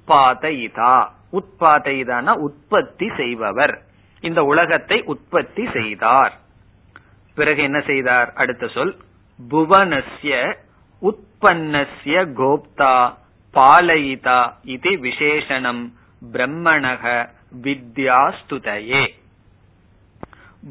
உத்பாதயிதா 0.09 1.06
இதா 1.32 2.32
உற்பத்தி 2.32 3.11
செய்பவர். 3.16 3.82
இந்த 4.20 4.42
உலகத்தை 4.42 5.02
உற்பத்தி 5.02 5.68
செய்தார். 5.72 6.38
பிறகு 7.34 7.62
என்ன 7.62 7.80
செய்தார்? 7.80 8.32
அடுத்த 8.32 8.68
சொல். 8.68 8.96
புவனஸ்ய 9.50 10.54
உற்பன்னஸ்ய 11.02 12.26
கோப்தா. 12.36 13.14
பாலயிதா 13.54 14.52
இது 14.62 14.90
விசேஷனம். 14.90 15.92
பிரம்மணக 16.32 17.28
வித்யாஸ்துதையே. 17.62 19.09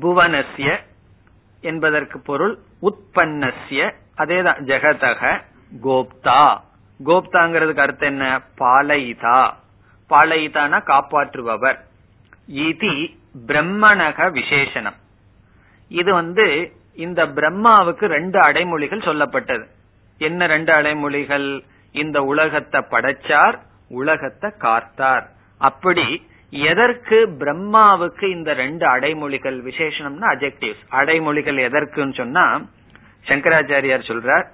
புவனஸ்ய 0.02 0.80
என்பதற்கு 1.62 2.20
பொருள் 2.20 2.58
உற்பன்னஸ்ய. 2.82 3.94
அதேதான் 4.18 4.60
ஜெகதக 4.60 5.42
கோப்தா. 5.84 6.66
கோப்தாங்கிறதுக்கு 7.06 7.80
அர்த்தம் 7.80 8.10
என்ன? 8.10 8.42
பாலைதா. 8.60 9.54
பாலயிதான 10.10 10.84
காப்பாற்றுபவர். 10.84 11.78
இது 12.46 12.92
பிரம்மணக 13.48 14.32
விசேஷனம். 14.32 14.98
இது 15.90 16.14
வந்து 16.14 16.74
இந்த 16.94 17.26
பிரம்மாவுக்கு 17.26 18.06
ரெண்டு 18.06 18.40
அடைமொழிகள் 18.40 19.08
சொல்லப்பட்டது. 19.08 19.66
என்ன 20.18 20.46
ரெண்டு 20.46 20.74
அடைமொழிகள்? 20.74 21.64
இந்த 21.92 22.24
உலகத்தை 22.24 22.82
படைச்சார் 22.92 23.60
உலகத்தை 23.90 24.52
காத்தார். 24.62 25.26
அப்படி 25.58 26.28
எதற்கு 26.50 27.36
பிரம்மாவுக்கு 27.40 28.24
இந்த 28.24 28.54
ரெண்டு 28.54 28.88
அடைமொழிகள் 28.88 29.58
விசேஷனம்னா 29.62 30.28
அஜெக்டிவ்ஸ் 30.36 30.84
அடைமொழிகள் 30.92 31.58
எதற்குன்னு 31.70 32.14
சொன்னா 32.14 32.62
சங்கராச்சாரியார் 33.26 34.10
சொல்றார் 34.12 34.46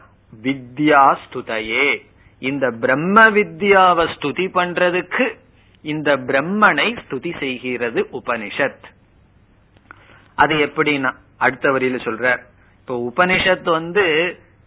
வித்யா 0.43 1.15
ஸ்துதையே 1.23 2.03
இந்த 2.49 2.65
பிரம்ம 2.83 3.17
வித்யாவை 3.29 4.05
ஸ்துதி 4.15 4.45
பண்றதுக்கு 4.57 5.25
இந்த 5.83 6.09
பிரம்மனை 6.27 6.87
ஸ்துதி 7.03 7.31
செய்கிறது 7.39 7.99
உபனிஷத். 8.19 8.83
அது 10.41 10.53
எப்படின்னா 10.67 11.11
அடுத்த 11.37 11.65
வரியில 11.69 11.97
சொல்ற 12.07 12.25
இப்ப 12.79 12.95
உபனிஷத் 13.09 13.69
வந்து 13.77 14.05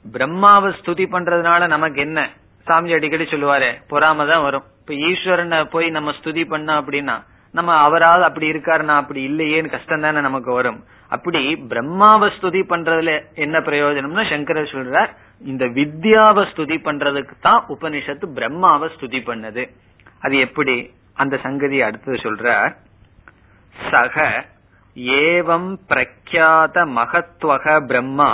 பிரம்மாவை 0.04 0.70
ஸ்துதி 0.78 1.04
பண்றதுனால 1.14 1.66
நமக்கு 1.66 2.00
என்ன? 2.00 2.20
சாமி 2.66 2.92
அடிக்கடி 2.92 3.24
சொல்லுவாரு 3.24 3.70
பொறாம 3.90 4.26
தான் 4.30 4.44
வரும். 4.46 4.66
இப்ப 4.80 4.94
ஈஸ்வரனை 5.08 5.58
போய் 5.64 5.88
நம்ம 5.90 6.12
ஸ்துதி 6.18 6.44
பண்ண 6.48 6.68
அப்படின்னா 6.80 7.16
நம்ம 7.56 7.72
அவரால் 7.86 8.22
அப்படி 8.22 8.46
இருக்காரு 8.52 8.82
நான் 8.88 9.02
அப்படி 9.02 9.20
இல்லையேன்னு 9.28 9.70
கஷ்டம் 9.70 10.04
தானே 10.06 10.20
நமக்கு 10.20 10.50
வரும். 10.52 10.80
அப்படி 11.14 11.40
பிரம்மாவை 11.70 12.28
ஸ்துதி 12.36 12.60
பண்றதுல 12.72 13.12
என்ன 13.44 13.56
பிரயோஜனம்னா 13.68 14.24
சங்கரர் 14.30 14.74
சொல்றார் 14.74 15.10
இந்த 15.44 15.64
வித்யாவை 15.78 16.42
ஸ்துதி 16.50 16.76
பண்றதுக்கு 16.88 17.34
தான் 17.40 17.64
உபனிஷத்து 17.68 18.26
பிரம்மாவை 18.38 18.88
ஸ்துதி 18.96 19.20
பண்ணது. 19.30 19.64
அது 20.20 20.36
எப்படி? 20.38 20.76
அந்த 21.22 21.34
சங்கதி 21.46 21.78
அடுத்தது 21.82 22.16
சொல்ற 22.26 22.74
சக 23.76 24.26
ஏவம் 25.24 25.70
பிரக்யாத 25.88 26.84
மகத்வக 26.98 27.74
பிரம்மா 27.86 28.30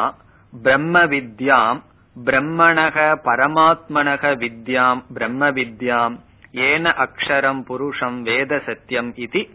பிரம்ம 0.53 1.05
வித்யாம் 1.15 1.81
பிரம்மணக 2.17 2.97
பரமாத்மனக 3.29 4.33
வித்யாம் 4.43 5.01
பிரம்ம 5.15 5.51
வித்யாம். 5.51 6.17
ஏன 6.53 6.95
அக்ஷரம் 6.99 7.61
புருஷம் 7.69 8.23
வேத 8.23 8.63
சத்தியம் 8.67 9.13
இது 9.17 9.49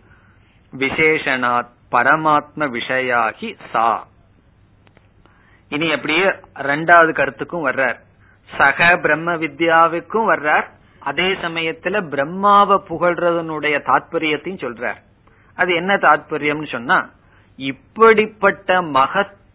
விசேஷனாத் 0.74 1.74
பரமாத்ம 1.92 2.68
விஷயாகி 2.78 3.58
சா 3.72 4.08
இனி 5.70 5.94
அப்படியே 5.94 6.26
ரெண்டாவது 6.56 7.12
கருத்துக்கும் 7.14 7.68
வர்றார் 7.68 7.98
சக 8.50 8.98
பிரம்ம 8.98 9.36
வித்யாவுக்கும் 9.36 10.28
வர்றார் 10.34 10.68
அதே 11.00 11.34
சமயத்துல 11.34 12.02
பிரம்மாவை 12.14 12.78
புகழ்றதனுடைய 12.90 13.76
தாத்பரியத்தையும் 13.86 14.64
சொல்றார். 14.64 15.00
அது 15.56 15.76
என்ன 15.76 15.96
தாத்பரியம்னு 15.96 16.68
சொன்னா 16.68 17.10
இப்படிப்பட்ட 17.56 18.82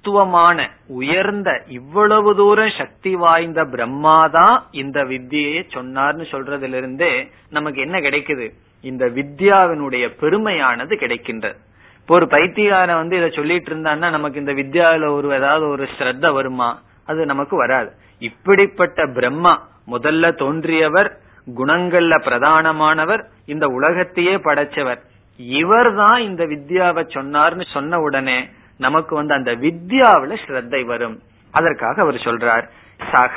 தத்துவமான 0.03 0.59
உயர்ந்த 0.87 1.51
இவ்வளவு 1.69 2.31
தூரம் 2.37 2.73
சக்தி 2.79 3.15
வாய்ந்த 3.15 3.61
பிரம்மாதான் 3.65 4.57
இந்த 4.71 5.05
வித்தியை 5.05 5.59
சொன்னார்னு 5.75 6.25
சொல்றதுல 6.31 6.77
இருந்தே 6.77 7.11
நமக்கு 7.51 7.81
என்ன 7.81 8.01
கிடைக்குது? 8.01 8.47
இந்த 8.81 9.05
வித்யாவினுடைய 9.07 10.05
பெருமையானது 10.21 10.95
கிடைக்கின்றது. 11.03 11.59
இப்போ 12.01 12.15
ஒரு 12.15 12.27
பைத்தியார 12.31 12.95
வந்து 12.95 13.17
இதை 13.17 13.31
சொல்லிட்டு 13.31 13.75
இருந்தான்னா 13.75 14.11
நமக்கு 14.11 14.39
இந்த 14.39 14.53
வித்யாவில 14.53 15.13
ஒரு 15.13 15.29
ஏதாவது 15.33 15.69
ஒரு 15.69 15.87
ஸ்ரத்த 15.99 16.33
வருமா? 16.33 16.71
அது 17.07 17.27
நமக்கு 17.27 17.57
வராது. 17.57 17.93
இப்படிப்பட்ட 18.19 19.07
பிரம்மா 19.07 19.55
முதல்ல 19.91 20.33
தோன்றியவர் 20.37 21.11
குணங்கள்ல 21.47 22.19
பிரதானமானவர் 22.27 23.23
இந்த 23.47 23.67
உலகத்தையே 23.67 24.35
படைச்சவர். 24.35 25.01
இவர் 25.37 25.95
தான் 25.95 26.19
இந்த 26.23 26.47
வித்யாவை 26.47 27.05
சொன்னார்னு 27.15 27.65
சொன்ன 27.73 28.01
உடனே 28.01 28.49
நமக்கு 28.87 29.13
வந்து 29.15 29.35
அந்த 29.35 29.53
வித்யாவில 29.65 30.37
ஸ்ரத்தை 30.45 30.81
வரும். 30.85 31.17
அதற்காக 31.51 32.03
அவர் 32.03 32.25
சொல்றார் 32.27 32.67
சக 33.11 33.37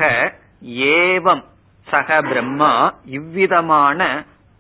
ஏவம் 0.98 1.44
சக 1.88 2.22
பிரம்மா 2.22 2.72
இவ்விதமான 3.18 4.00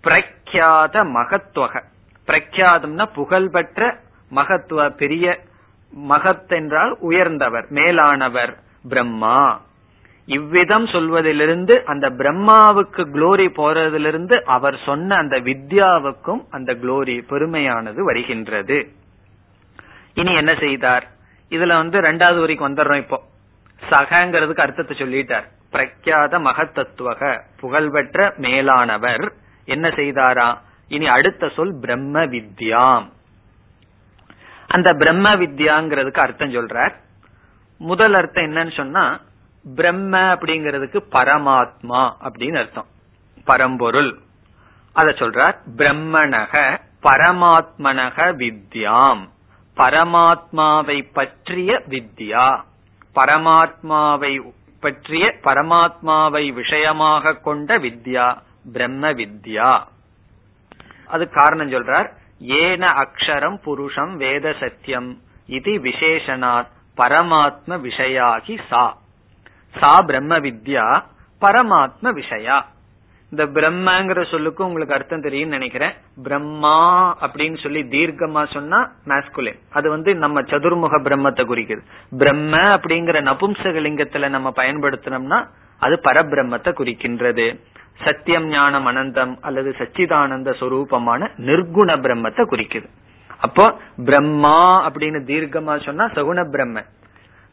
பிரக்யாத 0.03 0.95
மகத்துவக 1.17 1.83
பிரக்யாதம்னா 2.27 3.05
புகழ்பெற்ற 3.13 3.81
மகத்துவ 4.31 4.89
பெரிய 5.01 5.25
மகத் 6.09 6.53
என்றால் 6.57 6.93
உயர்ந்தவர் 6.99 7.65
மேலானவர் 7.69 8.53
பிரம்மா. 8.89 9.39
இவ்விதம் 10.27 10.85
சொல்வதிலிருந்து 10.87 11.75
அந்த 11.83 12.05
பிரம்மாவுக்கு 12.19 13.01
குளோரி 13.13 13.47
போறதிலிருந்து 13.59 14.35
அவர் 14.55 14.77
சொன்ன 14.85 15.15
அந்த 15.15 15.35
வித்யாவுக்கும் 15.49 16.41
அந்த 16.49 16.71
குளோரி 16.73 17.15
பெருமையானது 17.29 18.01
வருகின்றது. 18.09 18.77
இனி 20.15 20.35
என்ன 20.35 20.55
செய்தார்? 20.55 21.07
இதுல 21.49 21.67
வந்து 21.67 22.01
ரெண்டாவது 22.01 22.39
வரைக்கும் 22.39 22.75
வந்துடுறோம் 22.75 22.97
இப்போ. 22.97 23.21
சகங்கிறதுக்கு 23.89 24.59
அர்த்தத்தை 24.59 24.97
சொல்லிட்டார். 24.97 25.43
பிரக்யாத 25.71 26.39
மகத்தத்துவக 26.39 27.41
புகழ்பெற்ற 27.59 28.33
மேலானவர் 28.37 29.33
என்ன 29.65 29.87
செய்தாரா? 29.87 30.57
இனி 30.87 31.07
அடுத்த 31.07 31.49
சொல் 31.49 31.77
பிரம்ம 31.81 32.25
வித்யாம். 32.25 33.09
அந்த 34.67 34.93
பிரம்ம 34.93 35.35
வித்யாங்கிறதுக்கு 35.35 36.19
அர்த்தம் 36.19 36.53
சொல்றார். 36.53 36.93
முதல் 37.77 38.13
அர்த்தம் 38.13 38.43
என்னன்னு 38.43 38.75
சொன்னா 38.75 39.19
பிரம்ம 39.75 40.17
அப்படிங்கிறதுக்கு 40.17 41.03
பரமாத்மா 41.11 42.13
அப்படின்னு 42.23 42.57
அர்த்தம். 42.57 42.85
பரம்பொருள். 43.45 44.17
அத 44.93 45.09
சொல்றார் 45.09 45.55
பிரம்மணக 45.77 46.79
பரமாத்மனக 47.03 48.35
வித்யாம். 48.35 49.33
பரமாத்மாவை 49.77 51.13
பற்றிய 51.13 51.81
வித்யா. 51.89 52.61
பரமாத்மாவை 53.15 54.41
பற்றிய 54.79 55.35
பரமாத்மாவை 55.43 56.53
விஷயமாக 56.53 57.33
கொண்ட 57.33 57.79
வித்யா 57.79 58.37
பிரம்ம 58.73 59.11
வித்யா. 59.11 59.83
அது 61.05 61.29
காரணம் 61.29 61.71
சொல்றார் 61.71 62.09
ஏன 62.39 62.89
அக்ஷரம் 62.89 63.59
புருஷம் 63.65 64.15
வேத 64.15 64.55
சத்தியம். 64.59 65.21
இது 65.45 65.71
விசேஷனாத் 65.71 66.71
பரமாத்ம 66.97 67.69
விஷயாகி 67.69 68.59
சா. 68.69 68.97
சா 69.79 70.01
பிரம்ம 70.01 70.39
வித்யா 70.39 71.03
பரமாத்ம 71.41 72.21
விஷயா. 72.21 72.65
இந்த 73.35 73.45
பிரம்மங்கிற 73.55 74.19
சொல்லுக்கு 74.31 74.61
உங்களுக்கு 74.65 74.93
அர்த்தம் 74.95 75.23
தெரியும் 75.25 75.53
நினைக்கிறேன். 75.55 75.95
பிரம்மா 76.25 76.75
அப்படின்னு 77.25 77.57
சொல்லி 77.63 77.81
தீர்க்கமா 77.95 78.41
சொன்னா 78.53 78.79
மேஸ்குலின் 79.09 79.59
அது 79.77 79.87
வந்து 79.93 80.11
நம்ம 80.21 80.41
சதுர்முக 80.51 80.99
பிரம்மத்தை 81.07 81.43
குறிக்குது. 81.49 81.81
பிரம்ம 82.21 82.53
அப்படிங்கிற 82.75 83.19
நபும்சகலிங்கத்துல 83.29 84.29
நம்ம 84.35 84.51
பயன்படுத்தினோம்னா 84.61 85.39
அது 85.81 85.95
பரபிரம்மத்தை 86.07 86.73
குறிக்கின்றது. 86.79 87.47
சத்தியம் 88.05 88.47
ஞானம் 88.55 88.87
அனந்தம் 88.91 89.35
அல்லது 89.47 89.69
சச்சிதானந்த 89.81 90.51
சொரூபமான 90.61 91.29
நிர்குண 91.49 91.91
பிரம்மத்தை 92.07 92.45
குறிக்குது. 92.53 92.87
அப்போ 93.47 93.65
பிரம்மா 94.09 94.57
அப்படின்னு 94.87 95.21
தீர்க்கமா 95.31 95.75
சொன்னா 95.89 96.07
சகுண 96.17 96.49
பிரம்ம 96.55 96.85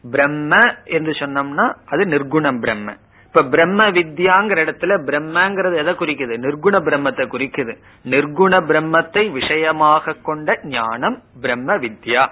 பிரம்ம 0.03 0.53
என்று 0.97 1.13
சொன்னோம்னா 1.19 1.65
அது 1.93 2.05
நிர்குணம் 2.13 2.61
பிரம்ம 2.63 2.95
இப்ப 3.35 3.49
பிரம்ம 3.49 3.91
வித்யாங்கிற 3.91 4.57
இடத்துல 4.63 4.95
பிரம்மங்கிறது 5.05 5.77
எதை 5.77 5.93
குறிக்குது? 5.93 6.33
நிர்குண 6.37 6.75
பிரம்மத்தை 6.87 7.23
குறிக்குது. 7.25 7.77
நிர்குண 8.05 8.59
பிரம்மத்தை 8.69 9.31
விஷயமாக 9.31 10.13
கொண்ட 10.13 10.59
ஞானம் 10.63 11.21
பிரம்ம 11.41 11.77
வித்யா. 11.77 12.29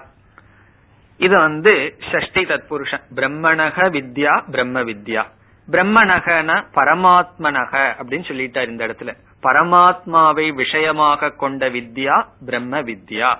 இது 1.16 1.38
வந்து 1.38 1.94
ஷஷ்டி 2.10 2.42
தத்புருஷன். 2.44 3.00
பிரம்மணக 3.14 3.88
வித்யா 3.90 4.50
பிரம்ம 4.50 4.82
வித்யா. 4.82 5.24
பிரம்மணகன 5.70 6.64
பரமாத்மனக 6.74 7.94
அப்படின்னு 8.02 8.28
சொல்லிட்டார் 8.30 8.68
இந்த 8.68 8.86
இடத்துல. 8.86 9.16
பரமாத்மாவை 9.42 10.54
விஷயமாக 10.54 11.30
கொண்ட 11.30 11.68
வித்யா 11.68 12.26
பிரம்ம 12.44 12.82
வித்யா. 12.82 13.38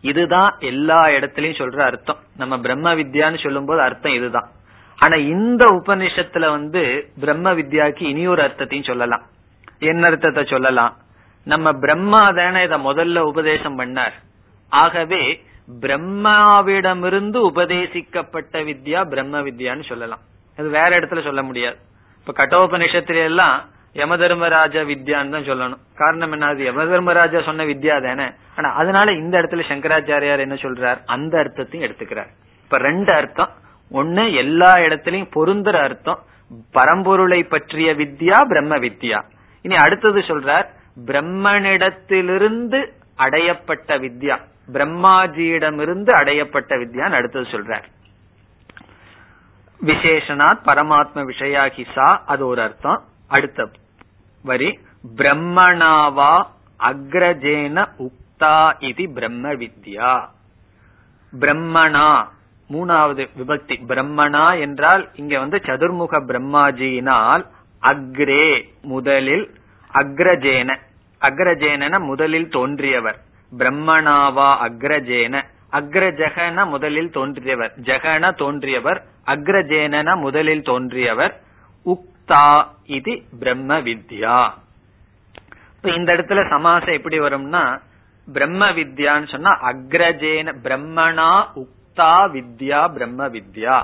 இதுதான் 0.00 0.56
எல்லா 0.58 1.06
இடத்துலயும் 1.06 1.60
சொல்ற 1.62 1.80
அர்த்தம். 1.80 2.18
நம்ம 2.36 2.58
பிரம்ம 2.58 2.94
வித்யான்னு 2.94 3.42
சொல்லும் 3.42 3.66
போது 3.66 3.80
அர்த்தம் 3.80 4.12
இதுதான். 4.12 4.50
ஆனா 4.98 5.16
இந்த 5.16 5.66
உபனிஷத்துல 5.66 6.50
வந்து 6.50 7.10
பிரம்ம 7.20 7.54
வித்யாக்கு 7.54 8.02
இனி 8.02 8.26
ஒரு 8.26 8.42
அர்த்தத்தையும் 8.42 8.86
சொல்லலாம். 8.86 9.22
என்ன 9.78 10.08
அர்த்தத்தை 10.08 10.44
சொல்லலாம்? 10.44 10.96
நம்ம 11.44 11.72
பிரம்மா 11.72 12.30
தானே 12.30 12.62
இத 12.62 12.78
முதல்ல 12.78 13.18
உபதேசம் 13.18 13.78
பண்ணார். 13.78 14.12
ஆகவே 14.68 15.44
பிரம்மாவிடமிருந்து 15.80 17.36
உபதேசிக்கப்பட்ட 17.36 18.52
வித்யா 18.52 19.08
பிரம்ம 19.08 19.40
வித்யான்னு 19.40 19.84
சொல்லலாம். 19.84 20.18
அது 20.58 20.68
வேற 20.68 21.00
இடத்துல 21.00 21.24
சொல்ல 21.24 21.42
முடியாது. 21.42 21.76
இப்ப 22.26 22.46
கட்டோபனிஷத்துல 22.46 23.24
எல்லாம் 23.24 23.64
யம 23.92 24.16
தர்மராஜா 24.16 24.80
வித்யான்னு 24.80 25.28
தான் 25.28 25.42
சொல்லணும். 25.42 25.78
காரணம் 25.94 26.32
என்ன? 26.32 26.46
அது 26.46 26.64
யம 26.64 26.86
தர்மராஜா 26.86 27.42
சொன்ன 27.42 27.64
வித்யா 27.64 28.02
தானே. 28.02 28.30
ஆனா 28.56 28.74
அதனால 28.74 29.12
இந்த 29.12 29.38
இடத்துல 29.38 29.62
சங்கராச்சாரியார் 29.68 30.38
என்ன 30.38 30.54
சொல்றார்? 30.54 30.98
அந்த 31.06 31.38
அர்த்தத்தையும் 31.38 31.90
எடுத்துக்கிறார். 31.90 32.28
இப்ப 32.62 32.78
ரெண்டு 32.78 33.12
அர்த்தம். 33.12 33.64
ஒண்ணு 33.92 34.34
எல்லா 34.36 34.74
இடத்திலையும் 34.74 35.30
பொருந்துற 35.34 35.82
அர்த்தம். 35.82 36.18
பரம்பொருளை 36.72 37.44
பற்றிய 37.44 37.94
வித்யா 37.94 38.44
பிரம்ம 38.44 38.76
வித்யா. 38.76 39.22
இனி 39.62 39.74
அடுத்தது 39.74 40.20
சொல்றார் 40.20 40.66
பிரம்மனிடத்திலிருந்து 41.06 42.92
அடையப்பட்ட 43.18 43.98
வித்யா. 43.98 44.38
பிரம்மாஜியிடமிருந்து 44.72 46.10
அடையப்பட்ட 46.10 46.76
வித்யான்னு 46.76 47.14
அடுத்தது 47.14 47.48
சொல்றார். 47.50 47.82
விசேஷனாத் 49.86 50.64
பரமாத்ம 50.64 51.30
விஷயாகி 51.30 51.84
சா 51.94 52.22
அது 52.26 52.46
ஒரு 52.46 52.62
அர்த்தம். 52.62 53.04
அடுத்த 53.28 53.68
வரி 54.42 54.78
பிரம்மணாவா 55.16 56.46
அக்ரஜேன 56.78 57.88
உக்தா 57.98 58.74
இது 58.78 59.10
பிரம்ம 59.14 59.54
வித்யா. 59.54 60.28
பிரம்மணா 61.40 62.28
மூணாவது 62.70 63.28
விபக்தி 63.38 63.76
பிரம்மணா 63.88 64.60
என்றால் 64.60 65.08
இங்க 65.14 65.38
வந்து 65.38 65.56
சதுர்முக 65.56 66.12
பிரம்மாஜியினால் 66.12 67.46
அக்ரே 67.82 68.62
முதலில் 68.82 69.50
அக்ரஜேன. 69.92 70.76
அக்ரஜேன 71.20 72.00
முதலில் 72.00 72.48
தோன்றியவர். 72.48 73.18
பிரம்மணாவா 73.58 74.48
அக்ரஜேன. 74.68 75.42
அக்ரஜகன 75.72 76.66
முதலில் 76.66 77.10
தோன்றியவர். 77.10 77.72
ஜெகன 77.82 78.34
தோன்றியவர். 78.36 79.04
அக்ரஜேன 79.26 80.16
முதலில் 80.16 80.62
தோன்றியவர். 80.62 81.40
உக்தா 81.84 82.66
இது 82.84 83.22
பிரம்ம 83.38 83.80
வித்யா. 83.80 84.50
இப்ப 85.76 85.90
இந்த 85.90 86.12
இடத்துல 86.14 86.48
சமாசம் 86.48 86.94
எப்படி 86.94 87.18
வரும்னா 87.18 87.80
பிரம்ம 88.32 88.70
வித்யான்னு 88.70 89.30
சொன்னா 89.30 89.58
அக்ரஜேன 89.62 90.54
பிரம்மணா 90.62 91.48
உக்தா 91.96 92.14
வித்யா 92.34 92.80
பிரம்ம 92.94 93.26
வித்யா. 93.34 93.76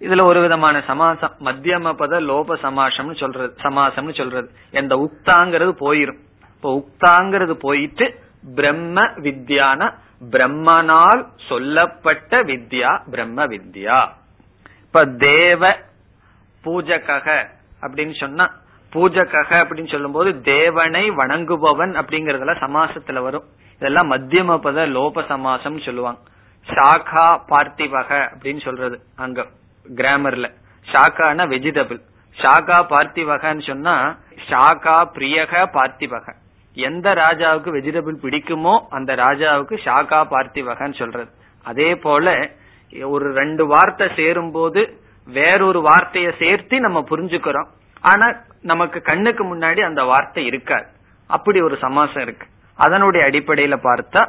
இதுல 0.00 0.22
ஒரு 0.30 0.40
விதமான 0.40 0.76
சமாசம் 0.86 1.34
மத்தியம 1.46 1.92
பத 2.00 2.14
லோப 2.30 2.56
சமாசம்னு 2.64 3.14
சொல்றது 3.20 3.52
சமாசம்னு 3.62 4.14
சொல்றது. 4.18 4.48
எந்த 4.70 4.94
உக்தாங்கிறது 5.04 5.72
போயிரும். 5.84 6.20
இப்போ 6.54 6.70
உக்தாங்கிறது 6.80 7.54
போயிட்டு 7.66 8.06
பிரம்ம 8.54 9.00
வித்யான 9.24 9.90
பிரம்மனால் 10.32 11.22
சொல்லப்பட்ட 11.48 12.42
வித்யா 12.50 12.90
பிரம்ம 13.10 13.46
வித்யா. 13.52 14.00
இப்ப 14.86 15.04
தேவ 15.28 15.72
பூஜகக 16.64 17.28
அப்படின்னு 17.84 18.16
சொன்னா 18.20 18.46
பூஜகக 18.92 19.50
அப்படின்னு 19.62 19.92
சொல்லும் 19.92 20.16
போது 20.18 20.30
தேவனை 20.54 21.04
வணங்குபவன் 21.20 21.94
அப்படிங்கறதுல 22.00 22.54
சமாசத்துல 22.64 23.22
வரும். 23.28 23.46
இதெல்லாம் 23.78 24.12
மத்தியம 24.12 24.58
பத 24.66 24.84
லோப 24.96 25.26
சமாசம் 25.32 25.86
சொல்லுவாங்க. 25.88 26.20
சாகா 26.66 27.26
பார்த்திவக 27.50 28.10
அப்படின்னு 28.32 28.62
சொல்றது 28.64 28.96
அங்க 29.24 29.46
கிராமர்ல 29.86 30.48
ஷாக்கான 30.86 31.46
வெஜிடபிள் 31.52 32.00
ஷாகா 32.36 32.78
பார்த்திவகன்னு 32.92 33.64
சொன்னா 33.70 33.94
ஷாகா 34.48 34.96
பிரியக 35.16 35.62
பார்த்திவக 35.76 36.26
எந்த 36.76 37.08
ராஜாவுக்கு 37.14 37.70
வெஜிடபிள் 37.76 38.16
பிடிக்குமோ 38.24 38.74
அந்த 38.96 39.14
ராஜாவுக்கு 39.14 39.76
ஷாகா 39.86 40.20
பார்த்திவகன்னு 40.34 40.96
சொல்றது. 40.98 41.30
அதே 41.64 41.90
போல 42.04 42.26
ஒரு 43.14 43.26
ரெண்டு 43.40 43.64
வார்த்தை 43.66 44.06
சேரும் 44.18 44.52
போது 44.52 44.82
வேறொரு 45.26 45.80
வார்த்தையை 45.80 46.30
சேர்த்து 46.42 46.76
நம்ம 46.80 46.98
புரிஞ்சுக்கிறோம். 47.10 47.68
ஆனா 48.00 48.26
நமக்கு 48.62 48.98
கண்ணுக்கு 49.02 49.42
முன்னாடி 49.44 49.80
அந்த 49.88 50.02
வார்த்தை 50.04 50.44
இருக்காது. 50.46 50.86
அப்படி 51.30 51.58
ஒரு 51.60 51.76
சமாசம் 51.78 52.22
இருக்கு. 52.22 52.46
அதனுடைய 52.78 53.22
அடிப்படையில 53.28 53.76
பார்த்தா 53.88 54.22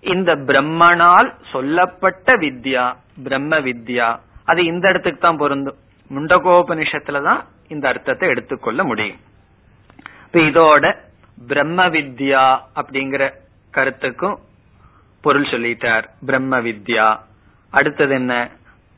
இந்த 0.00 0.36
பிரம்மனால் 0.36 1.32
சொல்லப்பட்ட 1.52 2.36
வித்யா 2.36 2.96
பிரம்ம 3.22 3.58
வித்யா 3.58 4.18
அது 4.44 4.64
இந்த 4.64 4.88
இடத்துக்கு 4.88 5.20
தான் 5.20 5.36
பொருந்தும். 5.36 5.76
முண்டகோபனிஷத்துலதான் 6.14 7.44
இந்த 7.68 7.88
அர்த்தத்தை 7.88 8.28
எடுத்துக்கொள்ள 8.28 8.84
முடியும். 8.84 9.16
இப்ப 10.24 10.40
இதோட 10.40 10.96
பிரம்ம 11.48 11.88
வித்யா 11.88 12.58
அப்படிங்கிற 12.74 13.32
கருத்துக்கும் 13.70 14.38
பொருள் 15.20 15.46
சொல்லிட்டார். 15.46 16.04
பிரம்ம 16.26 16.60
வித்யா. 16.60 17.18
அடுத்தது 17.70 18.14
என்ன? 18.14 18.50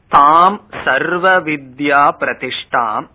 தாம் 0.08 0.62
சர்வ 0.84 1.40
வித்யா 1.40 2.10
பிரதிஷ்டாம். 2.20 3.08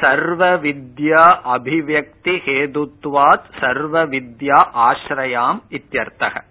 சர்வ 0.00 0.58
வித்யா 0.58 1.38
அபிவியக்தி 1.44 2.38
ஹேதுத்வாத் 2.46 3.60
சர்வ 3.60 4.06
வித்யா 4.06 4.58
ஆசிரயாம் 4.74 5.62
இத்தியர்த்தக. 5.70 6.48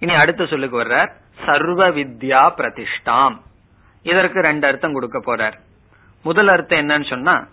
இனி 0.00 0.14
அடுத்த 0.14 0.46
சொல்லுக்கு 0.46 0.84
வர்றார். 0.84 1.10
சர்வ 1.46 1.88
வித்யா 1.88 2.52
பிரதிஷ்டாம். 2.56 3.40
இதற்கு 4.02 4.40
ரெண்டு 4.40 4.66
அர்த்தம் 4.66 4.92
கொடுக்க 4.92 5.18
போறார். 5.18 5.52
முதல் 6.22 6.48
அர்த்தம் 6.48 6.78
என்னன்னு 6.78 7.08
சொன்னா 7.08 7.46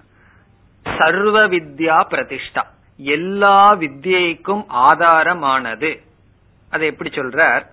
சர்வ 0.98 1.48
வித்யா 1.48 2.00
பிரதிஷ்டா. 2.10 2.64
எல்லா 2.98 3.76
வித்யைக்கும் 3.76 4.66
ஆதாரமானது. 4.70 6.02
அதை 6.70 6.88
எப்படி 6.88 7.10
சொல்றார்? 7.10 7.66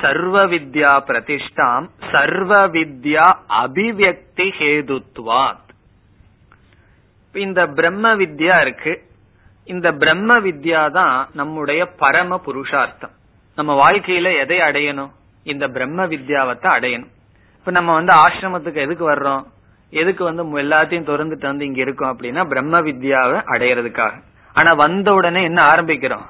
சர்வ 0.00 0.46
வித்யா 0.46 1.02
பிரதிஷ்டாம் 1.06 1.88
சர்வ 2.12 2.68
வித்யா 2.68 3.32
அபிவியக்தி 3.48 4.50
ஹேதுத்வாத். 4.58 5.62
இந்த 7.32 7.66
பிரம்ம 7.66 8.16
வித்யா 8.16 8.60
இருக்கு. 8.60 9.02
இந்த 9.64 9.92
பிரம்ம 9.92 10.40
வித்யா 10.40 10.90
தான் 10.90 11.28
நம்முடைய 11.32 11.86
பரம 11.86 12.38
புருஷார்த்தம். 12.38 13.22
நம்ம 13.56 13.90
வாழ்க்கையில 13.90 14.38
எதை 14.38 14.58
அடையணும்? 14.58 15.10
இந்த 15.42 15.68
பிரம்ம 15.68 16.06
வித்யாவத்தை 16.06 16.68
அடையணும். 16.76 17.10
இப்ப 17.58 17.70
நம்ம 17.70 17.92
வந்து 17.92 18.12
ஆசிரமத்துக்கு 18.14 18.74
எதுக்கு 18.74 19.12
வர்றோம்? 19.12 19.44
எதுக்கு 19.90 20.24
வந்து 20.24 20.58
எல்லாத்தையும் 20.58 21.08
திறந்துட்டு 21.08 21.46
வந்து 21.46 21.66
இங்க 21.66 21.80
இருக்கோம் 21.80 22.18
அப்படின்னா 22.18 22.44
பிரம்ம 22.44 22.80
வித்யாவை 22.80 23.38
அடையறதுக்காக. 23.54 24.12
ஆனா 24.52 24.72
வந்த 24.72 25.12
உடனே 25.12 25.42
என்ன 25.42 25.64
ஆரம்பிக்கிறோம்? 25.64 26.26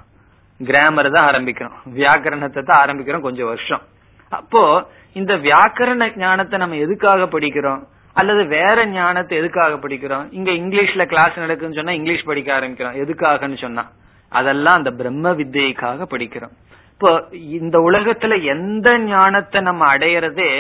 கிராமர் 0.61 1.11
தான் 1.11 1.35
ஆரம்பிக்கிறோம். 1.35 1.77
வியாக்கரணத்தை 1.95 2.63
தான் 2.63 2.83
ஆரம்பிக்கிறோம் 2.85 3.21
கொஞ்சம் 3.21 3.47
வருஷம். 3.47 3.83
அப்போ 4.29 4.91
இந்த 5.13 5.37
வியாக்கரண 5.37 6.17
ஞானத்தை 6.17 6.59
நம்ம 6.59 6.77
எதுக்காக 6.77 7.25
படிக்கிறோம்? 7.25 7.83
அல்லது 8.13 8.47
வேற 8.47 8.87
ஞானத்தை 8.87 9.39
எதுக்காக 9.39 9.89
படிக்கிறோம்? 9.89 10.27
இங்க 10.31 10.51
இங்கிலீஷ்ல 10.51 11.05
கிளாஸ் 11.05 11.39
நடக்குன்னு 11.39 11.75
சொன்னா 11.75 11.93
இங்கிலீஷ் 11.93 12.25
படிக்க 12.25 12.61
ஆரம்பிக்கிறோம். 12.61 12.99
எதுக்காகன்னு 13.03 13.59
சொன்னா. 13.59 13.91
அதெல்லாம் 14.29 14.75
அந்த 14.75 14.91
பிரம்ம 14.91 15.33
வித்தியைக்காக 15.33 16.07
படிக்கிறோம். 16.11 16.55
இப்போ 16.95 17.11
இந்த 17.59 17.77
உலகத்துல 17.79 18.35
எந்த 18.55 18.89
ஞானத்தை 18.99 19.61
நம்ம 19.61 19.83
அடையறதே 19.95 20.51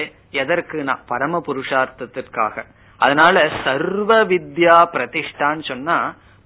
எதற்குனா 0.42 0.94
பரம 1.06 1.40
புருஷார்த்தத்திற்காக. 1.46 2.64
அதனால 3.00 3.36
சர்வ 3.64 4.10
வித்யா 4.24 4.76
பிரதிஷ்டான்னு 4.94 5.64
சொன்னா 5.70 5.96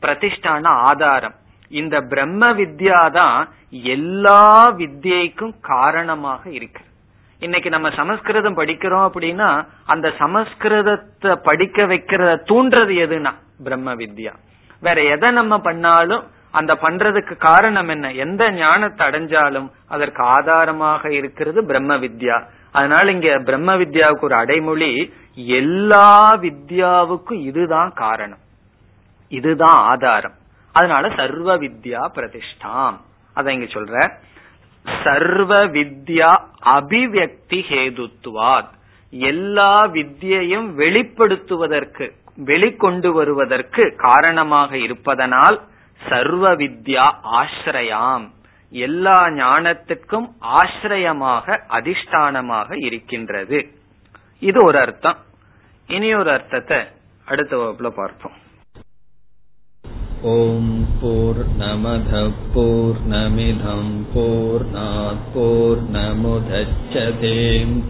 பிரதிஷ்டான 0.03 0.65
ஆதாரம். 0.91 1.37
இந்த 1.81 1.97
பிரம்ம 2.13 2.53
வித்யா 2.61 3.01
தான் 3.13 3.39
எல்லா 3.95 4.43
வித்யைக்கும் 4.81 5.55
காரணமாக 5.61 6.43
இருக்கு. 6.51 6.83
இன்னைக்கு 7.43 7.71
நம்ம 7.71 7.89
சமஸ்கிருதம் 8.01 8.59
படிக்கிறோம் 8.61 9.07
அப்படின்னா 9.09 9.51
அந்த 9.93 10.09
சமஸ்கிருதத்தை 10.23 11.33
படிக்க 11.49 11.87
வைக்கிறத 11.87 12.33
தூண்டுறது 12.51 12.95
எதுனா 13.05 13.33
பிரம்ம 13.67 13.95
வித்யா. 13.95 14.33
வேற 14.83 14.99
எதை 15.15 15.31
நம்ம 15.31 15.55
பண்ணாலும் 15.59 16.25
அந்த 16.51 16.79
பண்றதுக்கு 16.83 17.37
காரணம் 17.37 17.89
என்ன? 17.89 18.13
எந்த 18.13 18.51
ஞானத்தை 18.51 19.07
அடைஞ்சாலும் 19.07 19.71
அதற்கு 19.89 20.23
ஆதாரமாக 20.23 21.13
இருக்கிறது 21.13 21.65
பிரம்ம 21.65 21.97
வித்யா. 21.97 22.43
அதனால 22.73 23.11
இங்க 23.11 23.39
பிரம்ம 23.45 23.77
வித்யாவுக்கு 23.77 24.21
ஒரு 24.21 24.35
அடைமொழி 24.35 25.15
எல்லா 25.35 26.37
வித்யாவுக்கும் 26.37 27.41
இதுதான் 27.43 27.93
காரணம். 27.95 28.39
இதுதான் 29.29 29.77
ஆதாரம். 29.77 30.35
அதனால 30.73 31.13
சர்வ 31.17 31.59
வித்யா 31.59 32.11
பிரதிஷ்டாம். 32.15 33.01
அத 33.35 33.53
இங்க 33.53 33.65
சொல்ற. 33.65 34.13
சர்வ 35.05 35.67
வித்யா 35.67 36.45
அபிவியக்தி 36.67 37.63
ஹேதுத்துவாத் 37.69 38.77
எல்லா 39.11 39.87
வித்தியையும் 39.87 40.79
வெளிப்படுத்துவதற்கு 40.79 42.11
வெளிக்கொண்டு 42.45 43.13
வருவதற்கு 43.13 43.95
காரணமாக 43.97 44.77
இருப்பதனால் 44.77 45.61
சர்வ 46.09 46.57
வித்யா 46.57 47.07
ஆசிரயாம். 47.41 48.29
எல்லா 48.71 49.27
ஞானத்துக்கும் 49.27 50.29
ஆசிரயமாக 50.59 51.59
அதிஷ்டானமாக 51.69 52.85
இருக்கின்றது. 52.85 53.73
இது 54.39 54.65
ஒரு 54.65 54.79
அர்த்தம். 54.79 55.17
இனி 55.87 56.15
ஒரு 56.15 56.31
அர்த்தத்தை 56.31 56.79
அடுத்த 57.25 57.57
வகுப்புல 57.57 57.89
பார்ப்போம். 57.89 58.33
ஓம் 60.23 60.87
போர் 61.01 61.45
நமத 61.59 62.33
போர் 62.55 63.11
நமிதம் 63.11 64.05
போர் 64.15 64.65
போர் 65.35 65.93
நமுதச்சதேம் 65.93 67.83